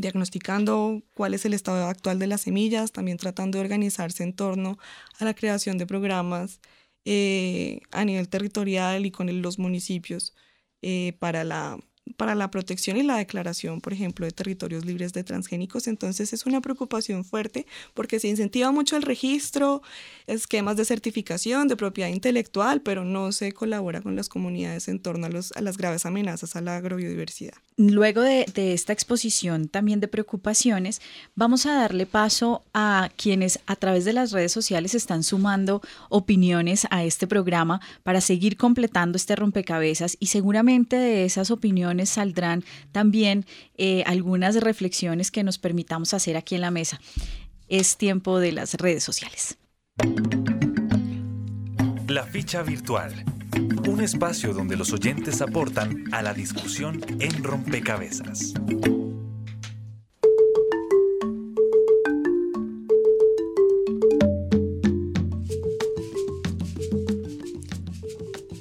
diagnosticando 0.00 1.02
cuál 1.14 1.34
es 1.34 1.44
el 1.44 1.54
estado 1.54 1.86
actual 1.86 2.18
de 2.18 2.26
las 2.26 2.42
semillas, 2.42 2.92
también 2.92 3.18
tratando 3.18 3.58
de 3.58 3.64
organizarse 3.64 4.22
en 4.22 4.34
torno 4.34 4.78
a 5.18 5.24
la 5.24 5.34
creación 5.34 5.78
de 5.78 5.86
programas 5.86 6.60
eh, 7.04 7.80
a 7.92 8.04
nivel 8.04 8.28
territorial 8.28 9.06
y 9.06 9.10
con 9.10 9.42
los 9.42 9.58
municipios 9.58 10.34
eh, 10.82 11.14
para 11.18 11.44
la 11.44 11.78
para 12.16 12.34
la 12.34 12.50
protección 12.50 12.96
y 12.96 13.02
la 13.02 13.16
declaración, 13.16 13.80
por 13.80 13.92
ejemplo, 13.92 14.26
de 14.26 14.32
territorios 14.32 14.84
libres 14.84 15.12
de 15.12 15.24
transgénicos. 15.24 15.86
Entonces 15.86 16.32
es 16.32 16.46
una 16.46 16.60
preocupación 16.60 17.24
fuerte 17.24 17.66
porque 17.94 18.20
se 18.20 18.28
incentiva 18.28 18.70
mucho 18.70 18.96
el 18.96 19.02
registro, 19.02 19.82
esquemas 20.26 20.76
de 20.76 20.84
certificación 20.84 21.68
de 21.68 21.76
propiedad 21.76 22.08
intelectual, 22.08 22.80
pero 22.82 23.04
no 23.04 23.32
se 23.32 23.52
colabora 23.52 24.00
con 24.00 24.16
las 24.16 24.28
comunidades 24.28 24.88
en 24.88 25.00
torno 25.00 25.26
a, 25.26 25.30
los, 25.30 25.52
a 25.52 25.60
las 25.60 25.76
graves 25.76 26.06
amenazas 26.06 26.56
a 26.56 26.60
la 26.60 26.76
agrobiodiversidad. 26.76 27.54
Luego 27.76 28.22
de, 28.22 28.46
de 28.54 28.72
esta 28.72 28.92
exposición 28.92 29.68
también 29.68 30.00
de 30.00 30.08
preocupaciones, 30.08 31.00
vamos 31.34 31.66
a 31.66 31.74
darle 31.74 32.06
paso 32.06 32.62
a 32.74 33.10
quienes 33.16 33.60
a 33.66 33.76
través 33.76 34.04
de 34.04 34.12
las 34.12 34.32
redes 34.32 34.52
sociales 34.52 34.94
están 34.94 35.22
sumando 35.22 35.80
opiniones 36.08 36.86
a 36.90 37.04
este 37.04 37.26
programa 37.26 37.80
para 38.02 38.20
seguir 38.20 38.56
completando 38.56 39.16
este 39.16 39.36
rompecabezas 39.36 40.16
y 40.20 40.26
seguramente 40.26 40.96
de 40.96 41.24
esas 41.24 41.50
opiniones 41.50 41.99
saldrán 42.06 42.64
también 42.92 43.46
eh, 43.76 44.02
algunas 44.06 44.56
reflexiones 44.56 45.30
que 45.30 45.42
nos 45.42 45.58
permitamos 45.58 46.14
hacer 46.14 46.36
aquí 46.36 46.54
en 46.54 46.62
la 46.62 46.70
mesa. 46.70 47.00
Es 47.68 47.96
tiempo 47.96 48.38
de 48.38 48.52
las 48.52 48.74
redes 48.74 49.04
sociales. 49.04 49.58
La 52.08 52.24
ficha 52.24 52.62
virtual. 52.62 53.24
Un 53.88 54.00
espacio 54.00 54.52
donde 54.54 54.76
los 54.76 54.92
oyentes 54.92 55.40
aportan 55.40 56.04
a 56.12 56.22
la 56.22 56.34
discusión 56.34 57.00
en 57.20 57.42
rompecabezas. 57.42 58.54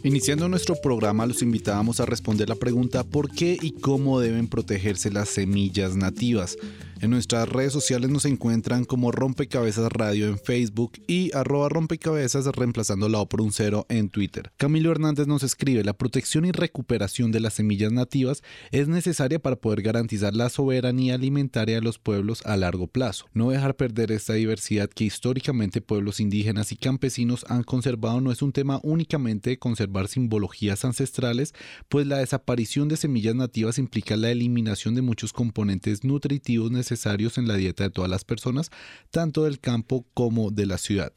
Iniciando 0.09 0.49
nuestro 0.49 0.73
programa 0.73 1.27
los 1.27 1.43
invitábamos 1.43 1.99
a 1.99 2.05
responder 2.07 2.49
la 2.49 2.55
pregunta 2.55 3.03
¿por 3.03 3.29
qué 3.29 3.55
y 3.61 3.73
cómo 3.73 4.19
deben 4.19 4.47
protegerse 4.47 5.11
las 5.11 5.29
semillas 5.29 5.95
nativas? 5.95 6.57
En 7.01 7.11
nuestras 7.11 7.47
redes 7.47 7.71
sociales 7.71 8.09
nos 8.09 8.25
encuentran 8.25 8.83
como 8.83 9.13
Rompecabezas 9.13 9.89
Radio 9.89 10.27
en 10.27 10.37
Facebook 10.37 10.91
y 11.07 11.33
arroba 11.33 11.69
rompecabezas 11.69 12.45
reemplazando 12.47 13.07
la 13.07 13.19
O 13.19 13.29
por 13.29 13.39
un 13.39 13.53
cero 13.53 13.85
en 13.87 14.09
Twitter. 14.09 14.51
Camilo 14.57 14.91
Hernández 14.91 15.25
nos 15.25 15.43
escribe, 15.43 15.85
la 15.85 15.93
protección 15.93 16.43
y 16.43 16.51
recuperación 16.51 17.31
de 17.31 17.39
las 17.39 17.53
semillas 17.53 17.93
nativas 17.93 18.43
es 18.71 18.89
necesaria 18.89 19.39
para 19.39 19.55
poder 19.55 19.81
garantizar 19.81 20.35
la 20.35 20.49
soberanía 20.49 21.15
alimentaria 21.15 21.75
de 21.75 21.81
los 21.81 21.99
pueblos 21.99 22.45
a 22.45 22.57
largo 22.57 22.87
plazo. 22.87 23.27
No 23.31 23.51
dejar 23.51 23.77
perder 23.77 24.11
esta 24.11 24.33
diversidad 24.33 24.89
que 24.89 25.05
históricamente 25.05 25.79
pueblos 25.79 26.19
indígenas 26.19 26.73
y 26.73 26.75
campesinos 26.75 27.45
han 27.47 27.63
conservado 27.63 28.19
no 28.19 28.29
es 28.29 28.41
un 28.41 28.51
tema 28.51 28.81
únicamente 28.83 29.51
de 29.51 29.59
conservar 29.59 30.09
simbologías 30.09 30.83
ancestrales, 30.83 31.53
pues 31.87 32.05
la 32.07 32.17
desaparición 32.17 32.89
de 32.89 32.97
semillas 32.97 33.35
nativas 33.35 33.77
implica 33.77 34.17
la 34.17 34.31
eliminación 34.31 34.95
de 34.95 35.01
muchos 35.01 35.31
componentes 35.31 36.03
nutritivos 36.03 36.69
necesarios 36.69 36.88
necesarios 36.89 37.37
en 37.37 37.47
la 37.47 37.55
dieta 37.55 37.83
de 37.83 37.89
todas 37.89 38.09
las 38.09 38.23
personas, 38.23 38.71
tanto 39.11 39.43
del 39.43 39.59
campo 39.59 40.05
como 40.13 40.51
de 40.51 40.65
la 40.65 40.77
ciudad. 40.77 41.13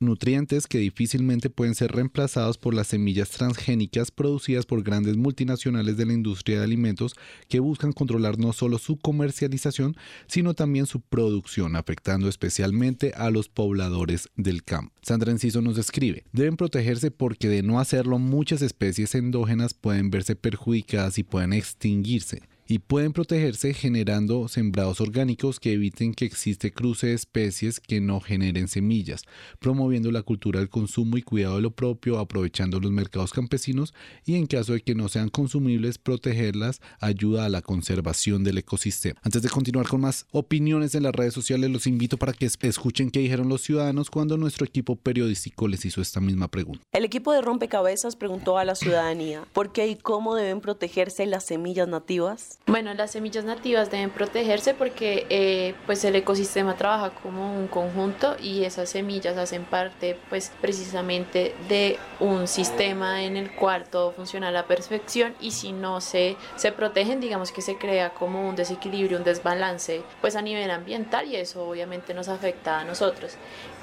nutrientes 0.00 0.66
que 0.66 0.78
difícilmente 0.78 1.50
pueden 1.50 1.74
ser 1.74 1.92
reemplazados 1.92 2.58
por 2.58 2.74
las 2.74 2.88
semillas 2.88 3.30
transgénicas 3.30 4.10
producidas 4.10 4.66
por 4.66 4.82
grandes 4.82 5.16
multinacionales 5.16 5.96
de 5.96 6.06
la 6.06 6.12
industria 6.12 6.58
de 6.58 6.64
alimentos 6.64 7.14
que 7.48 7.60
buscan 7.60 7.92
controlar 7.92 8.38
no 8.38 8.52
solo 8.52 8.78
su 8.78 8.96
comercialización, 8.96 9.96
sino 10.26 10.54
también 10.54 10.86
su 10.86 11.00
producción, 11.00 11.76
afectando 11.76 12.28
especialmente 12.28 13.12
a 13.16 13.30
los 13.30 13.48
pobladores 13.48 14.28
del 14.36 14.64
campo. 14.64 14.92
Sandra 15.02 15.30
Enciso 15.30 15.60
nos 15.60 15.78
escribe, 15.78 16.24
deben 16.32 16.56
protegerse 16.56 17.10
porque 17.10 17.48
de 17.48 17.62
no 17.62 17.78
hacerlo 17.78 18.18
muchas 18.18 18.62
especies 18.62 19.14
endógenas 19.14 19.74
pueden 19.74 20.10
verse 20.10 20.36
perjudicadas 20.36 21.18
y 21.18 21.22
pueden 21.22 21.52
extinguirse 21.52 22.42
y 22.66 22.78
pueden 22.78 23.12
protegerse 23.12 23.74
generando 23.74 24.48
sembrados 24.48 25.00
orgánicos 25.00 25.60
que 25.60 25.72
eviten 25.72 26.14
que 26.14 26.24
existe 26.24 26.72
cruce 26.72 27.08
de 27.08 27.14
especies 27.14 27.80
que 27.80 28.00
no 28.00 28.20
generen 28.20 28.68
semillas, 28.68 29.22
promoviendo 29.58 30.10
la 30.10 30.22
cultura 30.22 30.60
del 30.60 30.70
consumo 30.70 31.16
y 31.16 31.22
cuidado 31.22 31.56
de 31.56 31.62
lo 31.62 31.70
propio, 31.70 32.18
aprovechando 32.18 32.80
los 32.80 32.90
mercados 32.90 33.32
campesinos 33.32 33.94
y 34.24 34.36
en 34.36 34.46
caso 34.46 34.72
de 34.72 34.80
que 34.80 34.94
no 34.94 35.08
sean 35.08 35.28
consumibles, 35.28 35.98
protegerlas 35.98 36.80
ayuda 37.00 37.44
a 37.44 37.48
la 37.48 37.62
conservación 37.62 38.44
del 38.44 38.58
ecosistema. 38.58 39.20
Antes 39.22 39.42
de 39.42 39.48
continuar 39.48 39.88
con 39.88 40.00
más 40.00 40.26
opiniones 40.32 40.94
en 40.94 41.02
las 41.02 41.12
redes 41.12 41.34
sociales, 41.34 41.70
los 41.70 41.86
invito 41.86 42.16
para 42.16 42.32
que 42.32 42.46
escuchen 42.46 43.10
qué 43.10 43.20
dijeron 43.20 43.48
los 43.48 43.62
ciudadanos 43.62 44.10
cuando 44.10 44.36
nuestro 44.36 44.64
equipo 44.64 44.96
periodístico 44.96 45.68
les 45.68 45.84
hizo 45.84 46.00
esta 46.00 46.20
misma 46.20 46.48
pregunta. 46.48 46.82
El 46.92 47.04
equipo 47.04 47.32
de 47.32 47.42
Rompecabezas 47.42 48.16
preguntó 48.16 48.58
a 48.58 48.64
la 48.64 48.74
ciudadanía 48.74 49.44
por 49.52 49.72
qué 49.72 49.88
y 49.88 49.96
cómo 49.96 50.34
deben 50.34 50.60
protegerse 50.60 51.26
las 51.26 51.44
semillas 51.44 51.88
nativas. 51.88 52.53
Bueno, 52.66 52.94
las 52.94 53.10
semillas 53.10 53.44
nativas 53.44 53.90
deben 53.90 54.08
protegerse 54.08 54.72
porque 54.72 55.26
eh, 55.28 55.74
pues 55.84 56.02
el 56.02 56.16
ecosistema 56.16 56.76
trabaja 56.76 57.10
como 57.10 57.54
un 57.54 57.68
conjunto 57.68 58.36
y 58.40 58.64
esas 58.64 58.88
semillas 58.88 59.36
hacen 59.36 59.64
parte 59.64 60.16
pues 60.30 60.50
precisamente 60.62 61.54
de 61.68 61.98
un 62.20 62.48
sistema 62.48 63.22
en 63.22 63.36
el 63.36 63.52
cual 63.52 63.84
todo 63.84 64.12
funciona 64.12 64.48
a 64.48 64.50
la 64.50 64.66
perfección 64.66 65.34
y 65.40 65.50
si 65.50 65.72
no 65.72 66.00
se, 66.00 66.36
se 66.56 66.72
protegen 66.72 67.20
digamos 67.20 67.52
que 67.52 67.60
se 67.60 67.76
crea 67.76 68.14
como 68.14 68.48
un 68.48 68.56
desequilibrio, 68.56 69.18
un 69.18 69.24
desbalance 69.24 70.00
pues 70.22 70.34
a 70.34 70.40
nivel 70.40 70.70
ambiental 70.70 71.28
y 71.28 71.36
eso 71.36 71.68
obviamente 71.68 72.14
nos 72.14 72.28
afecta 72.28 72.80
a 72.80 72.84
nosotros. 72.84 73.36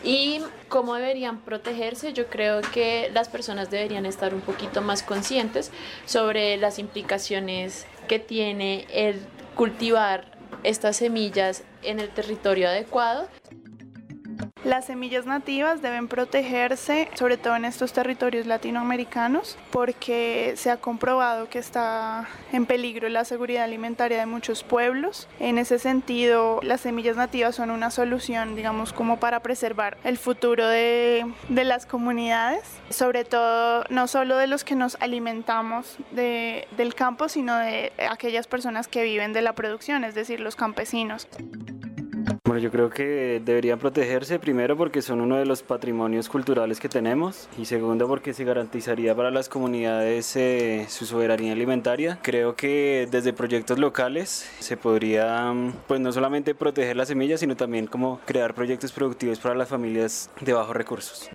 Y 0.03 0.41
cómo 0.67 0.95
deberían 0.95 1.41
protegerse, 1.41 2.13
yo 2.13 2.25
creo 2.25 2.61
que 2.61 3.11
las 3.13 3.29
personas 3.29 3.69
deberían 3.69 4.07
estar 4.07 4.33
un 4.33 4.41
poquito 4.41 4.81
más 4.81 5.03
conscientes 5.03 5.71
sobre 6.05 6.57
las 6.57 6.79
implicaciones 6.79 7.85
que 8.11 8.19
tiene 8.19 8.85
el 8.91 9.21
cultivar 9.55 10.25
estas 10.63 10.97
semillas 10.97 11.63
en 11.81 12.01
el 12.01 12.09
territorio 12.09 12.67
adecuado 12.67 13.29
las 14.63 14.85
semillas 14.85 15.25
nativas 15.25 15.81
deben 15.81 16.07
protegerse, 16.07 17.09
sobre 17.15 17.37
todo 17.37 17.55
en 17.55 17.65
estos 17.65 17.93
territorios 17.93 18.45
latinoamericanos, 18.45 19.57
porque 19.71 20.53
se 20.55 20.69
ha 20.69 20.77
comprobado 20.77 21.49
que 21.49 21.59
está 21.59 22.27
en 22.51 22.65
peligro 22.65 23.09
la 23.09 23.25
seguridad 23.25 23.63
alimentaria 23.63 24.19
de 24.19 24.25
muchos 24.25 24.63
pueblos. 24.63 25.27
En 25.39 25.57
ese 25.57 25.79
sentido, 25.79 26.59
las 26.63 26.81
semillas 26.81 27.15
nativas 27.15 27.55
son 27.55 27.71
una 27.71 27.89
solución, 27.89 28.55
digamos, 28.55 28.93
como 28.93 29.19
para 29.19 29.41
preservar 29.41 29.97
el 30.03 30.17
futuro 30.17 30.67
de, 30.67 31.25
las 31.49 31.85
comunidades, 31.85 32.63
sobre 32.89 33.23
todo 33.23 33.85
no 33.89 34.07
solo 34.07 34.37
de 34.37 34.47
los 34.47 34.63
que 34.63 34.75
nos 34.75 34.97
alimentamos 34.99 35.97
de, 36.11 36.67
del 36.77 36.95
campo, 36.95 37.29
sino 37.29 37.55
de 37.55 37.93
aquellas 38.09 38.47
personas 38.47 38.87
que 38.87 39.03
viven 39.03 39.31
de 39.33 39.41
la 39.41 39.53
producción, 39.53 40.03
es 40.03 40.15
decir, 40.15 40.39
los 40.39 40.55
campesinos. 40.55 41.27
Bueno, 42.51 42.63
yo 42.63 42.69
creo 42.69 42.89
que 42.89 43.41
deberían 43.45 43.79
protegerse 43.79 44.37
primero 44.37 44.75
porque 44.75 45.01
son 45.01 45.21
uno 45.21 45.37
de 45.37 45.45
los 45.45 45.63
patrimonios 45.63 46.27
culturales 46.27 46.81
que 46.81 46.89
tenemos 46.89 47.47
y 47.57 47.63
segundo 47.63 48.09
porque 48.09 48.33
se 48.33 48.43
garantizaría 48.43 49.15
para 49.15 49.31
las 49.31 49.47
comunidades 49.47 50.35
eh, 50.35 50.85
su 50.89 51.05
soberanía 51.05 51.53
alimentaria. 51.53 52.19
Creo 52.21 52.57
que 52.57 53.07
desde 53.09 53.31
proyectos 53.31 53.79
locales 53.79 54.51
se 54.59 54.75
podría 54.75 55.53
pues 55.87 56.01
no 56.01 56.11
solamente 56.11 56.53
proteger 56.53 56.97
las 56.97 57.07
semillas 57.07 57.39
sino 57.39 57.55
también 57.55 57.87
como 57.87 58.19
crear 58.25 58.53
proyectos 58.53 58.91
productivos 58.91 59.39
para 59.39 59.55
las 59.55 59.69
familias 59.69 60.29
de 60.41 60.51
bajos 60.51 60.75
recursos. 60.75 61.29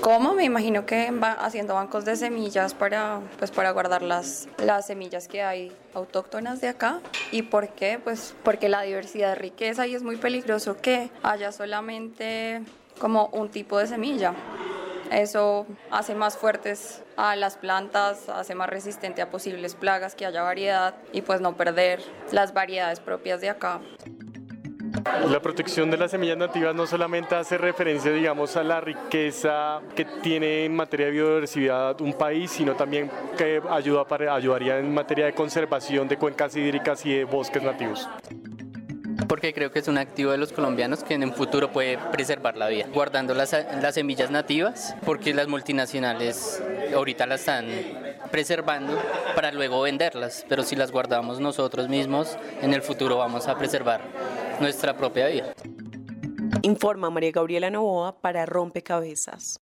¿Cómo? 0.00 0.34
Me 0.34 0.44
imagino 0.44 0.86
que 0.86 1.10
va 1.10 1.32
haciendo 1.32 1.74
bancos 1.74 2.04
de 2.04 2.16
semillas 2.16 2.74
para, 2.74 3.20
pues, 3.38 3.50
para 3.50 3.70
guardar 3.70 4.02
las, 4.02 4.48
las 4.58 4.86
semillas 4.86 5.28
que 5.28 5.42
hay 5.42 5.72
autóctonas 5.94 6.60
de 6.60 6.68
acá. 6.68 7.00
¿Y 7.32 7.42
por 7.42 7.68
qué? 7.70 7.98
Pues 8.02 8.34
porque 8.42 8.68
la 8.68 8.82
diversidad 8.82 9.36
riqueza 9.36 9.86
y 9.86 9.94
es 9.94 10.02
muy 10.02 10.16
peligroso 10.16 10.76
que 10.76 11.10
haya 11.22 11.52
solamente 11.52 12.62
como 12.98 13.26
un 13.32 13.50
tipo 13.50 13.78
de 13.78 13.86
semilla. 13.86 14.34
Eso 15.10 15.66
hace 15.90 16.14
más 16.14 16.36
fuertes 16.36 17.02
a 17.16 17.36
las 17.36 17.56
plantas, 17.56 18.28
hace 18.28 18.54
más 18.54 18.68
resistente 18.68 19.22
a 19.22 19.30
posibles 19.30 19.74
plagas, 19.74 20.14
que 20.14 20.26
haya 20.26 20.42
variedad 20.42 20.94
y 21.12 21.22
pues 21.22 21.40
no 21.40 21.56
perder 21.56 22.02
las 22.32 22.54
variedades 22.54 23.00
propias 23.00 23.40
de 23.40 23.50
acá. 23.50 23.80
La 25.28 25.40
protección 25.40 25.90
de 25.90 25.96
las 25.96 26.12
semillas 26.12 26.36
nativas 26.36 26.74
no 26.74 26.86
solamente 26.86 27.34
hace 27.34 27.58
referencia, 27.58 28.12
digamos, 28.12 28.56
a 28.56 28.62
la 28.62 28.80
riqueza 28.80 29.80
que 29.96 30.04
tiene 30.04 30.66
en 30.66 30.76
materia 30.76 31.06
de 31.06 31.12
biodiversidad 31.12 32.00
un 32.00 32.12
país, 32.12 32.52
sino 32.52 32.76
también 32.76 33.10
que 33.36 33.60
ayuda 33.70 34.06
para, 34.06 34.32
ayudaría 34.32 34.78
en 34.78 34.94
materia 34.94 35.26
de 35.26 35.34
conservación 35.34 36.06
de 36.06 36.16
cuencas 36.16 36.54
hídricas 36.54 37.04
y 37.06 37.16
de 37.16 37.24
bosques 37.24 37.62
nativos. 37.62 38.08
Porque 39.26 39.52
creo 39.52 39.72
que 39.72 39.80
es 39.80 39.88
un 39.88 39.98
activo 39.98 40.30
de 40.30 40.38
los 40.38 40.52
colombianos 40.52 41.02
que 41.02 41.14
en 41.14 41.24
un 41.24 41.32
futuro 41.32 41.72
puede 41.72 41.98
preservar 42.12 42.56
la 42.56 42.68
vida, 42.68 42.86
guardando 42.92 43.34
las, 43.34 43.52
las 43.52 43.94
semillas 43.94 44.30
nativas, 44.30 44.94
porque 45.04 45.34
las 45.34 45.48
multinacionales 45.48 46.62
ahorita 46.94 47.26
las 47.26 47.40
están 47.40 47.66
preservando 48.30 48.96
para 49.34 49.50
luego 49.50 49.82
venderlas, 49.82 50.44
pero 50.48 50.62
si 50.62 50.76
las 50.76 50.92
guardamos 50.92 51.40
nosotros 51.40 51.88
mismos, 51.88 52.36
en 52.62 52.74
el 52.74 52.82
futuro 52.82 53.16
vamos 53.16 53.48
a 53.48 53.56
preservar 53.56 54.02
nuestra 54.60 54.96
propia 54.96 55.28
vida. 55.28 55.54
Informa 56.62 57.10
María 57.10 57.32
Gabriela 57.32 57.70
Novoa 57.70 58.20
para 58.20 58.46
Rompecabezas. 58.46 59.63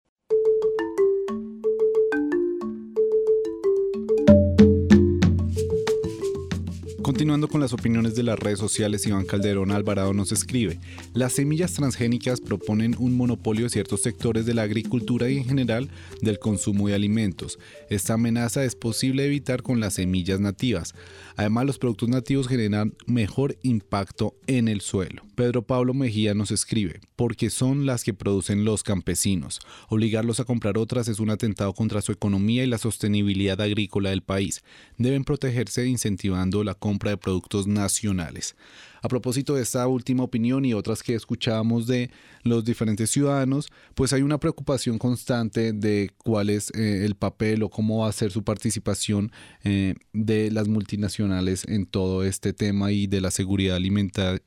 Continuando 7.08 7.48
con 7.48 7.62
las 7.62 7.72
opiniones 7.72 8.14
de 8.16 8.22
las 8.22 8.38
redes 8.38 8.58
sociales, 8.58 9.06
Iván 9.06 9.24
Calderón 9.24 9.70
Alvarado 9.70 10.12
nos 10.12 10.30
escribe, 10.30 10.78
las 11.14 11.32
semillas 11.32 11.72
transgénicas 11.72 12.38
proponen 12.38 12.94
un 12.98 13.16
monopolio 13.16 13.64
de 13.64 13.70
ciertos 13.70 14.02
sectores 14.02 14.44
de 14.44 14.52
la 14.52 14.60
agricultura 14.60 15.30
y 15.30 15.38
en 15.38 15.46
general 15.46 15.88
del 16.20 16.38
consumo 16.38 16.86
de 16.86 16.94
alimentos. 16.94 17.58
Esta 17.88 18.12
amenaza 18.12 18.62
es 18.62 18.74
posible 18.74 19.24
evitar 19.24 19.62
con 19.62 19.80
las 19.80 19.94
semillas 19.94 20.38
nativas. 20.38 20.94
Además, 21.36 21.64
los 21.64 21.78
productos 21.78 22.10
nativos 22.10 22.46
generan 22.46 22.92
mejor 23.06 23.56
impacto 23.62 24.34
en 24.46 24.68
el 24.68 24.82
suelo. 24.82 25.22
Pedro 25.34 25.62
Pablo 25.62 25.94
Mejía 25.94 26.34
nos 26.34 26.50
escribe, 26.50 27.00
porque 27.16 27.48
son 27.48 27.86
las 27.86 28.04
que 28.04 28.12
producen 28.12 28.66
los 28.66 28.82
campesinos. 28.82 29.60
Obligarlos 29.88 30.40
a 30.40 30.44
comprar 30.44 30.76
otras 30.76 31.08
es 31.08 31.20
un 31.20 31.30
atentado 31.30 31.72
contra 31.72 32.02
su 32.02 32.12
economía 32.12 32.64
y 32.64 32.66
la 32.66 32.76
sostenibilidad 32.76 33.58
agrícola 33.62 34.10
del 34.10 34.20
país. 34.20 34.62
Deben 34.98 35.24
protegerse 35.24 35.86
incentivando 35.86 36.64
la 36.64 36.74
compra 36.74 36.97
de 36.98 37.16
productos 37.16 37.66
nacionales. 37.66 38.56
A 39.02 39.08
propósito 39.08 39.54
de 39.54 39.62
esta 39.62 39.86
última 39.86 40.24
opinión 40.24 40.64
y 40.64 40.74
otras 40.74 41.02
que 41.02 41.14
escuchábamos 41.14 41.86
de 41.86 42.10
los 42.42 42.64
diferentes 42.64 43.10
ciudadanos, 43.10 43.70
pues 43.94 44.12
hay 44.12 44.22
una 44.22 44.38
preocupación 44.38 44.98
constante 44.98 45.72
de 45.72 46.10
cuál 46.18 46.50
es 46.50 46.70
eh, 46.74 47.04
el 47.04 47.14
papel 47.14 47.62
o 47.62 47.70
cómo 47.70 47.98
va 47.98 48.08
a 48.08 48.12
ser 48.12 48.32
su 48.32 48.42
participación 48.42 49.30
eh, 49.64 49.94
de 50.12 50.50
las 50.50 50.68
multinacionales 50.68 51.64
en 51.68 51.86
todo 51.86 52.24
este 52.24 52.52
tema 52.52 52.90
y 52.90 53.06
de 53.06 53.20
la 53.20 53.30
seguridad 53.30 53.78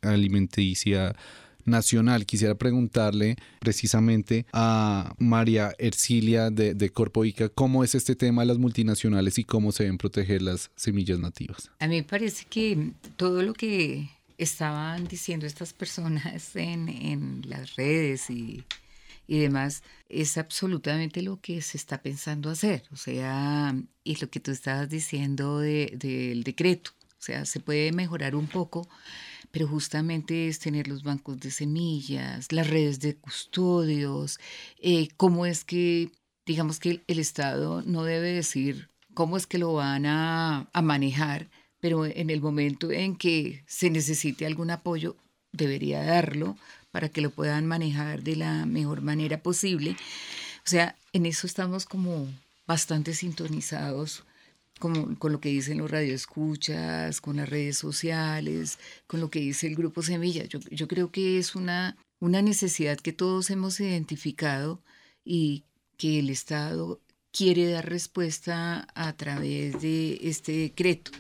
alimenticia 0.02 1.16
nacional. 1.66 2.26
Quisiera 2.26 2.56
preguntarle 2.56 3.36
precisamente 3.60 4.46
a 4.54 5.14
María 5.18 5.74
Ercilia 5.78 6.50
de, 6.50 6.74
de 6.74 6.90
Corpo 6.90 7.26
Ica 7.26 7.50
cómo 7.50 7.84
es 7.84 7.96
este 7.96 8.16
tema 8.16 8.42
de 8.44 8.48
las 8.48 8.58
multinacionales 8.58 9.38
y 9.38 9.44
cómo 9.44 9.72
se 9.72 9.84
deben 9.84 9.98
proteger 9.98 10.42
las 10.42 10.72
semillas 10.76 11.20
nativas. 11.20 11.72
A 11.80 11.88
mí 11.88 11.98
me 11.98 12.04
parece 12.04 12.46
que 12.50 12.92
todo 13.18 13.44
lo 13.44 13.54
que 13.54 14.10
estaban 14.38 15.08
diciendo 15.08 15.46
estas 15.46 15.74
personas 15.74 16.56
en, 16.56 16.90
en 16.90 17.42
las 17.48 17.76
redes 17.76 18.30
y, 18.30 18.64
y 19.28 19.40
demás 19.40 19.84
es 20.10 20.38
absolutamente 20.38 21.22
lo 21.22 21.40
que 21.40 21.62
se 21.62 21.78
está 21.78 22.02
pensando 22.02 22.50
hacer. 22.50 22.84
O 22.92 22.98
sea, 22.98 23.76
y 24.04 24.16
lo 24.18 24.30
que 24.30 24.40
tú 24.40 24.52
estabas 24.52 24.90
diciendo 24.90 25.60
del 25.60 26.44
decreto. 26.44 26.92
O 27.18 27.24
sea, 27.24 27.46
se 27.46 27.60
puede 27.60 27.92
mejorar 27.92 28.36
un 28.36 28.48
poco, 28.48 28.90
pero 29.52 29.68
justamente 29.68 30.48
es 30.48 30.60
tener 30.60 30.88
los 30.88 31.04
bancos 31.04 31.40
de 31.40 31.52
semillas, 31.52 32.52
las 32.52 32.70
redes 32.70 33.00
de 33.00 33.16
custodios, 33.16 34.40
eh, 34.80 35.10
cómo 35.18 35.46
es 35.46 35.64
que, 35.64 36.12
digamos 36.46 36.80
que 36.80 37.02
el 37.08 37.20
Estado 37.20 37.82
no 37.84 38.04
debe 38.04 38.32
decir 38.32 38.90
cómo 39.14 39.38
es 39.38 39.48
que 39.48 39.58
lo 39.58 39.74
van 39.74 40.06
a, 40.06 40.70
manejar, 40.82 41.50
pero 41.80 42.06
en 42.06 42.30
el 42.30 42.42
momento 42.42 42.92
en 42.92 43.16
que 43.16 43.64
se 43.68 43.90
necesite 43.90 44.46
algún 44.46 44.72
apoyo, 44.72 45.16
debería 45.52 46.04
darlo 46.04 46.58
para 46.92 47.10
que 47.10 47.22
lo 47.22 47.30
puedan 47.32 47.66
manejar 47.66 48.24
de 48.24 48.36
la 48.36 48.66
mejor 48.66 49.02
manera 49.02 49.42
posible. 49.42 49.96
O 50.66 50.70
sea, 50.70 50.96
en 51.14 51.26
eso 51.26 51.48
estamos 51.48 51.86
como 51.86 52.28
bastante 52.68 53.14
sintonizados 53.14 54.24
con, 54.82 55.16
con, 55.16 55.32
lo 55.32 55.40
que 55.40 55.48
dicen 55.48 55.78
los 55.78 55.90
radioescuchas, 55.90 57.22
con 57.22 57.38
las 57.38 57.48
redes 57.48 57.78
sociales, 57.78 58.80
con 59.08 59.22
lo 59.22 59.30
que 59.30 59.40
dice 59.40 59.68
el 59.68 59.76
Grupo 59.76 60.02
Semilla. 60.02 60.44
Yo, 60.44 60.60
yo 60.70 60.90
creo 60.90 61.10
que 61.12 61.38
es 61.38 61.56
una, 61.56 61.96
una 62.20 62.42
necesidad 62.42 62.98
que 62.98 63.14
todos 63.14 63.50
hemos 63.50 63.80
identificado 63.80 64.82
y 65.24 65.64
que 65.98 66.20
el 66.20 66.30
Estado 66.30 67.00
quiere 67.32 67.70
dar 67.70 67.88
respuesta 67.88 68.88
a 68.94 69.14
través 69.14 69.82
de 69.82 70.20
este 70.22 70.52
decreto. 70.52 71.12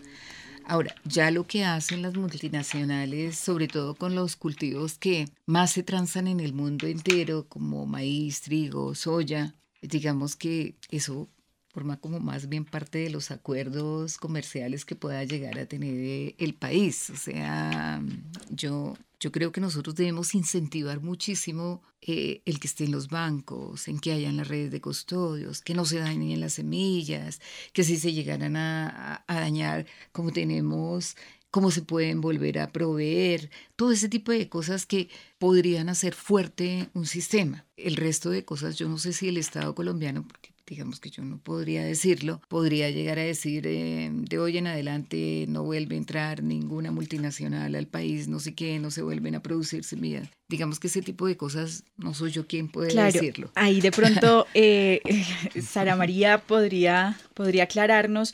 Ahora, 0.66 0.96
ya 1.06 1.32
lo 1.32 1.48
que 1.48 1.64
hacen 1.66 2.02
las 2.02 2.16
multinacionales, 2.16 3.38
sobre 3.38 3.68
todo 3.68 3.96
con 3.96 4.16
los 4.16 4.36
cultivos 4.36 4.98
que 4.98 5.28
más 5.46 5.72
se 5.72 5.84
transan 5.84 6.28
en 6.28 6.40
el 6.40 6.54
mundo 6.54 6.88
entero, 6.88 7.46
como 7.48 7.86
maíz, 7.86 8.42
trigo, 8.42 8.96
soya, 8.96 9.56
digamos 9.82 10.36
que 10.36 10.76
eso 10.90 11.28
forma 11.72 11.98
como 11.98 12.20
más 12.20 12.50
bien 12.50 12.66
parte 12.66 13.00
de 13.00 13.10
los 13.10 13.32
acuerdos 13.32 14.18
comerciales 14.18 14.86
que 14.86 14.96
pueda 14.96 15.24
llegar 15.24 15.58
a 15.58 15.66
tener 15.66 16.36
el 16.38 16.54
país. 16.54 17.10
O 17.10 17.16
sea, 17.16 18.04
yo, 18.50 18.98
yo 19.20 19.32
creo 19.32 19.52
que 19.52 19.62
nosotros 19.62 19.96
debemos 19.96 20.36
incentivar 20.36 21.02
muchísimo 21.02 21.82
eh, 22.02 22.42
el 22.46 22.60
que 22.60 22.68
esté 22.68 22.86
en 22.86 22.92
los 22.92 23.08
bancos, 23.08 23.88
en 23.88 24.00
que 24.00 24.12
hayan 24.12 24.38
las 24.38 24.48
redes 24.48 24.72
de 24.72 24.82
custodios, 24.82 25.62
que 25.62 25.74
no 25.74 25.86
se 25.86 26.00
dañen 26.00 26.42
las 26.42 26.54
semillas, 26.54 27.40
que 27.74 27.84
si 27.84 27.98
se 27.98 28.12
llegaran 28.12 28.56
a, 28.58 29.24
dañar, 29.28 29.86
como 30.12 30.32
tenemos 30.32 31.16
cómo 31.52 31.70
se 31.70 31.82
pueden 31.82 32.22
volver 32.22 32.60
a 32.60 32.72
proveer, 32.72 33.52
todo 33.76 33.92
ese 33.92 34.08
tipo 34.08 34.32
de 34.32 34.48
cosas 34.48 34.86
que 34.86 35.10
podrían 35.38 35.90
hacer 35.90 36.14
fuerte 36.16 36.90
un 36.94 37.06
sistema. 37.06 37.66
El 37.76 37.98
resto 37.98 38.30
de 38.30 38.46
cosas, 38.46 38.78
yo 38.78 38.88
no 38.88 38.98
sé 38.98 39.12
si 39.12 39.28
el 39.28 39.38
Estado 39.38 39.76
colombiano, 39.76 40.26
digamos 40.72 41.02
que 41.02 41.10
yo 41.10 41.22
no 41.22 41.38
podría 41.38 41.84
decirlo, 41.84 42.40
podría 42.48 42.90
llegar 42.90 43.20
a 43.20 43.24
decir 43.24 43.68
eh, 43.68 44.10
de 44.10 44.40
hoy 44.40 44.58
en 44.58 44.68
adelante 44.68 45.44
no 45.50 45.66
vuelve 45.66 45.96
a 45.96 45.98
entrar 45.98 46.44
ninguna 46.44 46.92
multinacional 46.92 47.76
al 47.76 47.88
país, 47.88 48.30
no 48.30 48.40
sé 48.40 48.56
qué, 48.56 48.80
no 48.80 48.90
se 48.90 49.02
vuelven 49.02 49.36
a 49.36 49.42
producir 49.42 49.84
semillas. 49.84 50.30
Digamos 50.48 50.80
que 50.80 50.88
ese 50.88 51.02
tipo 51.02 51.28
de 51.28 51.36
cosas 51.36 51.84
no 51.98 52.14
soy 52.14 52.32
yo 52.32 52.48
quien 52.48 52.70
puede 52.70 52.96
decirlo. 52.96 53.52
Ahí 53.56 53.82
de 53.82 53.92
pronto 53.92 54.48
eh, 54.54 55.02
Sara 55.62 55.98
María 55.98 56.38
podría, 56.38 57.20
podría 57.34 57.64
aclararnos, 57.64 58.34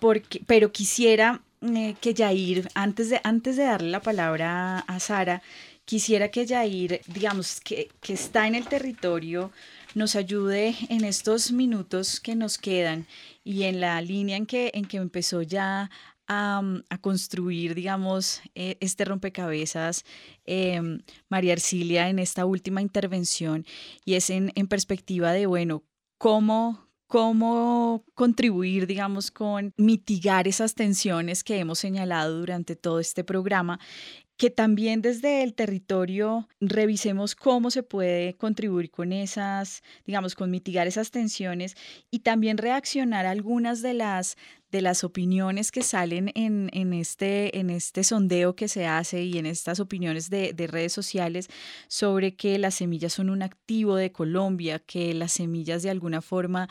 porque, 0.00 0.40
pero 0.46 0.72
quisiera 0.72 1.42
eh, 1.60 1.94
que 2.00 2.14
Yair, 2.14 2.70
antes 2.74 3.10
de, 3.10 3.20
antes 3.22 3.58
de 3.58 3.64
darle 3.64 3.90
la 3.90 4.00
palabra 4.00 4.78
a 4.78 4.98
Sara, 4.98 5.42
quisiera 5.84 6.30
que 6.30 6.46
Yair, 6.46 7.02
digamos, 7.06 7.60
que, 7.60 7.90
que 8.00 8.14
está 8.14 8.46
en 8.46 8.54
el 8.54 8.66
territorio, 8.66 9.52
nos 9.96 10.14
ayude 10.14 10.76
en 10.90 11.04
estos 11.04 11.52
minutos 11.52 12.20
que 12.20 12.36
nos 12.36 12.58
quedan 12.58 13.06
y 13.42 13.62
en 13.62 13.80
la 13.80 13.98
línea 14.02 14.36
en 14.36 14.44
que, 14.44 14.70
en 14.74 14.84
que 14.84 14.98
empezó 14.98 15.40
ya 15.40 15.90
a, 16.28 16.62
a, 16.90 16.98
construir, 16.98 17.74
digamos, 17.74 18.42
eh, 18.54 18.76
este 18.80 19.06
rompecabezas, 19.06 20.04
eh, 20.44 20.82
María 21.30 21.54
Arcilia, 21.54 22.10
en 22.10 22.18
esta 22.18 22.44
última 22.44 22.82
intervención, 22.82 23.64
y 24.04 24.14
es 24.14 24.28
en, 24.28 24.52
en 24.54 24.66
perspectiva 24.66 25.32
de, 25.32 25.46
bueno, 25.46 25.82
cómo 26.18 26.86
cómo 27.06 28.04
contribuir, 28.14 28.86
digamos, 28.86 29.30
con 29.30 29.72
mitigar 29.76 30.48
esas 30.48 30.74
tensiones 30.74 31.44
que 31.44 31.58
hemos 31.58 31.78
señalado 31.78 32.40
durante 32.40 32.74
todo 32.74 32.98
este 32.98 33.22
programa 33.22 33.78
que 34.36 34.50
también 34.50 35.00
desde 35.00 35.42
el 35.42 35.54
territorio 35.54 36.48
revisemos 36.60 37.34
cómo 37.34 37.70
se 37.70 37.82
puede 37.82 38.34
contribuir 38.34 38.90
con 38.90 39.12
esas, 39.12 39.82
digamos, 40.04 40.34
con 40.34 40.50
mitigar 40.50 40.86
esas 40.86 41.10
tensiones 41.10 41.74
y 42.10 42.20
también 42.20 42.58
reaccionar 42.58 43.24
a 43.24 43.30
algunas 43.30 43.80
de 43.80 43.94
las, 43.94 44.36
de 44.70 44.82
las 44.82 45.04
opiniones 45.04 45.72
que 45.72 45.82
salen 45.82 46.32
en, 46.34 46.68
en, 46.74 46.92
este, 46.92 47.58
en 47.58 47.70
este 47.70 48.04
sondeo 48.04 48.54
que 48.56 48.68
se 48.68 48.86
hace 48.86 49.22
y 49.22 49.38
en 49.38 49.46
estas 49.46 49.80
opiniones 49.80 50.28
de, 50.28 50.52
de 50.52 50.66
redes 50.66 50.92
sociales 50.92 51.48
sobre 51.88 52.36
que 52.36 52.58
las 52.58 52.74
semillas 52.74 53.14
son 53.14 53.30
un 53.30 53.42
activo 53.42 53.96
de 53.96 54.12
Colombia, 54.12 54.80
que 54.80 55.14
las 55.14 55.32
semillas 55.32 55.82
de 55.82 55.90
alguna 55.90 56.20
forma 56.20 56.68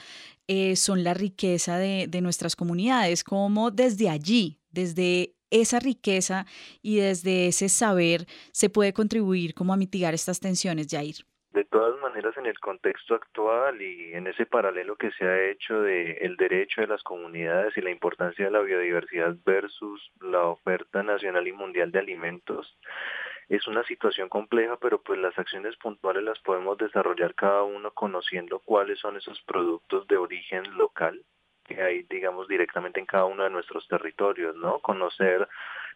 eh, 0.48 0.76
son 0.76 1.04
la 1.04 1.16
riqueza 1.16 1.80
de, 1.80 2.06
de 2.08 2.22
nuestras 2.22 2.56
comunidades, 2.56 3.24
como 3.24 3.72
desde 3.72 4.10
allí, 4.10 4.60
desde 4.70 5.36
esa 5.62 5.80
riqueza 5.80 6.46
y 6.82 6.98
desde 6.98 7.48
ese 7.48 7.70
saber 7.70 8.26
se 8.52 8.70
puede 8.70 8.94
contribuir 8.94 9.54
como 9.54 9.74
a 9.74 9.78
mitigar 9.78 10.14
estas 10.14 10.40
tensiones, 10.40 10.88
Jair? 10.90 11.16
De 11.52 11.64
todas 11.64 11.98
maneras, 12.02 12.36
en 12.36 12.48
el 12.48 12.60
contexto 12.60 13.16
actual 13.16 13.82
y 13.82 14.14
en 14.14 14.28
ese 14.28 14.46
paralelo 14.46 14.98
que 14.98 15.12
se 15.12 15.26
ha 15.26 15.50
hecho 15.50 15.82
de 15.82 16.12
el 16.22 16.36
derecho 16.36 16.82
de 16.82 16.88
las 16.88 17.02
comunidades 17.02 17.78
y 17.78 17.82
la 17.82 17.92
importancia 17.92 18.44
de 18.44 18.52
la 18.52 18.60
biodiversidad 18.60 19.36
versus 19.46 20.12
la 20.20 20.44
oferta 20.48 21.02
nacional 21.02 21.48
y 21.48 21.54
mundial 21.54 21.94
de 21.94 22.00
alimentos, 22.00 22.78
es 23.48 23.68
una 23.68 23.84
situación 23.84 24.28
compleja, 24.28 24.78
pero 24.82 25.02
pues 25.02 25.20
las 25.20 25.38
acciones 25.38 25.78
puntuales 25.78 26.24
las 26.24 26.40
podemos 26.40 26.78
desarrollar 26.78 27.36
cada 27.36 27.64
uno 27.64 27.92
conociendo 27.92 28.60
cuáles 28.60 29.00
son 29.00 29.18
esos 29.18 29.42
productos 29.44 30.08
de 30.08 30.18
origen 30.18 30.64
local 30.78 31.24
que 31.66 31.82
hay, 31.82 32.04
digamos, 32.04 32.48
directamente 32.48 33.00
en 33.00 33.06
cada 33.06 33.26
uno 33.26 33.44
de 33.44 33.50
nuestros 33.50 33.88
territorios, 33.88 34.56
¿no? 34.56 34.80
Conocer 34.80 35.48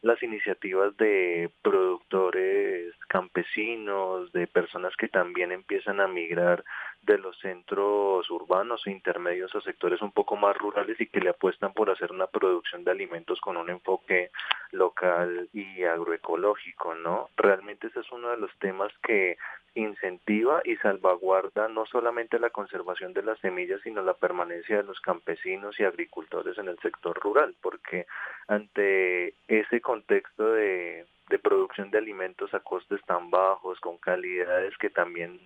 las 0.02 0.22
iniciativas 0.24 0.95
de 0.97 1.50
productores 1.62 2.93
campesinos, 3.08 4.32
de 4.32 4.47
personas 4.47 4.95
que 4.95 5.10
también 5.10 5.52
empiezan 5.52 6.00
a 6.00 6.08
migrar 6.08 6.64
de 7.02 7.18
los 7.18 7.38
centros 7.39 8.30
urbanos 8.30 8.86
o 8.86 8.89
intermedios 8.89 9.54
a 9.56 9.62
sectores 9.62 10.02
un 10.02 10.12
poco 10.12 10.36
más 10.36 10.56
rurales 10.58 11.00
y 11.02 11.08
que 11.08 11.22
le 11.22 11.32
apuestan 11.32 11.74
por 11.74 11.89
hacer 11.89 12.12
una 12.12 12.28
producción 12.28 12.84
de 12.84 12.91
alimentos 12.91 13.41
con 13.41 13.58
un 13.58 13.70
enfoque 13.70 14.32
local 14.72 15.50
y 15.54 15.84
agroecológico, 15.84 16.95
¿no? 16.95 17.30
Realmente 17.36 17.88
ese 17.88 18.02
es 18.02 18.12
uno 18.12 18.30
de 18.30 18.38
los 18.38 18.52
temas 18.60 18.91
que 19.04 19.38
incentiva 19.76 20.62
y 20.66 20.76
salvaguarda 20.78 21.68
no 21.68 21.86
solamente 21.86 22.39
la 22.39 22.50
conservación 22.50 23.14
de 23.14 23.24
las 23.24 23.39
semillas, 23.39 23.80
sino 23.84 24.02
la 24.02 24.14
permanencia 24.14 24.78
de 24.78 24.84
los 24.84 25.00
campesinos 25.00 25.80
y 25.80 25.84
agricultores 25.84 26.58
en 26.58 26.68
el 26.68 26.80
sector 26.80 27.18
rural, 27.20 27.56
porque 27.62 28.06
ante 28.47 29.36
ese 29.47 29.82
contexto 29.90 30.52
de, 30.54 31.08
de 31.30 31.40
producción 31.40 31.90
de 31.90 31.98
alimentos 31.98 32.54
a 32.54 32.60
costes 32.60 33.02
tan 33.08 33.32
bajos, 33.32 33.80
con 33.80 33.98
calidades 33.98 34.78
que 34.78 34.92
también 34.92 35.40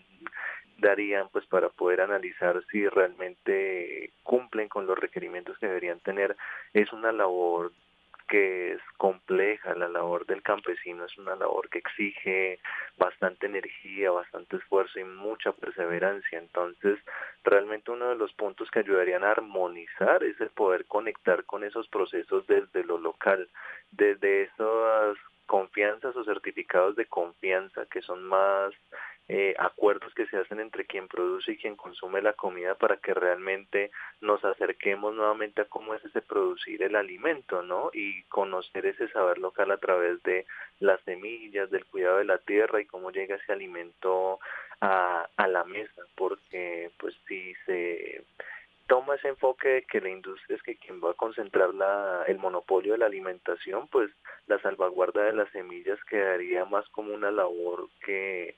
darían 0.79 1.29
pues 1.31 1.45
para 1.45 1.69
poder 1.69 2.01
analizar 2.01 2.61
si 2.69 2.85
realmente 2.89 4.11
cumplen 4.23 4.67
con 4.67 4.85
los 4.85 4.99
requerimientos 4.99 5.57
que 5.59 5.67
deberían 5.67 6.01
tener, 6.01 6.35
es 6.73 6.91
una 6.91 7.13
labor 7.13 7.71
que 8.27 8.73
es 8.73 8.81
compleja, 8.97 9.75
la 9.75 9.87
labor 9.87 10.25
del 10.25 10.41
campesino 10.41 11.05
es 11.05 11.17
una 11.17 11.35
labor 11.35 11.69
que 11.69 11.79
exige 11.79 12.59
bastante 12.97 13.45
energía, 13.45 14.11
bastante 14.11 14.57
esfuerzo 14.57 14.99
y 14.99 15.03
mucha 15.03 15.51
perseverancia. 15.51 16.39
Entonces, 16.39 16.99
realmente 17.43 17.91
uno 17.91 18.09
de 18.09 18.15
los 18.15 18.33
puntos 18.33 18.69
que 18.71 18.79
ayudarían 18.79 19.23
a 19.23 19.31
armonizar 19.31 20.23
es 20.23 20.39
el 20.41 20.49
poder 20.49 20.85
conectar 20.85 21.43
con 21.45 21.63
esos 21.63 21.87
procesos 21.87 22.45
desde 22.47 22.83
lo 22.83 22.97
local, 22.97 23.49
desde 23.91 24.43
esas 24.43 25.17
confianzas 25.45 26.15
o 26.15 26.23
certificados 26.23 26.95
de 26.95 27.05
confianza 27.05 27.85
que 27.85 28.01
son 28.01 28.23
más 28.23 28.73
eh, 29.29 29.55
acuerdos 29.57 30.13
que 30.13 30.25
se 30.27 30.37
hacen 30.37 30.59
entre 30.59 30.85
quien 30.85 31.07
produce 31.07 31.53
y 31.53 31.57
quien 31.57 31.77
consume 31.77 32.21
la 32.21 32.33
comida 32.33 32.75
para 32.75 32.97
que 32.97 33.13
realmente 33.13 33.89
nos 34.19 34.43
acerquemos 34.43 35.15
nuevamente 35.15 35.61
a 35.61 35.65
cómo 35.65 35.93
es 35.93 36.03
ese 36.03 36.21
producir 36.21 36.83
el 36.83 36.95
alimento, 36.95 37.63
¿no? 37.63 37.89
Y 37.93 38.23
conocer 38.23 38.85
ese 38.85 39.07
saber 39.09 39.37
local 39.37 39.71
a 39.71 39.77
través 39.77 40.21
de 40.23 40.45
las 40.79 40.99
semillas, 41.01 41.71
del 41.71 41.85
cuidado 41.85 42.17
de 42.17 42.25
la 42.25 42.37
tierra 42.39 42.81
y 42.81 42.85
cómo 42.85 43.11
llega 43.11 43.37
ese 43.37 43.53
alimento 43.53 44.39
a, 44.81 45.29
a 45.37 45.47
la 45.47 45.63
mesa, 45.63 46.01
porque 46.15 46.91
pues 46.99 47.15
si 47.25 47.55
se 47.65 48.25
toma 48.87 49.15
ese 49.15 49.29
enfoque 49.29 49.69
de 49.69 49.81
que 49.83 50.01
la 50.01 50.09
industria 50.09 50.55
es 50.55 50.63
que 50.63 50.75
quien 50.75 51.01
va 51.03 51.11
a 51.11 51.15
concentrar 51.15 51.73
la, 51.73 52.23
el 52.27 52.37
monopolio 52.37 52.93
de 52.93 52.99
la 52.99 53.05
alimentación, 53.05 53.87
pues 53.87 54.11
la 54.47 54.59
salvaguarda 54.59 55.23
de 55.23 55.33
las 55.33 55.49
semillas 55.51 55.99
quedaría 56.05 56.65
más 56.65 56.87
como 56.89 57.13
una 57.13 57.31
labor 57.31 57.87
que 58.05 58.55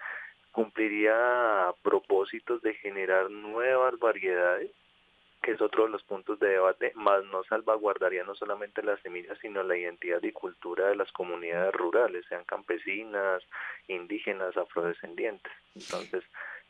cumpliría 0.52 1.74
propósitos 1.84 2.62
de 2.62 2.74
generar 2.76 3.30
nuevas 3.30 4.00
variedades, 4.00 4.72
que 5.42 5.52
es 5.52 5.62
otro 5.62 5.84
de 5.84 5.90
los 5.90 6.02
puntos 6.04 6.40
de 6.40 6.48
debate, 6.48 6.92
más 6.96 7.24
no 7.26 7.44
salvaguardaría 7.44 8.24
no 8.24 8.34
solamente 8.36 8.82
las 8.82 9.00
semillas, 9.02 9.38
sino 9.42 9.62
la 9.64 9.78
identidad 9.78 10.24
y 10.24 10.32
cultura 10.32 10.88
de 10.88 10.96
las 10.96 11.12
comunidades 11.12 11.74
rurales, 11.74 12.26
sean 12.28 12.46
campesinas, 12.46 13.44
indígenas, 13.88 14.58
afrodescendientes. 14.58 15.52
Entonces, 15.76 16.24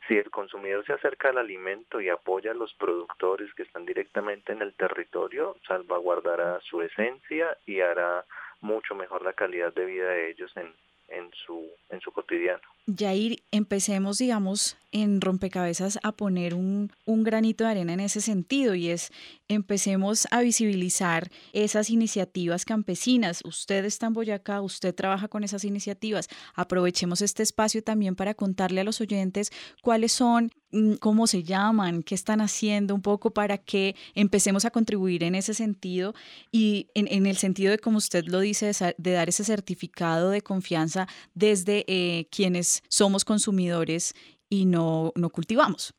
si 0.06 0.16
el 0.16 0.30
consumidor 0.30 0.84
se 0.86 0.92
acerca 0.92 1.30
al 1.30 1.38
alimento 1.38 2.00
y 2.00 2.08
apoya 2.08 2.52
a 2.52 2.54
los 2.54 2.72
productores 2.74 3.52
que 3.54 3.64
están 3.64 3.84
directamente 3.84 4.52
en 4.52 4.62
el 4.62 4.74
territorio, 4.74 5.56
salvaguardará 5.66 6.60
su 6.60 6.82
esencia 6.82 7.56
y 7.66 7.80
hará 7.80 8.24
mucho 8.60 8.94
mejor 8.94 9.22
la 9.22 9.32
calidad 9.32 9.72
de 9.74 9.84
vida 9.84 10.08
de 10.10 10.30
ellos 10.30 10.52
en, 10.56 10.72
en 11.08 11.30
su, 11.32 11.70
en 11.90 12.00
su 12.00 12.12
cotidiano. 12.12 12.75
Yair, 12.86 13.42
empecemos, 13.50 14.18
digamos, 14.18 14.76
en 14.92 15.20
rompecabezas 15.20 15.98
a 16.02 16.12
poner 16.12 16.54
un, 16.54 16.90
un, 17.04 17.24
granito 17.24 17.64
de 17.64 17.70
arena 17.70 17.92
en 17.92 18.00
ese 18.00 18.20
sentido 18.20 18.74
y 18.74 18.88
es 18.88 19.10
empecemos 19.48 20.26
a 20.30 20.40
visibilizar 20.40 21.30
esas 21.52 21.90
iniciativas 21.90 22.64
campesinas. 22.64 23.42
Usted 23.44 23.84
está 23.84 24.06
en 24.06 24.14
Boyacá, 24.14 24.60
usted 24.60 24.94
trabaja 24.94 25.28
con 25.28 25.44
esas 25.44 25.64
iniciativas. 25.64 26.28
Aprovechemos 26.54 27.20
este 27.22 27.42
espacio 27.42 27.82
también 27.82 28.16
para 28.16 28.34
contarle 28.34 28.80
a 28.80 28.84
los 28.84 29.00
oyentes 29.00 29.50
cuáles 29.82 30.12
son, 30.12 30.50
mm, 30.72 30.94
cómo 30.94 31.26
se 31.26 31.42
llaman, 31.42 32.02
qué 32.02 32.14
están 32.14 32.40
haciendo 32.40 32.94
un 32.94 33.02
poco 33.02 33.30
para 33.30 33.58
que 33.58 33.94
empecemos 34.14 34.64
a 34.64 34.70
contribuir 34.70 35.22
en 35.22 35.34
ese 35.34 35.54
sentido 35.54 36.14
y 36.50 36.88
en, 36.94 37.06
en 37.10 37.26
el 37.26 37.36
sentido 37.36 37.70
de, 37.70 37.78
como 37.78 37.98
usted 37.98 38.24
lo 38.26 38.40
dice, 38.40 38.72
de, 38.98 39.12
dar 39.12 39.28
ese 39.28 39.44
certificado 39.44 40.30
de 40.30 40.42
confianza 40.42 41.06
desde 41.34 41.84
eh, 41.86 42.26
quienes 42.30 42.75
somos 42.88 43.24
consumidores 43.24 44.14
y 44.48 44.66
no, 44.66 45.12
no 45.16 45.30
cultivamos. 45.30 45.94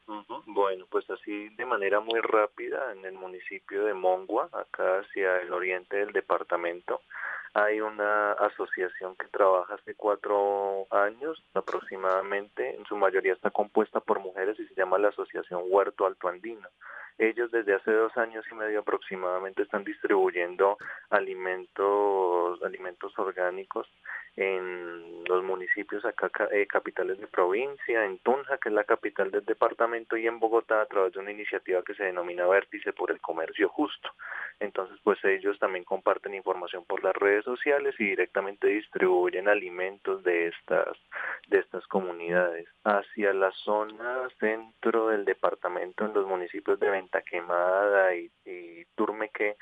Bueno, 0.46 0.86
pues 0.90 1.10
así 1.10 1.50
de 1.50 1.66
manera 1.66 2.00
muy 2.00 2.20
rápida, 2.20 2.92
en 2.94 3.06
el 3.06 3.14
municipio 3.14 3.86
de 3.86 3.94
Mongua, 3.94 4.50
acá 4.54 5.00
hacia 5.00 5.38
el 5.42 5.54
oriente 5.54 5.98
del 5.98 6.12
departamento, 6.14 7.02
hay 7.54 7.82
una 7.82 8.34
asociación 8.34 9.16
que 9.16 9.28
trabaja 9.28 9.76
hace 9.76 9.96
cuatro 9.96 10.88
años 10.92 11.44
aproximadamente, 11.54 12.76
en 12.76 12.86
su 12.86 12.96
mayoría 12.96 13.34
está 13.34 13.50
compuesta 13.50 14.00
por 14.00 14.20
mujeres 14.20 14.60
y 14.60 14.66
se 14.68 14.76
llama 14.76 14.98
la 14.98 15.10
Asociación 15.10 15.64
Huerto 15.68 16.06
Alto 16.06 16.28
Andino. 16.28 16.68
Ellos 17.18 17.52
desde 17.52 17.74
hace 17.74 17.92
dos 17.92 18.16
años 18.18 18.46
y 18.52 18.56
medio 18.56 18.80
aproximadamente 18.80 19.64
están 19.64 19.84
distribuyendo 19.84 20.78
alimentos, 21.10 22.62
alimentos 22.64 23.18
orgánicos 23.18 23.88
en 24.38 25.24
los 25.26 25.44
municipios 25.44 26.06
acá 26.06 26.30
eh, 26.52 26.68
capitales 26.68 27.20
de 27.20 27.26
provincia, 27.26 28.06
en 28.06 28.20
Tunja, 28.20 28.60
que 28.60 28.70
es 28.70 28.76
la 28.76 28.84
capital 28.84 29.32
del 29.32 29.44
departamento, 29.44 30.16
y 30.16 30.28
en 30.28 30.40
Bogotá 30.40 30.82
a 30.82 30.86
través 30.86 31.14
de 31.14 31.20
una 31.20 31.32
iniciativa 31.32 31.82
que 31.82 31.96
se 31.96 32.04
denomina 32.04 32.46
Vértice 32.46 32.94
por 32.94 33.10
el 33.10 33.20
Comercio 33.20 33.68
Justo. 33.70 34.12
Entonces, 34.60 35.00
pues 35.04 35.24
ellos 35.26 35.58
también 35.58 35.84
comparten 35.86 36.36
información 36.36 36.86
por 36.86 37.04
las 37.04 37.16
redes 37.16 37.46
sociales 37.46 37.96
y 38.00 38.06
directamente 38.06 38.68
distribuyen 38.68 39.48
alimentos 39.48 40.24
de 40.24 40.48
estas 40.48 40.98
de 41.48 41.60
estas 41.60 41.86
comunidades 41.88 42.68
hacia 42.84 43.34
la 43.34 43.52
zona 43.52 44.28
centro 44.40 45.08
del 45.08 45.26
departamento 45.26 46.06
en 46.06 46.14
los 46.14 46.28
municipios 46.28 46.80
de 46.80 46.90
Venta 47.08 47.22
Quemada 47.22 48.16
y, 48.16 48.30
y 48.46 48.86
Turmeque 48.96 49.56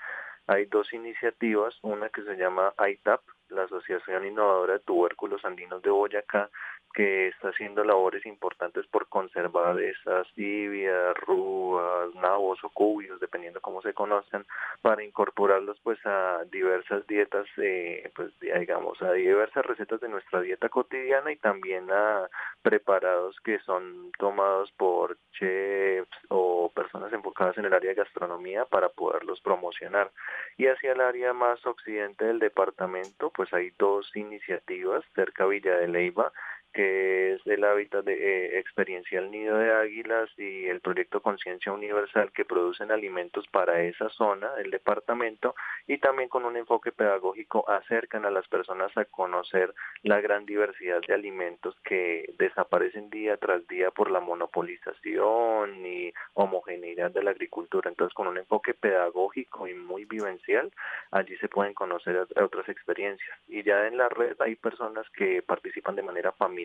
hay 0.48 0.66
dos 0.66 0.92
iniciativas, 0.94 1.76
una 1.82 2.10
que 2.10 2.24
se 2.24 2.36
llama 2.36 2.74
ITAP, 2.78 3.22
la 3.50 3.64
Asociación 3.64 4.26
Innovadora 4.26 4.74
de 4.74 4.80
Tubérculos 4.80 5.44
Andinos 5.46 5.82
de 5.82 5.90
Boyacá, 5.90 6.50
que 6.96 7.28
está 7.28 7.50
haciendo 7.50 7.84
labores 7.84 8.26
importantes 8.26 8.88
por 8.88 9.08
conservar 9.10 9.78
esas 9.82 10.32
tibias, 10.34 11.14
rúas, 11.18 12.16
nabos 12.16 12.64
o 12.64 12.70
cubios, 12.70 13.20
dependiendo 13.20 13.60
cómo 13.60 13.82
se 13.82 13.94
conozcan, 13.94 14.46
para 14.82 15.04
incorporarlos 15.04 15.78
pues 15.84 16.00
a 16.06 16.46
diversas 16.50 17.06
dietas, 17.06 17.48
eh, 17.58 18.10
pues 18.16 18.32
digamos, 18.40 19.02
a 19.02 19.12
diversas 19.12 19.66
recetas 19.66 20.00
de 20.00 20.08
nuestra 20.08 20.40
dieta 20.40 20.70
cotidiana 20.70 21.34
y 21.34 21.36
también 21.36 21.92
a 21.92 22.30
preparados 22.62 23.36
que 23.42 23.60
son 23.60 24.12
tomados 24.18 24.72
por 24.72 25.18
chefs 25.38 26.18
o 26.30 26.72
personas 26.74 27.12
enfocadas 27.12 27.58
en 27.58 27.66
el 27.66 27.74
área 27.74 27.90
de 27.90 27.96
gastronomía 27.96 28.64
para 28.64 28.88
poderlos 28.88 29.42
promocionar. 29.42 30.12
Y 30.58 30.68
hacia 30.68 30.94
el 30.94 31.02
área 31.02 31.34
más 31.34 31.64
occidente 31.66 32.24
del 32.24 32.40
departamento, 32.40 33.32
pues 33.36 33.54
hay 33.54 33.72
dos 33.78 34.16
iniciativas 34.16 35.04
cerca 35.14 35.46
Villa 35.46 35.76
de 35.78 35.88
Leiva 35.88 36.32
que 36.76 37.36
es 37.36 37.48
el 37.48 37.64
hábitat 37.64 38.04
de, 38.04 38.14
eh, 38.16 38.60
experiencial 38.60 39.32
Nido 39.32 39.58
de 39.58 39.72
Águilas 39.72 40.30
y 40.38 40.66
el 40.66 40.82
proyecto 40.82 41.22
Conciencia 41.22 41.72
Universal 41.72 42.34
que 42.34 42.44
producen 42.44 42.92
alimentos 42.92 43.48
para 43.48 43.82
esa 43.84 44.10
zona 44.10 44.54
del 44.56 44.72
departamento 44.72 45.56
y 45.88 46.00
también 46.00 46.28
con 46.28 46.44
un 46.44 46.58
enfoque 46.58 46.92
pedagógico 46.92 47.68
acercan 47.70 48.26
a 48.26 48.30
las 48.30 48.46
personas 48.50 48.92
a 48.98 49.06
conocer 49.06 49.74
la 50.04 50.20
gran 50.20 50.46
diversidad 50.46 51.00
de 51.08 51.14
alimentos 51.14 51.78
que 51.86 52.26
desaparecen 52.38 53.10
día 53.10 53.38
tras 53.38 53.66
día 53.70 53.90
por 53.92 54.12
la 54.12 54.20
monopolización 54.20 55.86
y 55.86 56.12
homogeneidad 56.34 57.12
de 57.12 57.24
la 57.24 57.32
agricultura. 57.32 57.90
Entonces 57.90 58.14
con 58.14 58.28
un 58.28 58.38
enfoque 58.38 58.74
pedagógico 58.74 59.66
y 59.70 59.74
muy 59.74 60.04
vivencial, 60.04 60.74
allí 61.12 61.38
se 61.38 61.48
pueden 61.48 61.74
conocer 61.74 62.18
otras 62.18 62.68
experiencias. 62.68 63.40
Y 63.48 63.64
ya 63.64 63.88
en 63.88 63.96
la 63.98 64.10
red 64.10 64.36
hay 64.40 64.56
personas 64.58 65.10
que 65.12 65.42
participan 65.42 65.96
de 65.96 66.04
manera 66.04 66.34
familiar 66.34 66.65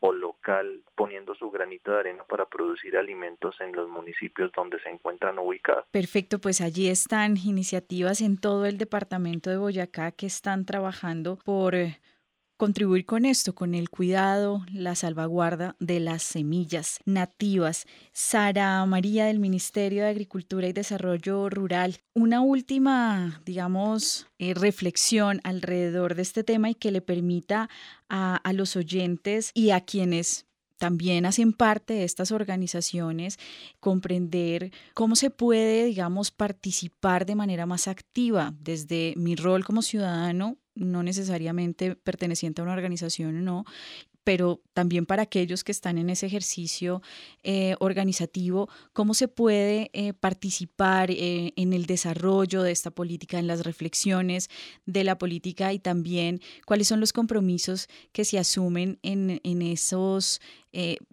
o 0.00 0.12
local 0.12 0.82
poniendo 0.94 1.34
su 1.34 1.50
granito 1.50 1.92
de 1.92 1.98
arena 1.98 2.24
para 2.28 2.46
producir 2.46 2.96
alimentos 2.96 3.56
en 3.60 3.72
los 3.72 3.88
municipios 3.88 4.50
donde 4.54 4.80
se 4.80 4.88
encuentran 4.90 5.38
ubicados. 5.38 5.84
Perfecto, 5.90 6.38
pues 6.38 6.60
allí 6.60 6.88
están 6.88 7.36
iniciativas 7.36 8.20
en 8.20 8.38
todo 8.38 8.66
el 8.66 8.78
departamento 8.78 9.50
de 9.50 9.56
Boyacá 9.56 10.12
que 10.12 10.26
están 10.26 10.64
trabajando 10.64 11.38
por 11.44 11.74
eh, 11.74 11.98
contribuir 12.58 13.06
con 13.06 13.24
esto, 13.24 13.54
con 13.54 13.72
el 13.72 13.88
cuidado, 13.88 14.66
la 14.72 14.96
salvaguarda 14.96 15.76
de 15.78 16.00
las 16.00 16.24
semillas 16.24 16.98
nativas. 17.06 17.86
Sara 18.12 18.84
María 18.84 19.26
del 19.26 19.38
Ministerio 19.38 20.02
de 20.02 20.10
Agricultura 20.10 20.66
y 20.66 20.72
Desarrollo 20.72 21.48
Rural, 21.48 22.00
una 22.14 22.40
última, 22.40 23.40
digamos, 23.46 24.26
eh, 24.40 24.54
reflexión 24.54 25.40
alrededor 25.44 26.16
de 26.16 26.22
este 26.22 26.42
tema 26.42 26.68
y 26.68 26.74
que 26.74 26.90
le 26.90 27.00
permita 27.00 27.70
a, 28.08 28.36
a 28.36 28.52
los 28.52 28.74
oyentes 28.74 29.52
y 29.54 29.70
a 29.70 29.80
quienes 29.80 30.48
también 30.78 31.26
hacen 31.26 31.52
parte 31.52 31.94
de 31.94 32.04
estas 32.04 32.32
organizaciones, 32.32 33.38
comprender 33.80 34.72
cómo 34.94 35.16
se 35.16 35.30
puede, 35.30 35.84
digamos, 35.84 36.30
participar 36.30 37.24
de 37.24 37.34
manera 37.34 37.66
más 37.66 37.88
activa 37.88 38.54
desde 38.60 39.14
mi 39.16 39.36
rol 39.36 39.64
como 39.64 39.82
ciudadano 39.82 40.56
no 40.78 41.02
necesariamente 41.02 41.96
perteneciente 41.96 42.60
a 42.60 42.64
una 42.64 42.74
organización 42.74 43.36
o 43.36 43.40
no, 43.42 43.64
pero 44.28 44.60
también 44.74 45.06
para 45.06 45.22
aquellos 45.22 45.64
que 45.64 45.72
están 45.72 45.96
en 45.96 46.10
ese 46.10 46.26
ejercicio 46.26 47.00
eh, 47.42 47.76
organizativo, 47.80 48.68
cómo 48.92 49.14
se 49.14 49.26
puede 49.26 49.88
eh, 49.94 50.12
participar 50.12 51.10
eh, 51.10 51.54
en 51.56 51.72
el 51.72 51.86
desarrollo 51.86 52.62
de 52.62 52.70
esta 52.70 52.90
política, 52.90 53.38
en 53.38 53.46
las 53.46 53.64
reflexiones 53.64 54.50
de 54.84 55.02
la 55.04 55.16
política 55.16 55.72
y 55.72 55.78
también 55.78 56.42
cuáles 56.66 56.88
son 56.88 57.00
los 57.00 57.14
compromisos 57.14 57.88
que 58.12 58.26
se 58.26 58.38
asumen 58.38 58.98
en, 59.02 59.40
en 59.44 59.62
esos 59.62 60.42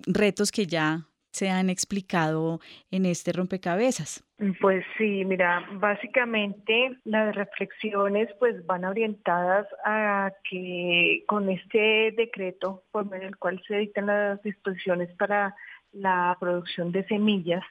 retos 0.05 0.51
que 0.51 0.67
ya 0.67 1.07
se 1.31 1.49
han 1.49 1.69
explicado 1.69 2.59
en 2.91 3.05
este 3.05 3.31
rompecabezas? 3.31 4.24
Pues 4.59 4.83
sí, 4.97 5.23
mira, 5.23 5.65
básicamente 5.75 6.97
las 7.05 7.33
reflexiones 7.35 8.27
pues 8.37 8.65
van 8.65 8.83
orientadas 8.83 9.65
a 9.85 10.29
que 10.49 11.23
con 11.25 11.49
este 11.49 12.13
decreto 12.17 12.83
por 12.91 13.09
medio 13.09 13.25
del 13.27 13.37
cual 13.37 13.61
se 13.65 13.77
dictan 13.77 14.07
las 14.07 14.43
disposiciones 14.43 15.09
para 15.15 15.55
la 15.93 16.35
producción 16.37 16.91
de 16.91 17.05
semillas, 17.05 17.63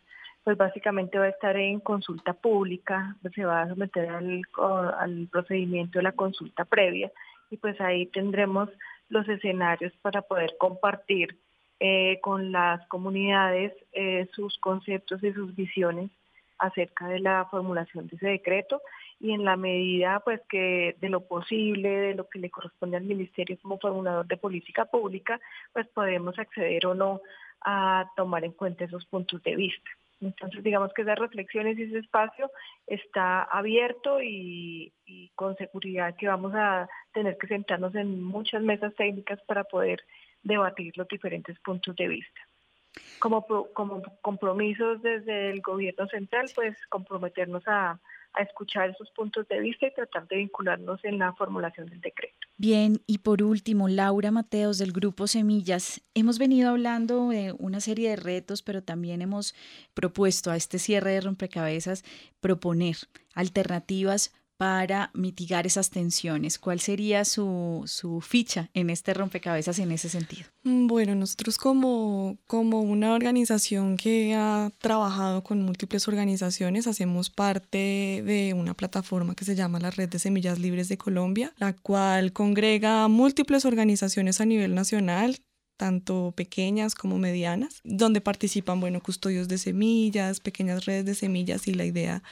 pues 0.42 0.56
básicamente 0.56 1.18
va 1.18 1.26
a 1.26 1.28
estar 1.36 1.54
en 1.54 1.80
consulta 1.80 2.32
pública, 2.32 3.14
pues 3.20 3.34
se 3.34 3.44
va 3.44 3.60
a 3.60 3.68
someter 3.68 4.08
al, 4.08 5.28
procedimiento 5.30 5.98
de 5.98 6.04
la 6.04 6.12
consulta 6.12 6.64
previa 6.64 7.12
y 7.50 7.58
pues 7.58 7.78
ahí 7.78 8.06
tendremos 8.06 8.70
los 9.10 9.28
escenarios 9.28 9.92
para 10.00 10.22
poder 10.22 10.54
compartir 10.58 11.36
eh, 11.78 12.20
con 12.22 12.52
las 12.52 12.86
comunidades 12.88 13.74
eh, 13.92 14.26
sus 14.32 14.58
conceptos 14.60 15.22
y 15.22 15.30
sus 15.34 15.54
visiones 15.54 16.10
acerca 16.58 17.08
de 17.08 17.20
la 17.20 17.46
formulación 17.50 18.06
de 18.06 18.16
ese 18.16 18.28
decreto 18.28 18.82
y 19.20 19.32
en 19.32 19.44
la 19.44 19.56
medida 19.56 20.20
pues 20.20 20.40
que 20.48 20.96
de 21.00 21.08
lo 21.08 21.20
posible, 21.20 21.88
de 21.88 22.14
lo 22.14 22.28
que 22.28 22.38
le 22.38 22.50
corresponde 22.50 22.96
al 22.96 23.04
ministerio 23.04 23.58
como 23.60 23.78
formulador 23.78 24.26
de 24.26 24.36
política 24.36 24.84
pública, 24.84 25.40
pues 25.72 25.86
podemos 25.88 26.38
acceder 26.38 26.86
o 26.86 26.94
no 26.94 27.20
a 27.62 28.10
tomar 28.16 28.44
en 28.44 28.52
cuenta 28.52 28.84
esos 28.84 29.06
puntos 29.06 29.42
de 29.42 29.56
vista. 29.56 29.90
Entonces, 30.20 30.62
digamos 30.62 30.92
que 30.94 31.02
esas 31.02 31.18
reflexiones 31.18 31.78
y 31.78 31.82
ese 31.82 31.98
espacio 31.98 32.50
está 32.86 33.42
abierto 33.42 34.22
y, 34.22 34.92
y, 35.06 35.28
con 35.34 35.56
seguridad 35.56 36.14
que 36.16 36.28
vamos 36.28 36.54
a 36.54 36.88
tener 37.12 37.36
que 37.36 37.46
sentarnos 37.46 37.94
en 37.94 38.22
muchas 38.22 38.62
mesas 38.62 38.94
técnicas 38.94 39.40
para 39.42 39.64
poder 39.64 40.02
debatir 40.42 40.96
los 40.96 41.08
diferentes 41.08 41.58
puntos 41.60 41.96
de 41.96 42.08
vista. 42.08 42.40
Como, 43.18 43.44
como 43.72 44.02
compromisos 44.20 45.02
desde 45.02 45.50
el 45.50 45.60
gobierno 45.60 46.06
central, 46.08 46.50
pues 46.54 46.76
comprometernos 46.88 47.62
a, 47.66 48.00
a 48.34 48.42
escuchar 48.42 48.90
esos 48.90 49.10
puntos 49.10 49.46
de 49.48 49.60
vista 49.60 49.86
y 49.86 49.94
tratar 49.94 50.26
de 50.28 50.36
vincularnos 50.36 51.02
en 51.04 51.18
la 51.18 51.32
formulación 51.34 51.86
del 51.86 52.00
decreto. 52.00 52.34
Bien, 52.56 53.00
y 53.06 53.18
por 53.18 53.42
último, 53.42 53.88
Laura 53.88 54.30
Mateos 54.30 54.78
del 54.78 54.92
Grupo 54.92 55.26
Semillas. 55.26 56.02
Hemos 56.14 56.38
venido 56.38 56.70
hablando 56.70 57.28
de 57.28 57.54
una 57.58 57.80
serie 57.80 58.10
de 58.10 58.16
retos, 58.16 58.62
pero 58.62 58.82
también 58.82 59.22
hemos 59.22 59.54
propuesto 59.94 60.50
a 60.50 60.56
este 60.56 60.78
cierre 60.78 61.12
de 61.12 61.20
rompecabezas 61.20 62.04
proponer 62.40 62.96
alternativas 63.34 64.32
para 64.56 65.10
mitigar 65.14 65.66
esas 65.66 65.90
tensiones? 65.90 66.58
¿Cuál 66.58 66.80
sería 66.80 67.24
su, 67.24 67.82
su, 67.86 68.20
ficha 68.20 68.70
en 68.74 68.90
este 68.90 69.14
rompecabezas 69.14 69.78
en 69.78 69.92
ese 69.92 70.08
sentido? 70.08 70.48
Mm, 70.62 70.86
bueno, 70.86 71.14
nosotros 71.14 71.58
como, 71.58 72.38
como 72.46 72.82
una 72.82 73.14
organización 73.14 73.96
que 73.96 74.34
ha 74.34 74.70
trabajado 74.78 75.42
con 75.42 75.62
múltiples 75.62 76.08
organizaciones, 76.08 76.86
hacemos 76.86 77.30
parte 77.30 78.22
de 78.24 78.54
una 78.56 78.74
plataforma 78.74 79.34
que 79.34 79.44
se 79.44 79.54
llama 79.54 79.80
la 79.80 79.90
Red 79.90 80.08
de 80.08 80.18
Semillas 80.18 80.58
Libres 80.58 80.88
de 80.88 80.98
Colombia, 80.98 81.52
la 81.58 81.74
cual 81.74 82.32
congrega 82.32 83.08
múltiples 83.08 83.64
organizaciones 83.64 84.40
a 84.40 84.46
nivel 84.46 84.74
nacional 84.74 85.38
tanto 85.76 86.32
pequeñas 86.36 86.94
como 86.94 87.18
medianas, 87.18 87.80
donde 87.84 88.20
participan, 88.20 88.80
bueno, 88.80 89.00
custodios 89.02 89.48
de 89.48 89.58
semillas, 89.58 90.40
pequeñas 90.40 90.84
redes 90.84 91.04
de 91.04 91.14
semillas 91.14 91.66
y 91.68 91.74
la 91.74 91.84
idea 91.84 92.22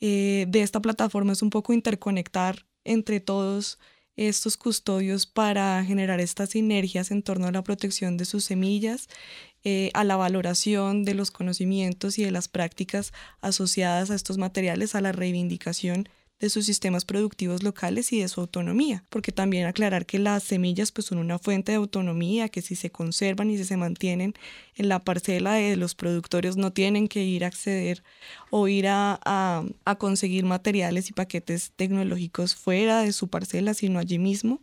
eh, 0.00 0.46
de 0.48 0.62
esta 0.62 0.80
plataforma 0.80 1.32
es 1.32 1.42
un 1.42 1.50
poco 1.50 1.72
interconectar 1.72 2.66
entre 2.84 3.20
todos 3.20 3.78
estos 4.16 4.56
custodios 4.56 5.26
para 5.26 5.84
generar 5.84 6.20
estas 6.20 6.50
sinergias 6.50 7.10
en 7.10 7.22
torno 7.22 7.46
a 7.46 7.52
la 7.52 7.62
protección 7.62 8.16
de 8.16 8.24
sus 8.24 8.44
semillas, 8.44 9.08
eh, 9.64 9.90
a 9.94 10.04
la 10.04 10.16
valoración 10.16 11.04
de 11.04 11.14
los 11.14 11.30
conocimientos 11.30 12.18
y 12.18 12.24
de 12.24 12.30
las 12.30 12.48
prácticas 12.48 13.12
asociadas 13.40 14.10
a 14.10 14.14
estos 14.14 14.38
materiales, 14.38 14.94
a 14.94 15.00
la 15.00 15.12
reivindicación 15.12 16.08
de 16.38 16.50
sus 16.50 16.66
sistemas 16.66 17.04
productivos 17.04 17.62
locales 17.62 18.12
y 18.12 18.20
de 18.20 18.28
su 18.28 18.40
autonomía, 18.42 19.04
porque 19.08 19.32
también 19.32 19.66
aclarar 19.66 20.04
que 20.04 20.18
las 20.18 20.42
semillas 20.42 20.92
pues 20.92 21.06
son 21.06 21.18
una 21.18 21.38
fuente 21.38 21.72
de 21.72 21.76
autonomía, 21.76 22.48
que 22.48 22.60
si 22.60 22.76
se 22.76 22.90
conservan 22.90 23.50
y 23.50 23.56
si 23.56 23.64
se 23.64 23.76
mantienen 23.76 24.34
en 24.74 24.88
la 24.88 25.02
parcela 25.02 25.54
de 25.54 25.76
los 25.76 25.94
productores 25.94 26.56
no 26.56 26.72
tienen 26.72 27.08
que 27.08 27.24
ir 27.24 27.44
a 27.44 27.48
acceder 27.48 28.02
o 28.50 28.68
ir 28.68 28.86
a, 28.88 29.18
a 29.24 29.94
conseguir 29.96 30.44
materiales 30.44 31.08
y 31.08 31.12
paquetes 31.12 31.72
tecnológicos 31.74 32.54
fuera 32.54 33.00
de 33.00 33.12
su 33.12 33.28
parcela, 33.28 33.72
sino 33.72 33.98
allí 33.98 34.18
mismo. 34.18 34.60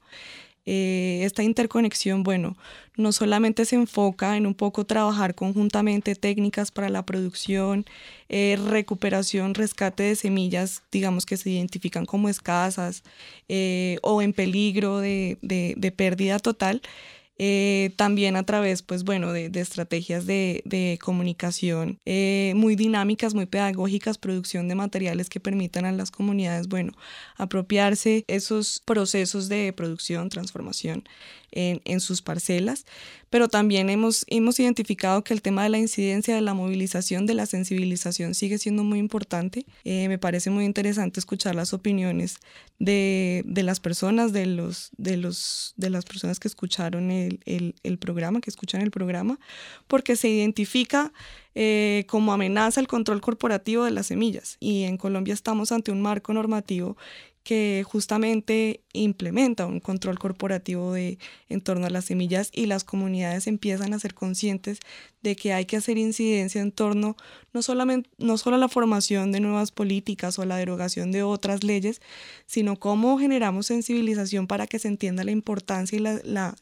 Eh, 0.66 1.22
esta 1.24 1.44
interconexión, 1.44 2.24
bueno, 2.24 2.56
no 2.96 3.12
solamente 3.12 3.66
se 3.66 3.76
enfoca 3.76 4.38
en 4.38 4.46
un 4.48 4.54
poco 4.54 4.86
trabajar 4.86 5.36
conjuntamente 5.36 6.16
técnicas 6.16 6.72
para 6.72 6.90
la 6.90 7.06
producción, 7.06 7.86
eh, 8.30 8.58
recuperación, 8.70 9.56
rescate 9.56 10.04
de 10.04 10.16
semillas, 10.16 10.84
digamos 10.92 11.26
que 11.26 11.36
se 11.38 11.50
identifican 11.50 12.06
como 12.06 12.30
escasas 12.30 13.04
eh, 13.50 13.98
o 14.04 14.22
en 14.22 14.32
peligro 14.32 15.00
de, 15.00 15.38
de 15.42 15.92
pérdida 15.92 16.40
total, 16.40 16.82
eh, 17.40 17.94
también 17.98 18.36
a 18.36 18.44
través, 18.44 18.84
pues 18.84 19.04
bueno, 19.04 19.34
de, 19.34 19.50
estrategias 19.56 20.26
de, 20.26 21.00
comunicación 21.02 22.00
eh, 22.06 22.54
muy 22.56 22.76
dinámicas, 22.76 23.34
muy 23.34 23.46
pedagógicas, 23.46 24.18
producción 24.18 24.68
de 24.68 24.76
materiales 24.76 25.30
que 25.30 25.40
permitan 25.40 25.86
a 25.86 25.92
las 25.92 26.12
comunidades, 26.12 26.68
bueno, 26.68 26.94
apropiarse 27.36 28.24
esos 28.28 28.82
procesos 28.86 29.50
de 29.50 29.74
producción, 29.74 30.30
transformación 30.30 31.04
en, 31.54 32.00
sus 32.00 32.22
parcelas, 32.22 32.86
pero 33.30 33.48
también 33.48 33.90
hemos, 33.90 34.26
hemos 34.28 34.60
identificado 34.60 35.24
que 35.24 35.34
el 35.34 35.42
tema 35.42 35.64
de 35.64 35.70
la 35.70 35.78
incidencia, 35.78 36.36
de 36.36 36.42
la 36.42 36.54
movilización, 36.54 37.26
de 37.26 37.34
la 37.34 37.46
sensibilización 37.46 38.36
sigue 38.36 38.58
siendo 38.58 38.84
muy 38.84 39.00
importante. 39.00 39.66
Eh, 39.84 40.08
me 40.08 40.18
parece 40.18 40.50
muy 40.50 40.66
interesante 40.66 41.20
escuchar 41.20 41.56
las 41.56 41.74
opiniones 41.74 42.38
de, 42.80 43.44
de, 43.46 43.64
las 43.64 43.80
personas, 43.80 44.34
de, 44.34 44.46
los, 44.46 44.92
de, 44.98 45.18
los, 45.18 45.74
de 45.78 45.90
las 45.90 46.06
personas 46.06 46.40
que 46.40 46.48
escucharon 46.48 47.12
el, 47.12 47.40
el, 47.46 47.76
el 47.84 47.98
programa, 47.98 48.42
que 48.42 48.50
escuchan 48.50 48.82
el 48.82 48.92
programa, 48.92 49.40
porque 49.88 50.16
se 50.16 50.30
identifica 50.30 51.14
eh, 51.56 52.06
como 52.08 52.34
amenaza 52.34 52.82
el 52.82 52.88
control 52.88 53.22
corporativo 53.22 53.84
de 53.84 53.92
las 53.92 54.08
semillas. 54.08 54.58
Y 54.60 54.84
en 54.84 54.98
Colombia 54.98 55.36
estamos 55.36 55.72
ante 55.72 55.92
un 55.92 56.02
marco 56.02 56.34
normativo 56.34 56.98
que 57.44 57.84
justamente 57.86 58.84
implementa 58.94 59.66
un 59.66 59.82
control 59.82 60.18
corporativo 60.18 60.94
de, 60.94 61.20
en 61.50 61.62
torno 61.62 61.86
a 61.86 61.90
las 61.90 62.06
semillas 62.06 62.50
y 62.54 62.68
las 62.68 62.86
comunidades 62.86 63.48
empiezan 63.48 63.94
a 63.94 64.00
ser 64.00 64.14
conscientes 64.14 64.80
de 65.22 65.36
que 65.36 65.54
hay 65.54 65.66
que 65.66 65.76
hacer 65.76 65.98
incidencia 65.98 66.62
en 66.62 66.72
torno 66.72 67.18
no, 67.52 67.62
solamente, 67.62 68.10
no 68.18 68.38
solo 68.38 68.56
a 68.56 68.60
la 68.60 68.70
formación 68.70 69.32
de 69.34 69.42
nuevas 69.42 69.72
políticas 69.72 70.40
o 70.40 70.44
a 70.44 70.46
la 70.46 70.58
derogación 70.58 71.12
de 71.12 71.24
otras 71.24 71.64
leyes, 71.64 72.02
sino 72.46 72.78
cómo 72.78 73.20
generamos 73.20 73.68
sensibilización 73.68 74.48
para 74.48 74.66
que 74.66 74.80
se 74.80 74.88
entienda 74.88 75.26
la 75.26 75.32
importancia 75.32 75.98
y 75.98 76.02
la, 76.02 76.56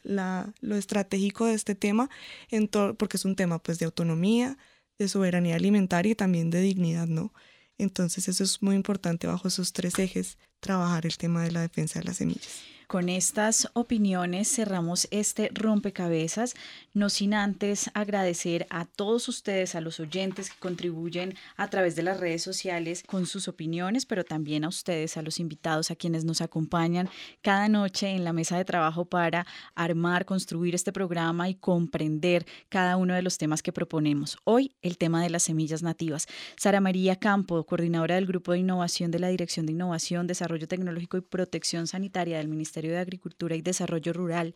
lo 0.60 0.76
estratégico 0.76 1.46
de 1.46 1.54
este 1.54 1.76
tema, 1.76 2.10
en 2.50 2.68
porque 2.68 3.16
es 3.16 3.24
un 3.24 3.36
tema 3.36 3.60
pues, 3.60 3.78
de 3.78 3.84
autonomía, 3.84 4.58
de 4.98 5.08
soberanía 5.08 5.56
alimentaria 5.56 6.12
y 6.12 6.14
también 6.14 6.50
de 6.50 6.60
dignidad, 6.60 7.06
¿no? 7.06 7.32
Entonces 7.78 8.28
eso 8.28 8.44
es 8.44 8.62
muy 8.62 8.76
importante 8.76 9.26
bajo 9.26 9.48
esos 9.48 9.72
tres 9.72 9.98
ejes, 9.98 10.38
trabajar 10.62 11.04
el 11.04 11.18
tema 11.18 11.42
de 11.42 11.52
la 11.52 11.60
defensa 11.60 11.98
de 11.98 12.06
las 12.06 12.16
semillas. 12.16 12.62
Con 12.92 13.08
estas 13.08 13.70
opiniones 13.72 14.54
cerramos 14.54 15.08
este 15.10 15.48
rompecabezas, 15.54 16.52
no 16.92 17.08
sin 17.08 17.32
antes 17.32 17.90
agradecer 17.94 18.66
a 18.68 18.84
todos 18.84 19.28
ustedes, 19.28 19.74
a 19.74 19.80
los 19.80 19.98
oyentes 19.98 20.50
que 20.50 20.58
contribuyen 20.58 21.34
a 21.56 21.68
través 21.68 21.96
de 21.96 22.02
las 22.02 22.20
redes 22.20 22.42
sociales 22.42 23.02
con 23.06 23.24
sus 23.24 23.48
opiniones, 23.48 24.04
pero 24.04 24.24
también 24.24 24.64
a 24.64 24.68
ustedes, 24.68 25.16
a 25.16 25.22
los 25.22 25.40
invitados, 25.40 25.90
a 25.90 25.96
quienes 25.96 26.26
nos 26.26 26.42
acompañan 26.42 27.08
cada 27.40 27.66
noche 27.66 28.10
en 28.10 28.24
la 28.24 28.34
mesa 28.34 28.58
de 28.58 28.66
trabajo 28.66 29.06
para 29.06 29.46
armar, 29.74 30.26
construir 30.26 30.74
este 30.74 30.92
programa 30.92 31.48
y 31.48 31.54
comprender 31.54 32.44
cada 32.68 32.98
uno 32.98 33.14
de 33.14 33.22
los 33.22 33.38
temas 33.38 33.62
que 33.62 33.72
proponemos. 33.72 34.36
Hoy 34.44 34.74
el 34.82 34.98
tema 34.98 35.22
de 35.22 35.30
las 35.30 35.44
semillas 35.44 35.82
nativas. 35.82 36.26
Sara 36.58 36.82
María 36.82 37.16
Campo, 37.16 37.64
coordinadora 37.64 38.16
del 38.16 38.26
Grupo 38.26 38.52
de 38.52 38.58
Innovación 38.58 39.10
de 39.10 39.18
la 39.18 39.28
Dirección 39.28 39.64
de 39.64 39.72
Innovación, 39.72 40.26
Desarrollo 40.26 40.51
Tecnológico 40.58 41.16
y 41.16 41.22
Protección 41.22 41.86
Sanitaria 41.86 42.38
del 42.38 42.48
Ministerio 42.48 42.92
de 42.92 42.98
Agricultura 42.98 43.56
y 43.56 43.62
Desarrollo 43.62 44.12
Rural, 44.12 44.54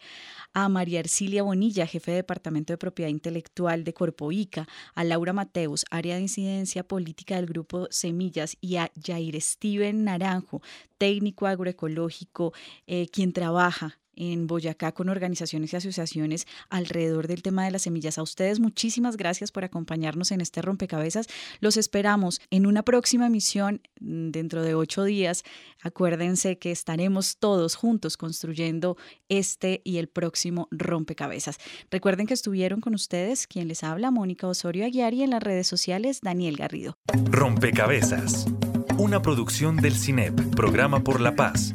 a 0.53 0.69
María 0.69 1.01
Ercilia 1.01 1.43
Bonilla, 1.43 1.87
jefe 1.87 2.13
de 2.13 2.17
Departamento 2.19 2.73
de 2.73 2.79
Propiedad 2.79 3.11
Intelectual 3.11 3.85
de 3.85 3.95
Corpo 3.95 4.31
ICA, 4.33 4.67
a 4.95 5.05
Laura 5.05 5.33
Mateus, 5.33 5.85
área 5.91 6.17
de 6.17 6.23
incidencia 6.23 6.85
política 6.85 7.37
del 7.37 7.47
Grupo 7.47 7.89
Semillas, 7.91 8.57
y 8.61 8.77
a 8.77 8.91
Jair 9.03 9.41
Steven 9.41 10.05
Naranjo, 10.05 10.63
técnico 10.99 11.47
agroecológico, 11.47 12.53
eh, 12.87 13.09
quien 13.09 13.33
trabaja 13.33 13.99
en 14.17 14.47
Boyacá 14.47 14.93
con 14.93 15.09
organizaciones 15.09 15.73
y 15.73 15.77
asociaciones 15.77 16.47
alrededor 16.69 17.29
del 17.29 17.43
tema 17.43 17.65
de 17.65 17.71
las 17.71 17.83
semillas. 17.83 18.19
A 18.19 18.23
ustedes 18.23 18.61
muchísimas 18.61 19.17
gracias 19.17 19.53
por 19.53 19.65
acompañarnos 19.65 20.33
en 20.33 20.41
este 20.41 20.63
rompecabezas. 20.63 21.29
Los 21.61 21.77
esperamos 21.77 22.41
en 22.51 22.67
una 22.67 22.83
próxima 22.83 23.27
emisión 23.27 23.81
mm, 24.01 24.31
dentro 24.31 24.63
de 24.63 24.75
ocho 24.75 25.05
días. 25.05 25.45
Acuérdense 25.83 26.59
que 26.59 26.73
estaremos 26.73 27.37
todos 27.37 27.77
juntos 27.77 28.17
construyendo 28.17 28.97
este 29.29 29.83
y 29.85 29.99
el 29.99 30.09
próximo 30.09 30.69
rompecabezas. 30.71 31.59
Recuerden 31.91 32.27
que 32.27 32.35
estuvieron 32.35 32.81
con 32.81 32.95
ustedes 32.95 33.47
quien 33.47 33.69
les 33.69 33.85
habla, 33.85 34.11
Mónica 34.11 34.47
Osorio 34.49 34.85
Aguiar 34.85 35.15
y 35.15 35.23
en 35.23 35.31
las 35.31 35.43
redes 35.43 35.67
sociales, 35.67 36.21
Daniel 36.23 36.57
Garrido. 36.57 36.97
Rompecabezas, 37.31 38.47
una 38.99 39.21
producción 39.23 39.77
del 39.77 39.95
CINEP, 39.95 40.55
Programa 40.55 41.05
por 41.05 41.21
la 41.21 41.35
Paz 41.35 41.75